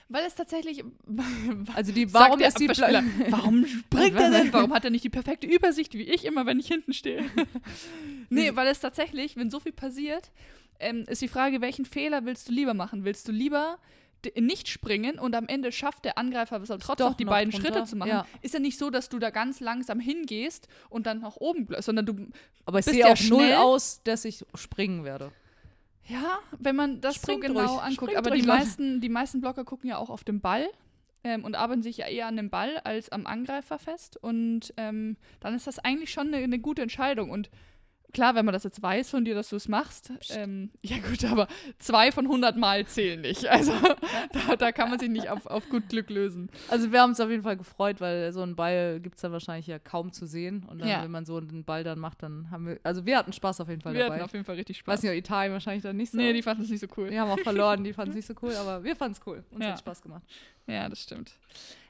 weil 0.08 0.26
es 0.26 0.36
tatsächlich. 0.36 0.84
Also 1.76 1.92
die, 1.92 2.12
warum 2.14 2.40
ist 2.40 2.60
die 2.60 2.68
Blo 2.68 2.76
Warum 3.30 3.66
springt 3.66 4.16
er 4.16 4.32
denn? 4.32 4.54
Warum 4.54 4.74
hat 4.74 4.84
er 4.84 4.90
nicht 4.90 5.04
die 5.04 5.10
perfekte 5.10 5.48
Übersicht 5.48 5.94
wie 5.94 6.04
ich 6.04 6.26
immer, 6.26 6.46
wenn 6.46 6.60
ich 6.60 6.68
hinten 6.68 6.94
stehe? 6.94 7.24
Nee, 8.32 8.56
weil 8.56 8.68
es 8.68 8.80
tatsächlich, 8.80 9.38
wenn 9.38 9.50
so 9.50 9.60
viel 9.60 9.72
passiert, 9.72 10.32
ähm, 10.80 11.06
ist 11.08 11.22
die 11.22 11.28
Frage, 11.28 11.62
welchen 11.62 11.86
Fehler 11.86 12.26
willst 12.26 12.50
du 12.50 12.54
lieber 12.54 12.74
machen? 12.74 13.04
Willst 13.06 13.28
du 13.28 13.32
lieber 13.32 13.78
nicht 14.38 14.68
springen 14.68 15.18
und 15.18 15.34
am 15.34 15.48
Ende 15.48 15.72
schafft 15.72 16.04
der 16.04 16.18
Angreifer 16.18 16.62
es 16.62 16.70
aber 16.70 16.82
trotzdem 16.82 17.08
noch 17.08 17.16
die 17.16 17.24
noch 17.24 17.32
beiden 17.32 17.52
drunter, 17.52 17.70
Schritte 17.70 17.86
zu 17.86 17.96
machen? 17.96 18.10
ja. 18.10 18.26
Ist 18.42 18.54
ja 18.54 18.60
nicht 18.60 18.78
so, 18.78 18.90
dass 18.90 19.08
du 19.08 19.18
da 19.18 19.30
ganz 19.30 19.62
langsam 19.62 20.00
hingehst 20.02 20.68
und 20.90 21.08
dann 21.08 21.20
nach 21.20 21.38
oben 21.38 21.68
sondern 21.80 22.06
du, 22.06 22.28
Aber 22.66 22.80
ich 22.80 22.86
Bist 22.86 22.96
sehe 22.96 23.06
ja 23.06 23.14
auch 23.14 23.30
null 23.30 23.46
schnell. 23.46 23.56
aus, 23.56 24.02
dass 24.04 24.26
ich 24.26 24.46
springen 24.56 25.06
werde. 25.06 25.32
ja, 26.08 26.40
wenn 26.58 26.76
man 26.76 27.00
das 27.00 27.16
Springt 27.16 27.46
so 27.46 27.54
genau 27.54 27.76
ruhig, 27.76 27.82
anguckt. 27.82 28.16
Aber 28.18 28.32
die 28.32 28.42
meisten, 28.42 29.00
die 29.00 29.10
meisten 29.10 29.40
Blocker 29.40 29.64
gucken 29.64 29.90
ja 29.90 29.98
auch 29.98 30.10
auf 30.10 30.24
den 30.24 30.42
Ball. 30.42 30.68
Ähm, 31.22 31.44
und 31.44 31.56
arbeiten 31.56 31.82
sich 31.82 31.98
ja 31.98 32.08
eher 32.08 32.28
an 32.28 32.38
dem 32.38 32.50
Ball 32.50 32.78
als 32.86 33.10
am 33.10 33.26
Angreifer 33.26 33.78
fest. 33.78 34.16
Und 34.16 34.74
ähm, 34.78 35.18
dann 35.42 35.54
ist 35.54 35.68
das 35.68 35.78
eigentlich 35.78 36.12
schon 36.14 36.28
eine, 36.34 36.38
eine 36.38 36.60
gute 36.60 36.82
Entscheidung. 36.82 37.30
Und 37.30 37.50
klar, 38.14 38.36
wenn 38.36 38.46
man 38.46 38.54
das 38.54 38.64
jetzt 38.64 38.82
weiß 38.82 39.10
von 39.10 39.24
dir, 39.26 39.36
dass 39.36 39.50
du 39.50 39.56
es 39.56 39.68
machst, 39.68 40.12
ähm, 40.32 40.70
ja 40.82 40.98
gut, 40.98 41.24
aber 41.26 41.48
zwei 41.80 42.12
von 42.12 42.26
100 42.26 42.58
Mal 42.58 42.86
zählen 42.88 43.22
nicht. 43.22 43.46
Also 43.48 43.72
da, 44.48 44.56
da 44.56 44.72
kann 44.72 44.90
man 44.90 45.00
sich 45.00 45.10
nicht 45.10 45.30
auf, 45.30 45.46
auf 45.46 45.68
gut 45.70 45.90
Glück 45.90 46.10
lösen. 46.10 46.50
Also 46.70 46.92
wir 46.92 47.02
haben 47.02 47.12
uns 47.12 47.20
auf 47.20 47.30
jeden 47.30 47.44
Fall 47.44 47.58
gefreut, 47.58 48.02
weil 48.02 48.32
so 48.34 48.42
einen 48.42 48.56
Ball 48.56 49.00
gibt 49.00 49.16
es 49.16 49.22
dann 49.22 49.32
wahrscheinlich 49.32 49.68
ja 49.68 49.80
kaum 49.80 50.12
zu 50.12 50.26
sehen. 50.26 50.66
Und 50.70 50.80
dann, 50.80 50.88
Ja. 50.90 51.04
wenn 51.04 51.12
man 51.12 51.26
so 51.26 51.38
einen 51.38 51.64
Ball 51.64 51.84
dann 51.84 52.00
macht, 52.00 52.24
dann 52.24 52.50
haben 52.52 52.68
wir, 52.68 52.80
also 52.84 53.06
wir 53.06 53.18
hatten 53.18 53.34
Spaß 53.34 53.62
auf 53.62 53.70
jeden 53.70 53.82
Fall 53.82 53.94
Wir 53.94 54.02
dabei. 54.04 54.16
hatten 54.16 54.26
auf 54.26 54.34
jeden 54.34 54.46
Fall 54.46 54.56
richtig 54.56 54.78
ich 54.78 54.80
Spaß. 54.80 54.94
weiß 54.98 55.04
nicht, 55.04 55.14
Italien 55.18 55.54
wahrscheinlich 55.54 55.84
dann 55.84 55.98
nicht 55.98 56.12
so. 56.12 56.18
nee, 56.18 56.34
die 56.34 56.42
fanden 56.42 56.64
es 56.64 56.70
nicht 56.70 56.82
so 56.82 56.88
cool. 56.98 57.10
die 57.10 57.20
haben 57.20 57.30
auch 57.32 57.40
verloren, 57.40 57.84
die 57.84 57.94
fanden 57.94 58.12
es 58.12 58.16
nicht 58.16 58.28
so 58.28 58.34
cool, 58.42 58.56
aber 58.56 58.84
wir 58.84 58.96
fanden 58.96 59.18
es 59.20 59.28
cool. 59.28 59.44
Uns 59.52 59.64
Ja. 59.64 59.72
hat 59.72 59.80
Spaß 59.80 60.02
gemacht. 60.02 60.24
Ja, 60.68 60.88
das 60.90 61.02
stimmt. 61.04 61.32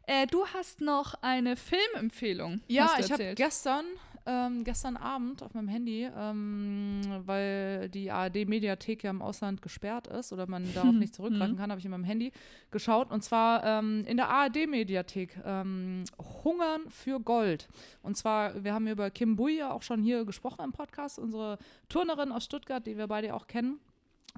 Äh, 0.07 0.25
du 0.25 0.43
hast 0.47 0.81
noch 0.81 1.13
eine 1.21 1.55
Filmempfehlung. 1.55 2.61
Ja, 2.67 2.89
ich 2.99 3.11
habe 3.11 3.35
gestern, 3.35 3.85
ähm, 4.25 4.63
gestern 4.63 4.97
Abend 4.97 5.43
auf 5.43 5.53
meinem 5.53 5.67
Handy, 5.67 6.09
ähm, 6.15 7.01
weil 7.25 7.89
die 7.89 8.11
ARD-Mediathek 8.11 9.03
ja 9.03 9.09
im 9.09 9.21
Ausland 9.21 9.61
gesperrt 9.61 10.07
ist 10.07 10.33
oder 10.33 10.47
man 10.47 10.71
darauf 10.73 10.91
nicht 10.93 11.15
zurückgreifen 11.15 11.57
kann, 11.57 11.71
habe 11.71 11.79
ich 11.79 11.85
in 11.85 11.91
meinem 11.91 12.03
Handy 12.03 12.31
geschaut. 12.71 13.11
Und 13.11 13.23
zwar 13.23 13.63
ähm, 13.63 14.03
in 14.05 14.17
der 14.17 14.29
ARD-Mediathek 14.29 15.41
ähm, 15.45 16.03
Hungern 16.43 16.89
für 16.89 17.19
Gold. 17.19 17.67
Und 18.01 18.17
zwar, 18.17 18.63
wir 18.63 18.73
haben 18.73 18.87
über 18.87 19.09
Kim 19.09 19.35
Bui 19.35 19.57
ja 19.57 19.71
auch 19.71 19.81
schon 19.81 20.01
hier 20.01 20.25
gesprochen 20.25 20.63
im 20.63 20.71
Podcast, 20.71 21.19
unsere 21.19 21.57
Turnerin 21.89 22.31
aus 22.31 22.45
Stuttgart, 22.45 22.85
die 22.85 22.97
wir 22.97 23.07
beide 23.07 23.33
auch 23.33 23.47
kennen 23.47 23.79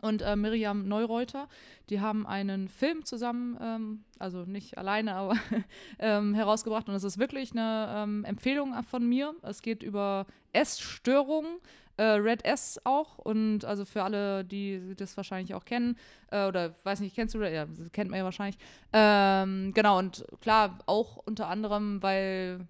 und 0.02 0.22
äh, 0.22 0.36
Miriam 0.36 0.88
Neureuter. 0.88 1.48
Die 1.90 2.00
haben 2.00 2.26
einen 2.26 2.68
Film 2.68 3.04
zusammen, 3.06 3.58
ähm, 3.62 4.04
also 4.20 4.46
nicht 4.46 4.78
alleine, 4.78 5.16
aber 5.16 5.36
ähm, 6.00 6.34
herausgebracht. 6.34 6.88
Und 6.88 6.96
es 6.96 7.04
ist 7.04 7.18
wirklich 7.18 7.52
eine 7.52 7.94
ähm, 7.96 8.26
Empfehlung 8.26 8.82
von 8.84 9.08
mir. 9.08 9.34
Es 9.42 9.62
geht 9.62 9.84
über 9.84 10.26
Essstörungen. 10.54 11.58
Äh, 11.98 12.04
Red 12.04 12.46
S 12.46 12.80
auch 12.86 13.18
und 13.18 13.66
also 13.66 13.86
für 13.86 14.02
alle, 14.02 14.46
die 14.46 14.96
das 14.96 15.18
wahrscheinlich 15.18 15.54
auch 15.54 15.66
kennen 15.66 15.98
äh, 16.32 16.48
oder 16.48 16.74
weiß 16.84 17.02
nicht, 17.02 17.14
kennst 17.14 17.36
du 17.36 17.40
oder 17.40 17.52
ja, 17.52 17.68
kennt 17.92 18.10
man 18.10 18.18
ja 18.18 18.24
wahrscheinlich. 18.24 18.58
Ähm, 18.94 19.72
genau 19.74 20.00
und 20.00 20.26
klar 20.40 20.80
auch 20.86 21.18
unter 21.18 21.48
anderem, 21.48 22.02
weil 22.02 22.66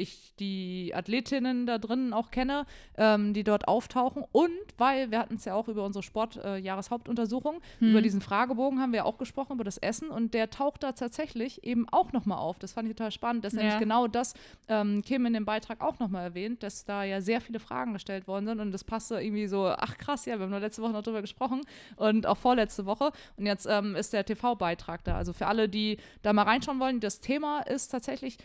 ich 0.00 0.34
die 0.40 0.92
Athletinnen 0.94 1.66
da 1.66 1.78
drin 1.78 2.12
auch 2.12 2.30
kenne, 2.30 2.66
ähm, 2.96 3.34
die 3.34 3.44
dort 3.44 3.68
auftauchen. 3.68 4.24
Und 4.32 4.50
weil 4.78 5.10
wir 5.10 5.18
hatten 5.18 5.34
es 5.36 5.44
ja 5.44 5.54
auch 5.54 5.68
über 5.68 5.84
unsere 5.84 6.02
Sport-Jahreshauptuntersuchung, 6.02 7.60
Hm. 7.78 7.90
über 7.90 8.02
diesen 8.02 8.20
Fragebogen 8.20 8.80
haben 8.80 8.92
wir 8.92 9.04
auch 9.06 9.18
gesprochen, 9.18 9.54
über 9.54 9.64
das 9.64 9.78
Essen. 9.78 10.10
Und 10.10 10.34
der 10.34 10.50
taucht 10.50 10.82
da 10.82 10.92
tatsächlich 10.92 11.64
eben 11.64 11.86
auch 11.90 12.12
nochmal 12.12 12.38
auf. 12.38 12.58
Das 12.58 12.72
fand 12.72 12.88
ich 12.88 12.96
total 12.96 13.10
spannend. 13.12 13.44
Das 13.44 13.52
ist 13.52 13.58
Ja. 13.58 13.64
nämlich 13.64 13.80
genau 13.80 14.06
das, 14.06 14.34
ähm, 14.68 15.02
Kim 15.04 15.26
in 15.26 15.32
dem 15.34 15.44
Beitrag 15.44 15.80
auch 15.80 15.98
nochmal 15.98 16.24
erwähnt, 16.24 16.62
dass 16.62 16.84
da 16.84 17.04
ja 17.04 17.20
sehr 17.20 17.40
viele 17.40 17.60
Fragen 17.60 17.92
gestellt 17.92 18.26
worden 18.26 18.46
sind. 18.46 18.60
Und 18.60 18.72
das 18.72 18.84
passte 18.84 19.20
irgendwie 19.20 19.46
so, 19.46 19.66
ach 19.68 19.98
krass, 19.98 20.26
ja, 20.26 20.36
wir 20.38 20.44
haben 20.44 20.50
nur 20.50 20.60
letzte 20.60 20.82
Woche 20.82 20.92
noch 20.92 21.02
drüber 21.02 21.20
gesprochen 21.20 21.60
und 21.96 22.26
auch 22.26 22.36
vorletzte 22.36 22.86
Woche. 22.86 23.10
Und 23.36 23.46
jetzt 23.46 23.66
ähm, 23.68 23.96
ist 23.96 24.12
der 24.12 24.24
TV-Beitrag 24.24 25.04
da. 25.04 25.16
Also 25.16 25.32
für 25.32 25.46
alle, 25.46 25.68
die 25.68 25.98
da 26.22 26.32
mal 26.32 26.42
reinschauen 26.44 26.80
wollen, 26.80 27.00
das 27.00 27.20
Thema 27.20 27.60
ist 27.60 27.88
tatsächlich 27.88 28.38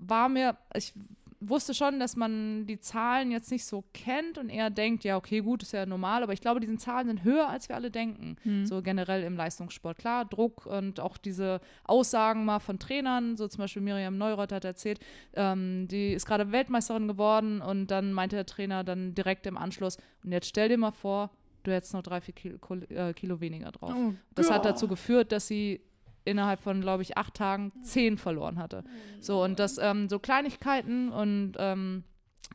war 0.00 0.28
mir, 0.28 0.56
ich 0.74 0.92
wusste 1.42 1.72
schon, 1.72 1.98
dass 1.98 2.16
man 2.16 2.66
die 2.66 2.80
Zahlen 2.80 3.30
jetzt 3.30 3.50
nicht 3.50 3.64
so 3.64 3.82
kennt 3.94 4.36
und 4.36 4.50
eher 4.50 4.68
denkt, 4.68 5.04
ja, 5.04 5.16
okay, 5.16 5.40
gut, 5.40 5.62
ist 5.62 5.72
ja 5.72 5.86
normal, 5.86 6.22
aber 6.22 6.34
ich 6.34 6.42
glaube, 6.42 6.60
diese 6.60 6.76
Zahlen 6.76 7.06
sind 7.06 7.24
höher, 7.24 7.48
als 7.48 7.68
wir 7.70 7.76
alle 7.76 7.90
denken. 7.90 8.36
So 8.66 8.82
generell 8.82 9.22
im 9.22 9.36
Leistungssport. 9.36 9.96
Klar, 9.96 10.26
Druck 10.26 10.66
und 10.66 11.00
auch 11.00 11.16
diese 11.16 11.60
Aussagen 11.84 12.44
mal 12.44 12.58
von 12.58 12.78
Trainern, 12.78 13.38
so 13.38 13.48
zum 13.48 13.62
Beispiel 13.62 13.80
Miriam 13.80 14.18
Neureuth 14.18 14.52
hat 14.52 14.66
erzählt, 14.66 15.00
ähm, 15.32 15.88
die 15.88 16.12
ist 16.12 16.26
gerade 16.26 16.52
Weltmeisterin 16.52 17.08
geworden 17.08 17.62
und 17.62 17.86
dann 17.86 18.12
meinte 18.12 18.36
der 18.36 18.46
Trainer 18.46 18.84
dann 18.84 19.14
direkt 19.14 19.46
im 19.46 19.56
Anschluss, 19.56 19.96
und 20.22 20.32
jetzt 20.32 20.48
stell 20.48 20.68
dir 20.68 20.76
mal 20.76 20.92
vor, 20.92 21.30
du 21.62 21.72
hättest 21.72 21.94
noch 21.94 22.02
drei, 22.02 22.20
vier 22.20 22.34
Kilo, 22.34 22.58
äh, 22.90 23.14
Kilo 23.14 23.40
weniger 23.40 23.72
drauf. 23.72 23.94
Oh 23.96 24.12
Das 24.34 24.50
hat 24.50 24.66
dazu 24.66 24.88
geführt, 24.88 25.32
dass 25.32 25.46
sie 25.46 25.80
innerhalb 26.24 26.60
von, 26.60 26.80
glaube 26.80 27.02
ich, 27.02 27.16
acht 27.16 27.34
Tagen 27.34 27.72
zehn 27.82 28.18
verloren 28.18 28.58
hatte. 28.58 28.84
So, 29.20 29.42
und 29.42 29.58
das 29.58 29.78
ähm, 29.78 30.08
so 30.08 30.18
Kleinigkeiten 30.18 31.10
und 31.10 31.54
ähm, 31.58 32.04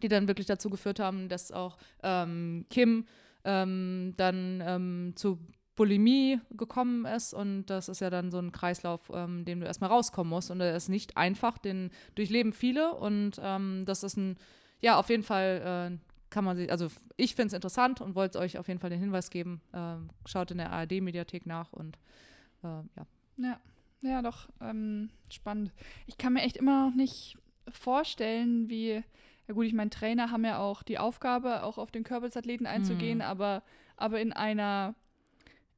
die 0.02 0.08
dann 0.08 0.28
wirklich 0.28 0.48
dazu 0.48 0.70
geführt 0.70 1.00
haben, 1.00 1.30
dass 1.30 1.52
auch 1.52 1.78
ähm, 2.04 2.66
Kim 2.70 3.06
ähm, 3.44 4.14
dann 4.18 4.62
ähm, 4.66 5.14
zu 5.16 5.40
Bulimie 5.76 6.40
gekommen 6.52 7.06
ist. 7.06 7.34
Und 7.34 7.66
das 7.68 7.90
ist 7.90 8.02
ja 8.02 8.10
dann 8.10 8.32
so 8.32 8.40
ein 8.40 8.52
Kreislauf, 8.52 9.12
ähm, 9.14 9.46
dem 9.46 9.60
du 9.60 9.66
erstmal 9.66 9.90
rauskommen 9.90 10.30
musst. 10.30 10.52
Und 10.52 10.60
der 10.60 10.76
ist 10.76 10.90
nicht 10.90 11.18
einfach, 11.18 11.58
den 11.58 11.92
durchleben 12.16 12.54
viele. 12.54 12.94
Und 12.94 13.40
ähm, 13.42 13.84
das 13.86 14.04
ist 14.04 14.18
ein, 14.18 14.38
ja, 14.82 14.98
auf 14.98 15.10
jeden 15.10 15.24
Fall 15.24 15.92
äh, 15.94 15.98
kann 16.30 16.44
man 16.44 16.58
sich, 16.58 16.72
also 16.72 16.88
ich 17.18 17.36
finde 17.36 17.48
es 17.48 17.54
interessant 17.54 18.02
und 18.02 18.16
wollte 18.16 18.40
euch 18.40 18.58
auf 18.58 18.68
jeden 18.68 18.80
Fall 18.80 18.90
den 18.90 19.00
Hinweis 19.00 19.30
geben, 19.30 19.62
ähm, 19.74 20.10
schaut 20.26 20.52
in 20.52 20.58
der 20.58 20.72
ARD-Mediathek 20.72 21.46
nach 21.46 21.72
und 21.72 21.98
äh, 22.64 22.68
ja. 22.68 23.06
Ja, 23.38 23.60
ja, 24.02 24.22
doch, 24.22 24.50
ähm, 24.62 25.10
spannend. 25.30 25.72
Ich 26.08 26.18
kann 26.18 26.34
mir 26.34 26.42
echt 26.44 26.58
immer 26.58 26.88
noch 26.90 26.96
nicht 26.96 27.38
vorstellen, 27.70 28.70
wie, 28.70 29.04
ja 29.48 29.54
gut, 29.54 29.66
ich 29.66 29.74
meine, 29.74 29.90
Trainer 29.90 30.32
haben 30.32 30.46
ja 30.46 30.60
auch 30.60 30.84
die 30.84 31.00
Aufgabe, 31.00 31.64
auch 31.64 31.78
auf 31.78 31.92
den 31.92 32.04
Körpersathleten 32.04 32.68
einzugehen, 32.68 33.18
Mhm. 33.20 33.24
aber, 33.24 33.64
aber 33.98 34.20
in 34.22 34.32
einer, 34.34 34.96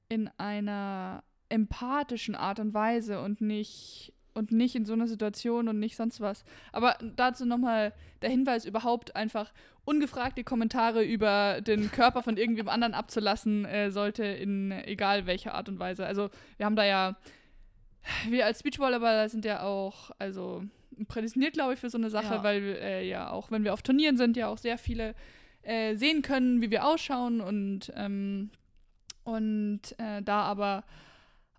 in 0.10 0.30
einer 0.38 1.24
empathischen 1.50 2.36
Art 2.36 2.60
und 2.60 2.74
Weise 2.74 3.22
und 3.22 3.40
nicht, 3.42 4.14
und 4.34 4.52
nicht 4.52 4.76
in 4.76 4.86
so 4.86 4.94
einer 4.94 5.08
Situation 5.08 5.68
und 5.68 5.80
nicht 5.80 5.96
sonst 5.96 6.20
was. 6.22 6.44
Aber 6.72 6.98
dazu 7.16 7.46
nochmal 7.46 7.94
der 8.22 8.30
Hinweis, 8.30 8.66
überhaupt 8.66 9.16
einfach 9.16 9.52
ungefragt 9.86 10.38
die 10.38 10.44
Kommentare 10.44 11.04
über 11.04 11.62
den 11.62 11.90
Körper 11.92 12.22
von 12.22 12.36
irgendwem 12.36 12.68
anderen 12.68 12.94
abzulassen, 12.94 13.64
äh, 13.66 13.90
sollte 13.90 14.26
in 14.26 14.72
egal 14.72 15.26
welcher 15.26 15.54
Art 15.54 15.70
und 15.70 15.80
Weise. 15.80 16.06
Also 16.06 16.30
wir 16.58 16.66
haben 16.66 16.76
da 16.76 16.84
ja 16.86 17.16
wir 18.30 18.46
als 18.46 18.64
Beachvolleyballer 18.64 19.30
sind 19.30 19.46
ja 19.46 19.64
auch, 19.64 20.12
also 20.20 20.64
prädestiniert, 21.08 21.54
glaube 21.54 21.74
ich, 21.74 21.80
für 21.80 21.90
so 21.90 21.98
eine 21.98 22.10
Sache, 22.10 22.36
Ja. 22.36 22.44
weil 22.44 22.64
äh, 22.82 23.08
ja 23.08 23.30
auch, 23.30 23.52
wenn 23.52 23.64
wir 23.64 23.74
auf 23.74 23.82
Turnieren 23.82 24.18
sind, 24.18 24.36
ja 24.38 24.48
auch 24.48 24.58
sehr 24.58 24.78
viele 24.78 25.14
äh, 25.62 25.96
sehen 25.96 26.22
können, 26.22 26.62
wie 26.62 26.72
wir 26.72 26.86
ausschauen 26.86 27.42
und, 27.42 27.92
ähm, 27.96 28.50
und 29.24 29.82
äh, 29.98 30.22
da 30.24 30.42
aber 30.44 30.84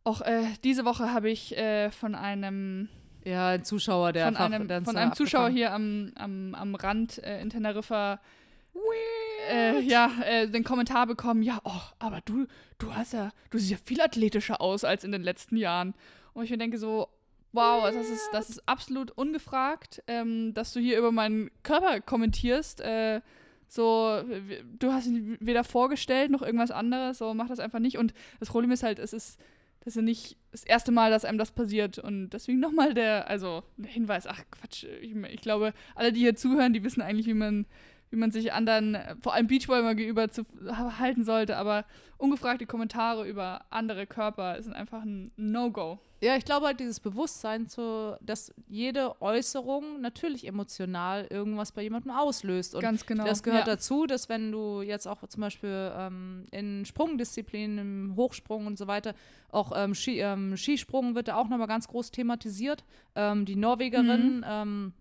auch 0.04 0.22
äh, 0.22 0.42
diese 0.64 0.84
Woche 0.84 1.12
habe 1.12 1.28
ich 1.30 1.56
äh, 1.56 1.90
von 1.90 2.14
einem 2.14 2.88
Ja, 3.24 3.48
ein 3.50 3.64
Zuschauer, 3.64 4.12
der 4.12 4.32
von 4.32 4.36
einem, 4.36 4.84
von 4.84 4.96
einem 4.96 5.12
Zuschauer 5.12 5.48
abgefangen- 5.48 5.54
hier 5.56 5.72
am, 5.72 6.12
am, 6.16 6.54
am 6.54 6.74
Rand 6.74 7.22
äh, 7.22 7.40
in 7.42 7.50
Teneriffa 7.50 8.18
äh, 9.50 9.80
ja, 9.80 10.10
äh, 10.24 10.48
den 10.48 10.64
Kommentar 10.64 11.06
bekommen, 11.06 11.42
ja, 11.42 11.60
oh, 11.64 11.80
aber 11.98 12.20
du, 12.24 12.46
du 12.78 12.94
hast 12.94 13.12
ja, 13.12 13.30
du 13.50 13.58
siehst 13.58 13.70
ja 13.70 13.76
viel 13.84 14.00
athletischer 14.00 14.60
aus 14.60 14.84
als 14.84 15.04
in 15.04 15.12
den 15.12 15.22
letzten 15.22 15.56
Jahren. 15.56 15.94
Und 16.38 16.44
ich 16.44 16.50
mir 16.50 16.58
denke 16.58 16.78
so, 16.78 17.08
wow, 17.50 17.90
das 17.92 18.08
ist, 18.08 18.28
das 18.32 18.48
ist 18.48 18.68
absolut 18.68 19.10
ungefragt, 19.10 20.04
ähm, 20.06 20.54
dass 20.54 20.72
du 20.72 20.78
hier 20.78 20.96
über 20.96 21.10
meinen 21.10 21.50
Körper 21.64 22.00
kommentierst. 22.00 22.80
Äh, 22.80 23.22
so, 23.66 24.22
du 24.78 24.92
hast 24.92 25.08
ihn 25.08 25.36
weder 25.40 25.64
vorgestellt 25.64 26.30
noch 26.30 26.42
irgendwas 26.42 26.70
anderes, 26.70 27.18
so 27.18 27.34
mach 27.34 27.48
das 27.48 27.58
einfach 27.58 27.80
nicht. 27.80 27.98
Und 27.98 28.14
das 28.38 28.50
Problem 28.50 28.70
ist 28.70 28.84
halt, 28.84 29.00
es 29.00 29.12
ist, 29.12 29.40
das 29.80 29.96
ist 29.96 30.02
nicht 30.02 30.36
das 30.52 30.62
erste 30.62 30.92
Mal, 30.92 31.10
dass 31.10 31.24
einem 31.24 31.38
das 31.38 31.50
passiert. 31.50 31.98
Und 31.98 32.30
deswegen 32.30 32.60
nochmal 32.60 32.94
der, 32.94 33.28
also 33.28 33.64
der 33.76 33.90
Hinweis, 33.90 34.28
ach 34.28 34.40
Quatsch, 34.52 34.84
ich, 35.00 35.16
ich 35.16 35.40
glaube, 35.40 35.74
alle, 35.96 36.12
die 36.12 36.20
hier 36.20 36.36
zuhören, 36.36 36.72
die 36.72 36.84
wissen 36.84 37.02
eigentlich, 37.02 37.26
wie 37.26 37.34
man, 37.34 37.66
wie 38.10 38.16
man 38.16 38.30
sich 38.30 38.52
anderen, 38.52 38.96
vor 39.20 39.34
allem 39.34 39.46
Beachvolleyballer 39.46 39.94
gegenüber 39.94 40.30
zu 40.30 40.44
halten 40.98 41.24
sollte. 41.24 41.56
Aber 41.56 41.84
ungefragte 42.16 42.66
Kommentare 42.66 43.28
über 43.28 43.64
andere 43.70 44.06
Körper 44.06 44.62
sind 44.62 44.74
einfach 44.74 45.02
ein 45.02 45.30
No-Go. 45.36 45.98
Ja, 46.20 46.36
ich 46.36 46.44
glaube 46.44 46.66
halt 46.66 46.80
dieses 46.80 46.98
Bewusstsein, 46.98 47.68
zu, 47.68 48.16
dass 48.20 48.52
jede 48.66 49.20
Äußerung 49.22 50.00
natürlich 50.00 50.48
emotional 50.48 51.28
irgendwas 51.30 51.70
bei 51.70 51.82
jemandem 51.82 52.10
auslöst. 52.10 52.74
Und 52.74 52.80
Ganz 52.80 53.06
genau. 53.06 53.24
das 53.24 53.44
gehört 53.44 53.68
ja. 53.68 53.74
dazu, 53.74 54.06
dass 54.06 54.28
wenn 54.28 54.50
du 54.50 54.82
jetzt 54.82 55.06
auch 55.06 55.24
zum 55.28 55.40
Beispiel 55.40 55.92
ähm, 55.96 56.46
in 56.50 56.84
Sprungdisziplinen, 56.84 57.78
im 57.78 58.16
Hochsprung 58.16 58.66
und 58.66 58.78
so 58.78 58.88
weiter, 58.88 59.14
auch 59.50 59.70
ähm, 59.76 59.94
Ski, 59.94 60.18
ähm, 60.18 60.56
Skisprung 60.56 61.14
wird 61.14 61.28
da 61.28 61.36
auch 61.36 61.48
nochmal 61.48 61.68
ganz 61.68 61.86
groß 61.86 62.10
thematisiert. 62.10 62.84
Ähm, 63.14 63.44
die 63.44 63.56
Norwegerin, 63.56 64.44
ähm, 64.48 64.92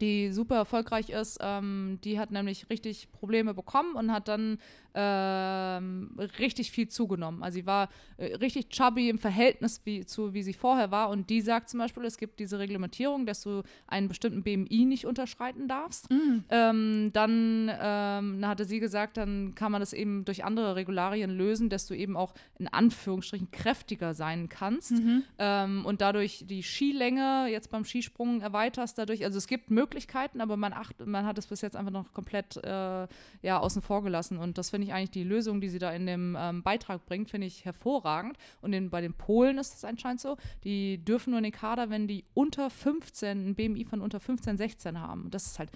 die 0.00 0.32
super 0.32 0.56
erfolgreich 0.56 1.10
ist. 1.10 1.38
Ähm, 1.40 1.98
die 2.04 2.18
hat 2.18 2.30
nämlich 2.30 2.68
richtig 2.70 3.10
Probleme 3.12 3.54
bekommen 3.54 3.94
und 3.94 4.12
hat 4.12 4.28
dann 4.28 4.58
ähm, 4.94 6.10
richtig 6.38 6.70
viel 6.70 6.88
zugenommen. 6.88 7.42
Also 7.42 7.56
sie 7.56 7.66
war 7.66 7.88
äh, 8.16 8.34
richtig 8.36 8.70
chubby 8.70 9.08
im 9.08 9.18
Verhältnis 9.18 9.80
wie, 9.84 10.04
zu, 10.04 10.34
wie 10.34 10.42
sie 10.42 10.52
vorher 10.52 10.90
war. 10.90 11.10
Und 11.10 11.30
die 11.30 11.40
sagt 11.40 11.68
zum 11.68 11.78
Beispiel, 11.78 12.04
es 12.04 12.18
gibt 12.18 12.40
diese 12.40 12.58
Reglementierung, 12.58 13.26
dass 13.26 13.42
du 13.42 13.62
einen 13.86 14.08
bestimmten 14.08 14.42
BMI 14.42 14.84
nicht 14.84 15.06
unterschreiten 15.06 15.68
darfst. 15.68 16.10
Mhm. 16.10 16.44
Ähm, 16.48 17.10
dann 17.12 17.70
ähm, 17.80 18.46
hatte 18.46 18.64
sie 18.64 18.80
gesagt, 18.80 19.16
dann 19.16 19.54
kann 19.54 19.72
man 19.72 19.80
das 19.80 19.92
eben 19.92 20.24
durch 20.24 20.44
andere 20.44 20.76
Regularien 20.76 21.30
lösen, 21.30 21.68
dass 21.68 21.86
du 21.86 21.94
eben 21.94 22.16
auch 22.16 22.34
in 22.58 22.68
Anführungsstrichen 22.68 23.50
kräftiger 23.50 24.14
sein 24.14 24.48
kannst 24.48 24.90
Mhm. 24.90 25.22
ähm, 25.38 25.86
und 25.86 26.00
dadurch 26.00 26.44
die 26.46 26.62
Skilänge 26.62 27.46
jetzt 27.50 27.70
beim 27.70 27.84
Skisprung 27.84 28.40
erweiterst. 28.40 28.98
Dadurch, 28.98 29.24
also 29.24 29.38
es 29.38 29.46
gibt 29.46 29.70
Möglichkeiten, 29.70 29.79
aber 30.40 30.56
man, 30.56 30.72
acht, 30.72 31.04
man 31.06 31.24
hat 31.24 31.38
es 31.38 31.46
bis 31.46 31.60
jetzt 31.60 31.76
einfach 31.76 31.92
noch 31.92 32.12
komplett 32.12 32.56
äh, 32.58 33.06
ja, 33.42 33.58
außen 33.58 33.82
vor 33.82 34.02
gelassen. 34.02 34.38
Und 34.38 34.58
das 34.58 34.70
finde 34.70 34.86
ich 34.86 34.92
eigentlich 34.92 35.10
die 35.10 35.24
Lösung, 35.24 35.60
die 35.60 35.68
sie 35.68 35.78
da 35.78 35.90
in 35.92 36.06
dem 36.06 36.36
ähm, 36.38 36.62
Beitrag 36.62 37.04
bringt, 37.06 37.30
finde 37.30 37.46
ich 37.46 37.64
hervorragend. 37.64 38.36
Und 38.60 38.72
in, 38.72 38.90
bei 38.90 39.00
den 39.00 39.14
Polen 39.14 39.58
ist 39.58 39.74
es 39.74 39.84
anscheinend 39.84 40.20
so, 40.20 40.36
die 40.64 40.98
dürfen 41.04 41.30
nur 41.30 41.38
in 41.38 41.44
den 41.44 41.52
Kader, 41.52 41.90
wenn 41.90 42.06
die 42.08 42.24
unter 42.34 42.70
15, 42.70 43.50
ein 43.50 43.54
BMI 43.54 43.84
von 43.84 44.00
unter 44.00 44.20
15, 44.20 44.56
16 44.56 45.00
haben. 45.00 45.24
Und 45.24 45.34
das 45.34 45.46
ist 45.46 45.58
halt 45.58 45.70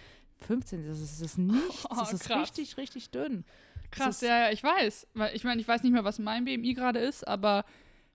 15, 0.47 0.87
das 0.87 1.01
ist, 1.01 1.21
das 1.21 1.31
ist 1.33 1.39
nichts. 1.39 1.87
Oh, 1.91 1.97
das 1.99 2.13
ist 2.13 2.25
krass. 2.25 2.43
richtig, 2.43 2.77
richtig 2.77 3.11
dünn. 3.11 3.45
Krass, 3.91 4.21
ja, 4.23 4.47
ja, 4.47 4.51
ich 4.51 4.63
weiß. 4.63 5.07
Ich 5.35 5.45
meine, 5.45 5.61
ich 5.61 5.69
weiß 5.69 5.83
nicht 5.85 5.93
mehr, 5.93 6.05
was 6.05 6.19
mein 6.19 6.45
BMI 6.45 6.75
gerade 6.75 6.99
ist, 6.99 7.27
aber 7.27 7.65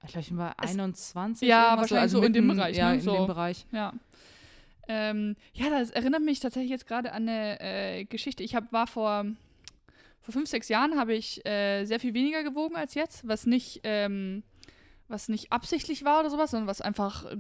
Ich 0.06 0.12
glaube, 0.12 0.26
ich 0.28 0.32
Es- 0.66 0.72
21. 0.72 1.48
Ja, 1.48 1.70
irgendwas 1.72 1.80
wahrscheinlich 1.92 2.02
also 2.02 2.18
so 2.20 2.24
in 2.26 2.34
dem 2.34 2.48
Bereich, 2.48 2.76
Ja, 2.78 2.90
ne? 2.90 2.96
in 2.96 3.02
So. 3.02 3.16
dem 3.16 3.28
Bereich. 3.28 3.66
ja. 3.72 3.94
Ähm, 4.92 5.36
ja, 5.54 5.70
das 5.70 5.92
erinnert 5.92 6.24
mich 6.24 6.40
tatsächlich 6.40 6.72
jetzt 6.72 6.88
gerade 6.88 7.12
an 7.12 7.30
eine 7.30 7.60
äh, 7.62 8.06
Geschichte. 8.06 8.42
Ich 8.44 8.56
hab, 8.56 8.74
war 8.74 8.88
vor, 8.88 9.24
vor 10.20 10.34
fünf, 10.34 10.50
sechs 10.50 10.68
Jahren 10.68 10.98
habe 10.98 11.14
ich 11.14 11.46
äh, 11.46 11.86
sehr 11.86 12.00
viel 12.00 12.16
weniger 12.16 12.42
gewogen 12.44 12.76
als 12.76 12.96
jetzt, 12.96 13.28
was 13.28 13.46
nicht, 13.46 13.82
ähm, 13.84 14.42
was 15.08 15.30
nicht 15.30 15.52
absichtlich 15.52 16.04
war 16.06 16.22
oder 16.22 16.32
sowas, 16.32 16.50
sondern 16.52 16.68
was 16.68 16.82
einfach, 16.82 17.26
äh, 17.26 17.38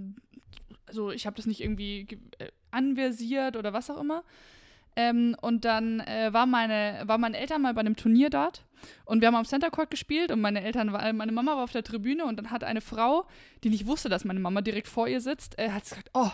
also 0.86 1.10
ich 1.10 1.26
habe 1.26 1.38
das 1.38 1.48
nicht 1.48 1.62
irgendwie 1.62 2.06
ge- 2.06 2.20
äh, 2.38 2.52
anversiert 2.70 3.58
oder 3.58 3.74
was 3.74 3.90
auch 3.90 4.00
immer. 4.00 4.24
Ähm, 4.96 5.36
und 5.42 5.66
dann 5.66 6.02
äh, 6.02 6.32
war 6.32 6.46
meine, 6.46 7.02
waren 7.06 7.22
meine 7.22 7.38
Eltern 7.38 7.64
mal 7.64 7.74
bei 7.74 7.80
einem 7.80 7.96
Turnier 7.96 8.30
dort 8.30 8.64
und 9.06 9.22
wir 9.22 9.28
haben 9.28 9.36
am 9.36 9.46
Center 9.46 9.72
Court 9.72 9.90
gespielt 9.90 10.32
und 10.32 10.42
meine 10.42 10.62
Eltern, 10.62 10.94
war, 10.94 11.12
meine 11.14 11.32
Mama 11.32 11.56
war 11.56 11.64
auf 11.64 11.72
der 11.72 11.84
Tribüne 11.84 12.26
und 12.26 12.38
dann 12.38 12.52
hat 12.52 12.64
eine 12.64 12.82
Frau, 12.82 13.26
die 13.64 13.70
nicht 13.70 13.88
wusste, 13.88 14.10
dass 14.10 14.24
meine 14.24 14.40
Mama 14.40 14.62
direkt 14.62 14.88
vor 14.88 15.08
ihr 15.08 15.22
sitzt, 15.22 15.58
äh, 15.58 15.72
hat 15.72 15.84
gesagt, 15.84 16.12
oh, 16.14 16.32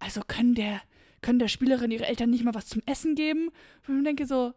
also 0.00 0.22
können 0.26 0.54
der, 0.54 0.80
können 1.22 1.38
der 1.38 1.48
Spielerin 1.48 1.90
ihre 1.90 2.06
Eltern 2.06 2.30
nicht 2.30 2.44
mal 2.44 2.54
was 2.54 2.66
zum 2.66 2.82
Essen 2.86 3.14
geben? 3.14 3.50
Und 3.86 3.98
ich 3.98 4.04
denke 4.04 4.26
so, 4.26 4.52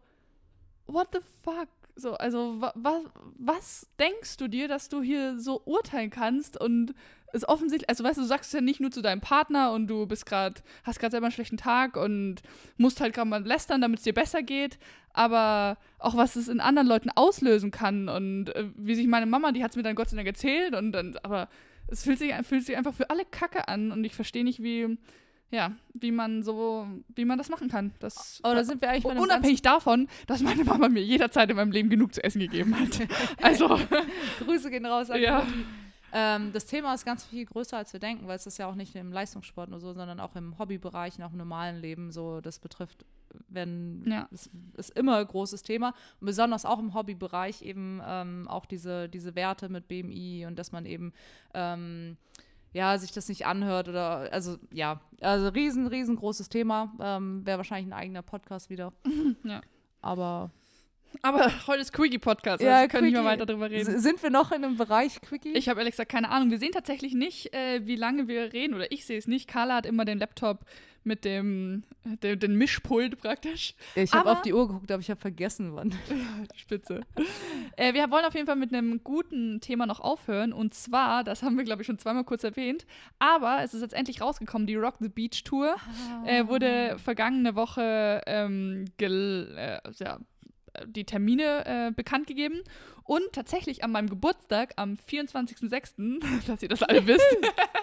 what 0.86 1.08
the 1.12 1.20
fuck? 1.42 1.68
So, 1.96 2.14
also 2.14 2.60
wa, 2.60 2.72
wa, 2.74 3.02
was 3.38 3.86
denkst 4.00 4.36
du 4.38 4.48
dir, 4.48 4.66
dass 4.66 4.88
du 4.88 5.00
hier 5.00 5.38
so 5.38 5.62
urteilen 5.64 6.10
kannst 6.10 6.60
und 6.60 6.92
es 7.32 7.46
offensichtlich, 7.48 7.88
also 7.88 8.02
weißt 8.02 8.16
du, 8.16 8.22
du 8.22 8.26
sagst 8.26 8.48
es 8.48 8.52
ja 8.52 8.60
nicht 8.60 8.80
nur 8.80 8.90
zu 8.90 9.00
deinem 9.00 9.20
Partner 9.20 9.72
und 9.72 9.86
du 9.86 10.06
bist 10.06 10.26
gerade, 10.26 10.60
hast 10.82 10.98
gerade 10.98 11.12
selber 11.12 11.26
einen 11.26 11.32
schlechten 11.32 11.56
Tag 11.56 11.96
und 11.96 12.36
musst 12.78 13.00
halt 13.00 13.14
gerade 13.14 13.28
mal 13.28 13.44
lästern, 13.44 13.80
damit 13.80 13.98
es 13.98 14.04
dir 14.04 14.14
besser 14.14 14.42
geht, 14.42 14.78
aber 15.12 15.78
auch 15.98 16.16
was 16.16 16.36
es 16.36 16.48
in 16.48 16.60
anderen 16.60 16.88
Leuten 16.88 17.10
auslösen 17.10 17.70
kann 17.70 18.08
und 18.08 18.54
äh, 18.54 18.70
wie 18.76 18.94
sich 18.94 19.06
meine 19.06 19.26
Mama, 19.26 19.52
die 19.52 19.62
hat 19.62 19.70
es 19.70 19.76
mir 19.76 19.82
dann 19.82 19.96
Gott 19.96 20.10
sei 20.10 20.16
Dank 20.16 20.28
erzählt 20.28 20.74
und 20.74 20.92
dann, 20.92 21.16
aber 21.22 21.48
es 21.86 22.02
fühlt 22.02 22.18
sich, 22.18 22.32
fühlt 22.42 22.64
sich 22.64 22.76
einfach 22.76 22.94
für 22.94 23.10
alle 23.10 23.24
Kacke 23.24 23.68
an 23.68 23.92
und 23.92 24.04
ich 24.04 24.14
verstehe 24.14 24.44
nicht, 24.44 24.62
wie, 24.62 24.96
ja, 25.54 25.70
wie 25.94 26.10
man 26.10 26.42
so, 26.42 26.86
wie 27.14 27.24
man 27.24 27.38
das 27.38 27.48
machen 27.48 27.68
kann. 27.68 27.92
Das, 28.00 28.40
da 28.42 28.64
sind 28.64 28.80
wir 28.82 28.90
eigentlich 28.90 29.04
unabhängig 29.04 29.62
davon, 29.62 30.08
dass 30.26 30.42
meine 30.42 30.64
Mama 30.64 30.88
mir 30.88 31.02
jederzeit 31.02 31.48
in 31.48 31.56
meinem 31.56 31.70
Leben 31.70 31.88
genug 31.90 32.12
zu 32.12 32.22
essen 32.24 32.40
gegeben 32.40 32.78
hat. 32.78 32.88
Also, 33.42 33.78
Grüße 34.44 34.70
gehen 34.70 34.84
raus. 34.84 35.10
an 35.10 35.20
ja. 35.20 35.46
Ähm, 36.12 36.52
das 36.52 36.66
Thema 36.66 36.94
ist 36.94 37.04
ganz 37.04 37.24
viel 37.24 37.44
größer, 37.44 37.76
als 37.76 37.92
wir 37.92 38.00
denken, 38.00 38.26
weil 38.26 38.36
es 38.36 38.46
ist 38.46 38.58
ja 38.58 38.66
auch 38.66 38.74
nicht 38.74 38.94
im 38.96 39.12
Leistungssport 39.12 39.70
nur 39.70 39.80
so, 39.80 39.92
sondern 39.92 40.20
auch 40.20 40.34
im 40.36 40.58
Hobbybereich 40.58 41.18
und 41.18 41.24
auch 41.24 41.32
im 41.32 41.38
normalen 41.38 41.80
Leben 41.80 42.10
so. 42.12 42.40
Das 42.40 42.58
betrifft, 42.58 43.04
wenn 43.48 44.02
Ja. 44.06 44.28
es 44.32 44.50
ist 44.76 44.90
immer 44.98 45.18
ein 45.18 45.26
großes 45.26 45.62
Thema 45.62 45.94
und 46.20 46.26
besonders 46.26 46.64
auch 46.64 46.78
im 46.78 46.94
Hobbybereich 46.94 47.62
eben 47.62 48.00
ähm, 48.06 48.46
auch 48.48 48.64
diese, 48.66 49.08
diese 49.08 49.34
Werte 49.34 49.68
mit 49.68 49.86
BMI 49.88 50.46
und 50.46 50.56
dass 50.58 50.70
man 50.72 50.84
eben 50.86 51.12
ähm, 51.52 52.16
ja, 52.74 52.98
sich 52.98 53.12
das 53.12 53.28
nicht 53.30 53.46
anhört 53.46 53.88
oder 53.88 54.28
also 54.30 54.58
ja, 54.70 55.00
also 55.22 55.48
riesen, 55.48 55.86
riesengroßes 55.86 56.50
Thema. 56.50 56.92
Ähm, 57.00 57.46
Wäre 57.46 57.56
wahrscheinlich 57.56 57.86
ein 57.90 57.98
eigener 57.98 58.22
Podcast 58.22 58.68
wieder. 58.68 58.92
Ja. 59.44 59.62
Aber 60.02 60.50
Aber 61.22 61.50
heute 61.66 61.80
ist 61.80 61.92
Quickie-Podcast, 61.94 62.60
also 62.60 62.64
Ja, 62.66 62.80
wir 62.82 62.88
können 62.88 63.04
nicht 63.04 63.12
mehr 63.14 63.22
Quickie. 63.22 63.32
weiter 63.40 63.46
drüber 63.46 63.70
reden. 63.70 63.98
sind 64.00 64.22
wir 64.22 64.28
noch 64.30 64.52
in 64.52 64.64
einem 64.64 64.76
Bereich 64.76 65.20
Quickie? 65.22 65.52
Ich 65.52 65.68
habe 65.70 65.80
ehrlich 65.80 65.92
gesagt 65.92 66.10
keine 66.10 66.28
Ahnung. 66.30 66.50
Wir 66.50 66.58
sehen 66.58 66.72
tatsächlich 66.72 67.14
nicht, 67.14 67.54
äh, 67.54 67.86
wie 67.86 67.96
lange 67.96 68.28
wir 68.28 68.52
reden, 68.52 68.74
oder 68.74 68.90
ich 68.92 69.06
sehe 69.06 69.16
es 69.16 69.26
nicht. 69.26 69.48
Carla 69.48 69.76
hat 69.76 69.86
immer 69.86 70.04
den 70.04 70.18
Laptop 70.18 70.64
mit 71.04 71.24
dem, 71.24 71.84
äh, 72.22 72.36
dem 72.36 72.56
Mischpult 72.56 73.20
praktisch. 73.20 73.74
Ich 73.94 74.12
habe 74.12 74.30
auf 74.30 74.42
die 74.42 74.52
Uhr 74.52 74.68
geguckt, 74.68 74.90
aber 74.90 75.00
ich 75.00 75.10
habe 75.10 75.20
vergessen, 75.20 75.74
wann. 75.74 75.94
Spitze. 76.56 77.00
äh, 77.76 77.94
wir 77.94 78.10
wollen 78.10 78.24
auf 78.24 78.34
jeden 78.34 78.46
Fall 78.46 78.56
mit 78.56 78.72
einem 78.72 79.02
guten 79.04 79.60
Thema 79.60 79.86
noch 79.86 80.00
aufhören. 80.00 80.52
Und 80.52 80.74
zwar, 80.74 81.24
das 81.24 81.42
haben 81.42 81.56
wir, 81.56 81.64
glaube 81.64 81.82
ich, 81.82 81.86
schon 81.86 81.98
zweimal 81.98 82.24
kurz 82.24 82.44
erwähnt, 82.44 82.86
aber 83.18 83.62
es 83.62 83.74
ist 83.74 83.82
jetzt 83.82 83.94
endlich 83.94 84.20
rausgekommen, 84.20 84.66
die 84.66 84.76
Rock 84.76 84.96
the 85.00 85.08
Beach 85.08 85.44
Tour 85.44 85.76
äh, 86.26 86.46
wurde 86.46 86.98
vergangene 86.98 87.54
Woche 87.54 88.22
ähm, 88.26 88.86
gel, 88.96 89.54
äh, 89.56 89.80
ja, 89.98 90.18
die 90.86 91.04
Termine 91.04 91.64
äh, 91.66 91.90
bekannt 91.92 92.26
gegeben. 92.26 92.62
Und 93.04 93.32
tatsächlich 93.32 93.84
an 93.84 93.92
meinem 93.92 94.08
Geburtstag, 94.08 94.72
am 94.76 94.94
24.06., 94.94 96.46
dass 96.46 96.62
ihr 96.62 96.68
das 96.68 96.82
alle 96.82 97.06
wisst, 97.06 97.36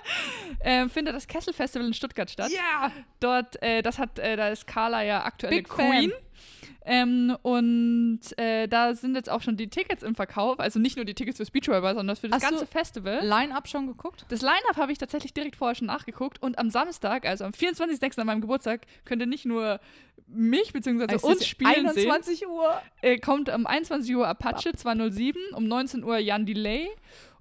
äh, 0.62 0.88
findet 0.90 1.16
das 1.16 1.28
Kessel 1.28 1.54
Festival 1.54 1.88
in 1.88 1.94
Stuttgart 1.94 2.30
statt. 2.30 2.52
Ja! 2.52 2.92
Dort, 3.20 3.62
äh, 3.62 3.84
das 3.84 4.00
hat, 4.00 4.18
äh, 4.18 4.36
da 4.36 4.50
ist 4.50 4.66
Carla 4.66 5.04
ja 5.04 5.24
aktuelle 5.24 5.58
Big 5.58 5.70
Fan. 5.70 6.12
Ähm, 6.84 7.38
und 7.44 8.20
äh, 8.38 8.68
da 8.68 8.96
sind 8.96 9.16
jetzt 9.16 9.30
auch 9.30 9.42
schon 9.42 9.56
die 9.56 9.68
Tickets 9.68 10.04
im 10.04 10.16
Verkauf. 10.16 10.60
Also 10.60 10.80
nicht 10.80 10.96
nur 10.96 11.06
die 11.06 11.14
Tickets 11.14 11.38
für 11.38 11.46
Beachvolleyball, 11.46 11.96
sondern 11.96 12.16
für 12.16 12.30
das 12.30 12.44
Hast 12.44 12.50
ganze 12.50 12.66
Festival. 12.66 13.20
Line-Up 13.22 13.68
schon 13.68 13.88
geguckt? 13.88 14.26
Das 14.30 14.42
Line-Up 14.42 14.78
habe 14.78 14.92
ich 14.92 14.98
tatsächlich 14.98 15.34
direkt 15.34 15.56
vorher 15.56 15.76
schon 15.76 15.88
nachgeguckt. 15.88 16.42
Und 16.42 16.58
am 16.58 16.70
Samstag, 16.70 17.26
also 17.26 17.46
am 17.46 17.52
24.06. 17.52 18.20
an 18.20 18.28
meinem 18.28 18.42
Geburtstag, 18.42 18.82
könnt 19.06 19.22
ihr 19.22 19.28
nicht 19.28 19.46
nur 19.46 19.80
mich 20.28 20.74
bzw. 20.74 21.18
Uns 21.22 21.46
spielen 21.46 21.90
sehen. 21.90 22.12
21 22.12 22.48
Uhr. 22.48 22.82
Äh, 23.02 23.20
kommt 23.20 23.50
um 23.50 23.68
21 23.68 24.16
Uhr 24.16 24.28
Apache 24.28 24.72
207, 24.74 25.40
um 25.54 25.68
19 25.68 26.04
Uhr 26.04 26.18
Jan 26.18 26.46
Delay 26.46 26.90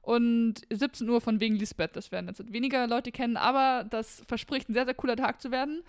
und 0.02 0.62
17 0.70 1.08
Uhr 1.08 1.20
von 1.20 1.40
wegen 1.40 1.56
Lisbeth. 1.56 1.94
Das 1.94 2.10
werden 2.10 2.28
jetzt 2.28 2.52
weniger 2.52 2.86
Leute 2.86 3.12
kennen, 3.12 3.36
aber 3.36 3.84
das 3.88 4.22
verspricht 4.26 4.68
ein 4.68 4.74
sehr, 4.74 4.84
sehr 4.84 4.94
cooler 4.94 5.16
Tag 5.16 5.40
zu 5.40 5.50
werden. 5.50 5.82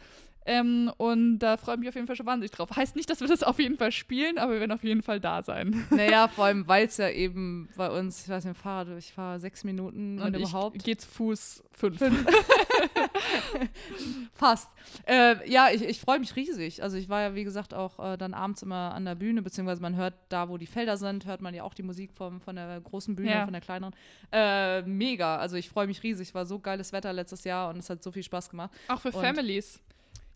Ähm, 0.46 0.92
und 0.98 1.38
da 1.39 1.56
freue 1.58 1.76
ich 1.76 1.80
mich 1.82 1.89
auf 1.89 1.96
jeden 1.96 2.08
Fall 2.08 2.16
schon 2.16 2.26
wahnsinnig 2.26 2.52
drauf. 2.52 2.76
Heißt 2.76 2.96
nicht, 2.96 3.10
dass 3.10 3.20
wir 3.22 3.28
das 3.28 3.44
auf 3.44 3.60
jeden 3.60 3.78
Fall 3.78 3.92
spielen, 3.92 4.39
aber 4.39 4.54
wir 4.54 4.60
werden 4.60 4.72
auf 4.72 4.84
jeden 4.84 5.04
Fall 5.04 5.20
da 5.20 5.44
sein. 5.44 5.86
Naja, 5.92 6.28
vor 6.36 6.46
allem, 6.46 6.68
weil 6.68 6.88
es 6.88 6.98
ja 6.98 7.10
eben 7.10 7.70
bei 7.76 7.89
uns, 7.89 8.24
ich 8.24 8.30
weiß 8.30 8.46
nicht, 8.46 8.58
Fahrrad, 8.58 8.88
ich 8.98 9.14
fahre 9.14 9.39
sechs 9.39 9.64
Minuten 9.64 10.20
und, 10.20 10.28
Und 10.28 10.34
ich 10.36 10.50
überhaupt. 10.50 10.84
gehe 10.84 10.98
zu 10.98 11.08
Fuß 11.08 11.64
fünf. 11.74 12.00
Fast. 14.34 14.70
Äh, 15.06 15.50
ja, 15.50 15.70
ich, 15.72 15.84
ich 15.84 16.00
freue 16.00 16.20
mich 16.20 16.36
riesig. 16.36 16.82
Also 16.84 16.98
ich 16.98 17.10
war 17.10 17.22
ja, 17.22 17.36
wie 17.36 17.44
gesagt, 17.44 17.74
auch 17.74 18.00
äh, 18.14 18.18
dann 18.18 18.34
abends 18.34 18.62
immer 18.64 18.94
an 18.94 19.06
der 19.06 19.16
Bühne, 19.16 19.42
beziehungsweise 19.42 19.82
man 19.82 19.96
hört 19.96 20.14
da, 20.30 20.50
wo 20.50 20.58
die 20.58 20.66
Felder 20.68 20.98
sind, 20.98 21.26
hört 21.26 21.42
man 21.42 21.54
ja 21.54 21.64
auch 21.64 21.74
die 21.74 21.84
Musik 21.84 22.12
vom, 22.14 22.42
von 22.42 22.56
der 22.56 22.80
großen 22.82 23.16
Bühne, 23.16 23.32
Ja. 23.32 23.44
von 23.44 23.54
der 23.54 23.62
kleineren. 23.62 23.94
Äh, 24.32 24.82
mega. 24.84 25.38
Also 25.38 25.56
ich 25.56 25.70
freue 25.70 25.88
mich 25.88 26.04
riesig. 26.04 26.34
War 26.34 26.46
so 26.46 26.60
geiles 26.60 26.94
Wetter 26.94 27.14
letztes 27.14 27.44
Jahr 27.44 27.70
und 27.70 27.78
es 27.78 27.89
hat 27.89 28.04
so 28.04 28.12
viel 28.12 28.24
Spaß 28.24 28.50
gemacht. 28.50 28.72
Auch 28.88 29.00
für 29.02 29.12
Und- 29.12 29.22
Families. 29.24 29.80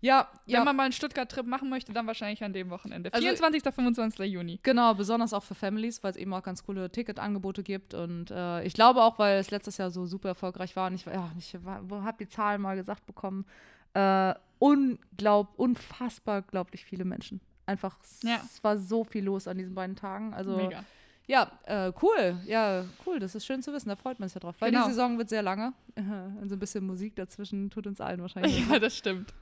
Ja, 0.05 0.27
Wenn 0.45 0.63
man 0.65 0.75
mal 0.75 0.83
einen 0.83 0.91
Stuttgart-Trip 0.91 1.45
machen 1.47 1.69
möchte, 1.69 1.91
dann 1.93 2.05
wahrscheinlich 2.05 2.43
an 2.43 2.53
dem 2.53 2.69
Wochenende. 2.69 3.11
Also- 3.13 3.25
24. 3.25 3.63
25. 3.73 4.25
Juni. 4.31 4.59
Genau, 4.61 4.93
besonders 4.93 5.33
auch 5.33 5.43
für 5.43 5.55
Families, 5.55 6.03
weil 6.03 6.11
es 6.11 6.17
eben 6.17 6.33
auch 6.33 6.43
ganz 6.43 6.63
coole 6.63 6.91
Ticketangebote 6.91 7.63
gibt. 7.63 7.93
Und 7.93 8.29
äh, 8.29 8.63
ich 8.63 8.73
glaube 8.73 9.01
auch, 9.01 9.17
weil 9.17 9.39
es 9.39 9.49
letztes 9.51 9.77
Jahr 9.77 9.89
so 9.89 10.05
super 10.05 10.29
erfolgreich 10.29 10.75
war. 10.75 10.87
Und 10.87 10.95
ich, 10.95 11.05
ja, 11.05 11.31
ich 11.39 11.55
habe 11.55 12.17
die 12.19 12.27
Zahlen 12.27 12.61
mal 12.61 12.75
gesagt 12.75 13.05
bekommen. 13.07 13.45
Äh, 13.93 14.35
unglaub, 14.59 15.53
unfassbar 15.57 16.41
glaublich 16.41 16.85
viele 16.85 17.05
Menschen. 17.05 17.39
Einfach, 17.65 17.97
Ja. 18.23 18.39
es 18.45 18.63
war 18.63 18.77
so 18.77 19.03
viel 19.03 19.23
los 19.23 19.47
an 19.47 19.57
diesen 19.57 19.73
beiden 19.73 19.95
Tagen. 19.95 20.33
Also, 20.33 20.55
Mega. 20.57 20.83
ja, 21.25 21.49
äh, 21.65 21.91
cool. 22.03 22.37
Ja, 22.45 22.85
cool. 23.07 23.17
Das 23.19 23.33
ist 23.33 23.45
schön 23.45 23.63
zu 23.63 23.73
wissen. 23.73 23.89
Da 23.89 23.95
freut 23.95 24.19
man 24.19 24.29
sich 24.29 24.35
ja 24.35 24.41
drauf. 24.41 24.55
Weil 24.59 24.69
Genau. 24.71 24.83
die 24.85 24.91
Saison 24.91 25.17
wird 25.17 25.29
sehr 25.29 25.41
lange. 25.41 25.73
Und 25.95 26.49
so 26.49 26.55
ein 26.55 26.59
bisschen 26.59 26.85
Musik 26.85 27.15
dazwischen 27.15 27.69
tut 27.71 27.87
uns 27.87 27.99
allen 28.01 28.21
wahrscheinlich. 28.21 28.67
Ja, 28.69 28.77
das 28.77 28.95
stimmt. 28.97 29.33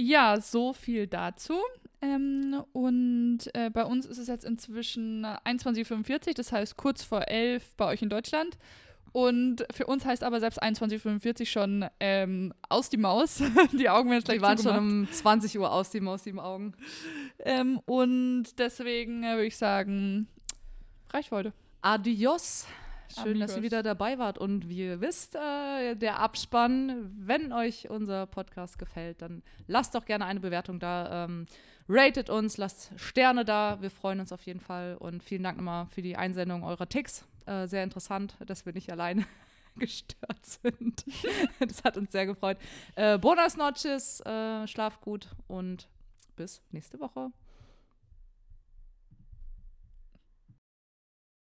Ja, 0.00 0.40
so 0.40 0.72
viel 0.72 1.06
dazu. 1.06 1.54
Ähm, 2.00 2.64
und 2.72 3.40
äh, 3.52 3.68
bei 3.70 3.84
uns 3.84 4.06
ist 4.06 4.16
es 4.16 4.28
jetzt 4.28 4.44
inzwischen 4.46 5.24
äh, 5.24 5.36
21.45 5.44 6.28
Uhr, 6.28 6.34
das 6.34 6.52
heißt 6.52 6.76
kurz 6.78 7.02
vor 7.04 7.28
11 7.28 7.76
bei 7.76 7.86
euch 7.86 8.00
in 8.00 8.08
Deutschland. 8.08 8.56
Und 9.12 9.66
für 9.72 9.86
uns 9.86 10.06
heißt 10.06 10.22
aber 10.22 10.40
selbst 10.40 10.62
21.45 10.62 11.40
Uhr 11.40 11.46
schon 11.46 11.86
ähm, 11.98 12.54
aus 12.68 12.88
die 12.88 12.96
Maus. 12.96 13.42
die 13.72 13.90
Augen 13.90 14.08
werden 14.10 14.24
Die 14.24 14.40
waren 14.40 14.56
schon 14.56 14.78
um 14.78 15.08
20 15.10 15.58
Uhr 15.58 15.70
aus 15.70 15.90
die 15.90 16.00
Maus, 16.00 16.22
die 16.22 16.32
Augen. 16.38 16.72
Ähm, 17.40 17.80
und 17.84 18.58
deswegen 18.58 19.22
äh, 19.22 19.34
würde 19.34 19.46
ich 19.46 19.56
sagen, 19.58 20.28
reicht 21.12 21.28
für 21.28 21.36
heute. 21.36 21.52
Adios. 21.82 22.66
Schön, 23.14 23.40
dass 23.40 23.50
ihr 23.50 23.56
Amigos. 23.56 23.62
wieder 23.62 23.82
dabei 23.82 24.18
wart. 24.18 24.38
Und 24.38 24.68
wie 24.68 24.78
ihr 24.86 25.00
wisst, 25.00 25.36
äh, 25.36 25.94
der 25.96 26.20
Abspann, 26.20 27.10
wenn 27.18 27.52
euch 27.52 27.90
unser 27.90 28.26
Podcast 28.26 28.78
gefällt, 28.78 29.22
dann 29.22 29.42
lasst 29.66 29.94
doch 29.94 30.04
gerne 30.04 30.24
eine 30.26 30.40
Bewertung 30.40 30.78
da. 30.78 31.24
Ähm, 31.24 31.46
ratet 31.88 32.30
uns, 32.30 32.56
lasst 32.56 32.92
Sterne 32.96 33.44
da. 33.44 33.78
Wir 33.80 33.90
freuen 33.90 34.20
uns 34.20 34.32
auf 34.32 34.42
jeden 34.42 34.60
Fall. 34.60 34.96
Und 34.96 35.22
vielen 35.22 35.42
Dank 35.42 35.56
nochmal 35.56 35.86
für 35.86 36.02
die 36.02 36.16
Einsendung 36.16 36.62
eurer 36.64 36.88
Ticks. 36.88 37.24
Äh, 37.46 37.66
sehr 37.66 37.84
interessant, 37.84 38.36
dass 38.46 38.66
wir 38.66 38.72
nicht 38.72 38.90
alleine 38.92 39.26
gestört 39.76 40.46
sind. 40.46 41.04
das 41.58 41.82
hat 41.84 41.96
uns 41.96 42.12
sehr 42.12 42.26
gefreut. 42.26 42.58
Äh, 42.94 43.18
Buenas 43.18 43.56
noches, 43.56 44.20
äh, 44.20 44.66
schlaf 44.66 45.00
gut 45.00 45.28
und 45.48 45.88
bis 46.36 46.62
nächste 46.70 47.00
Woche. 47.00 47.32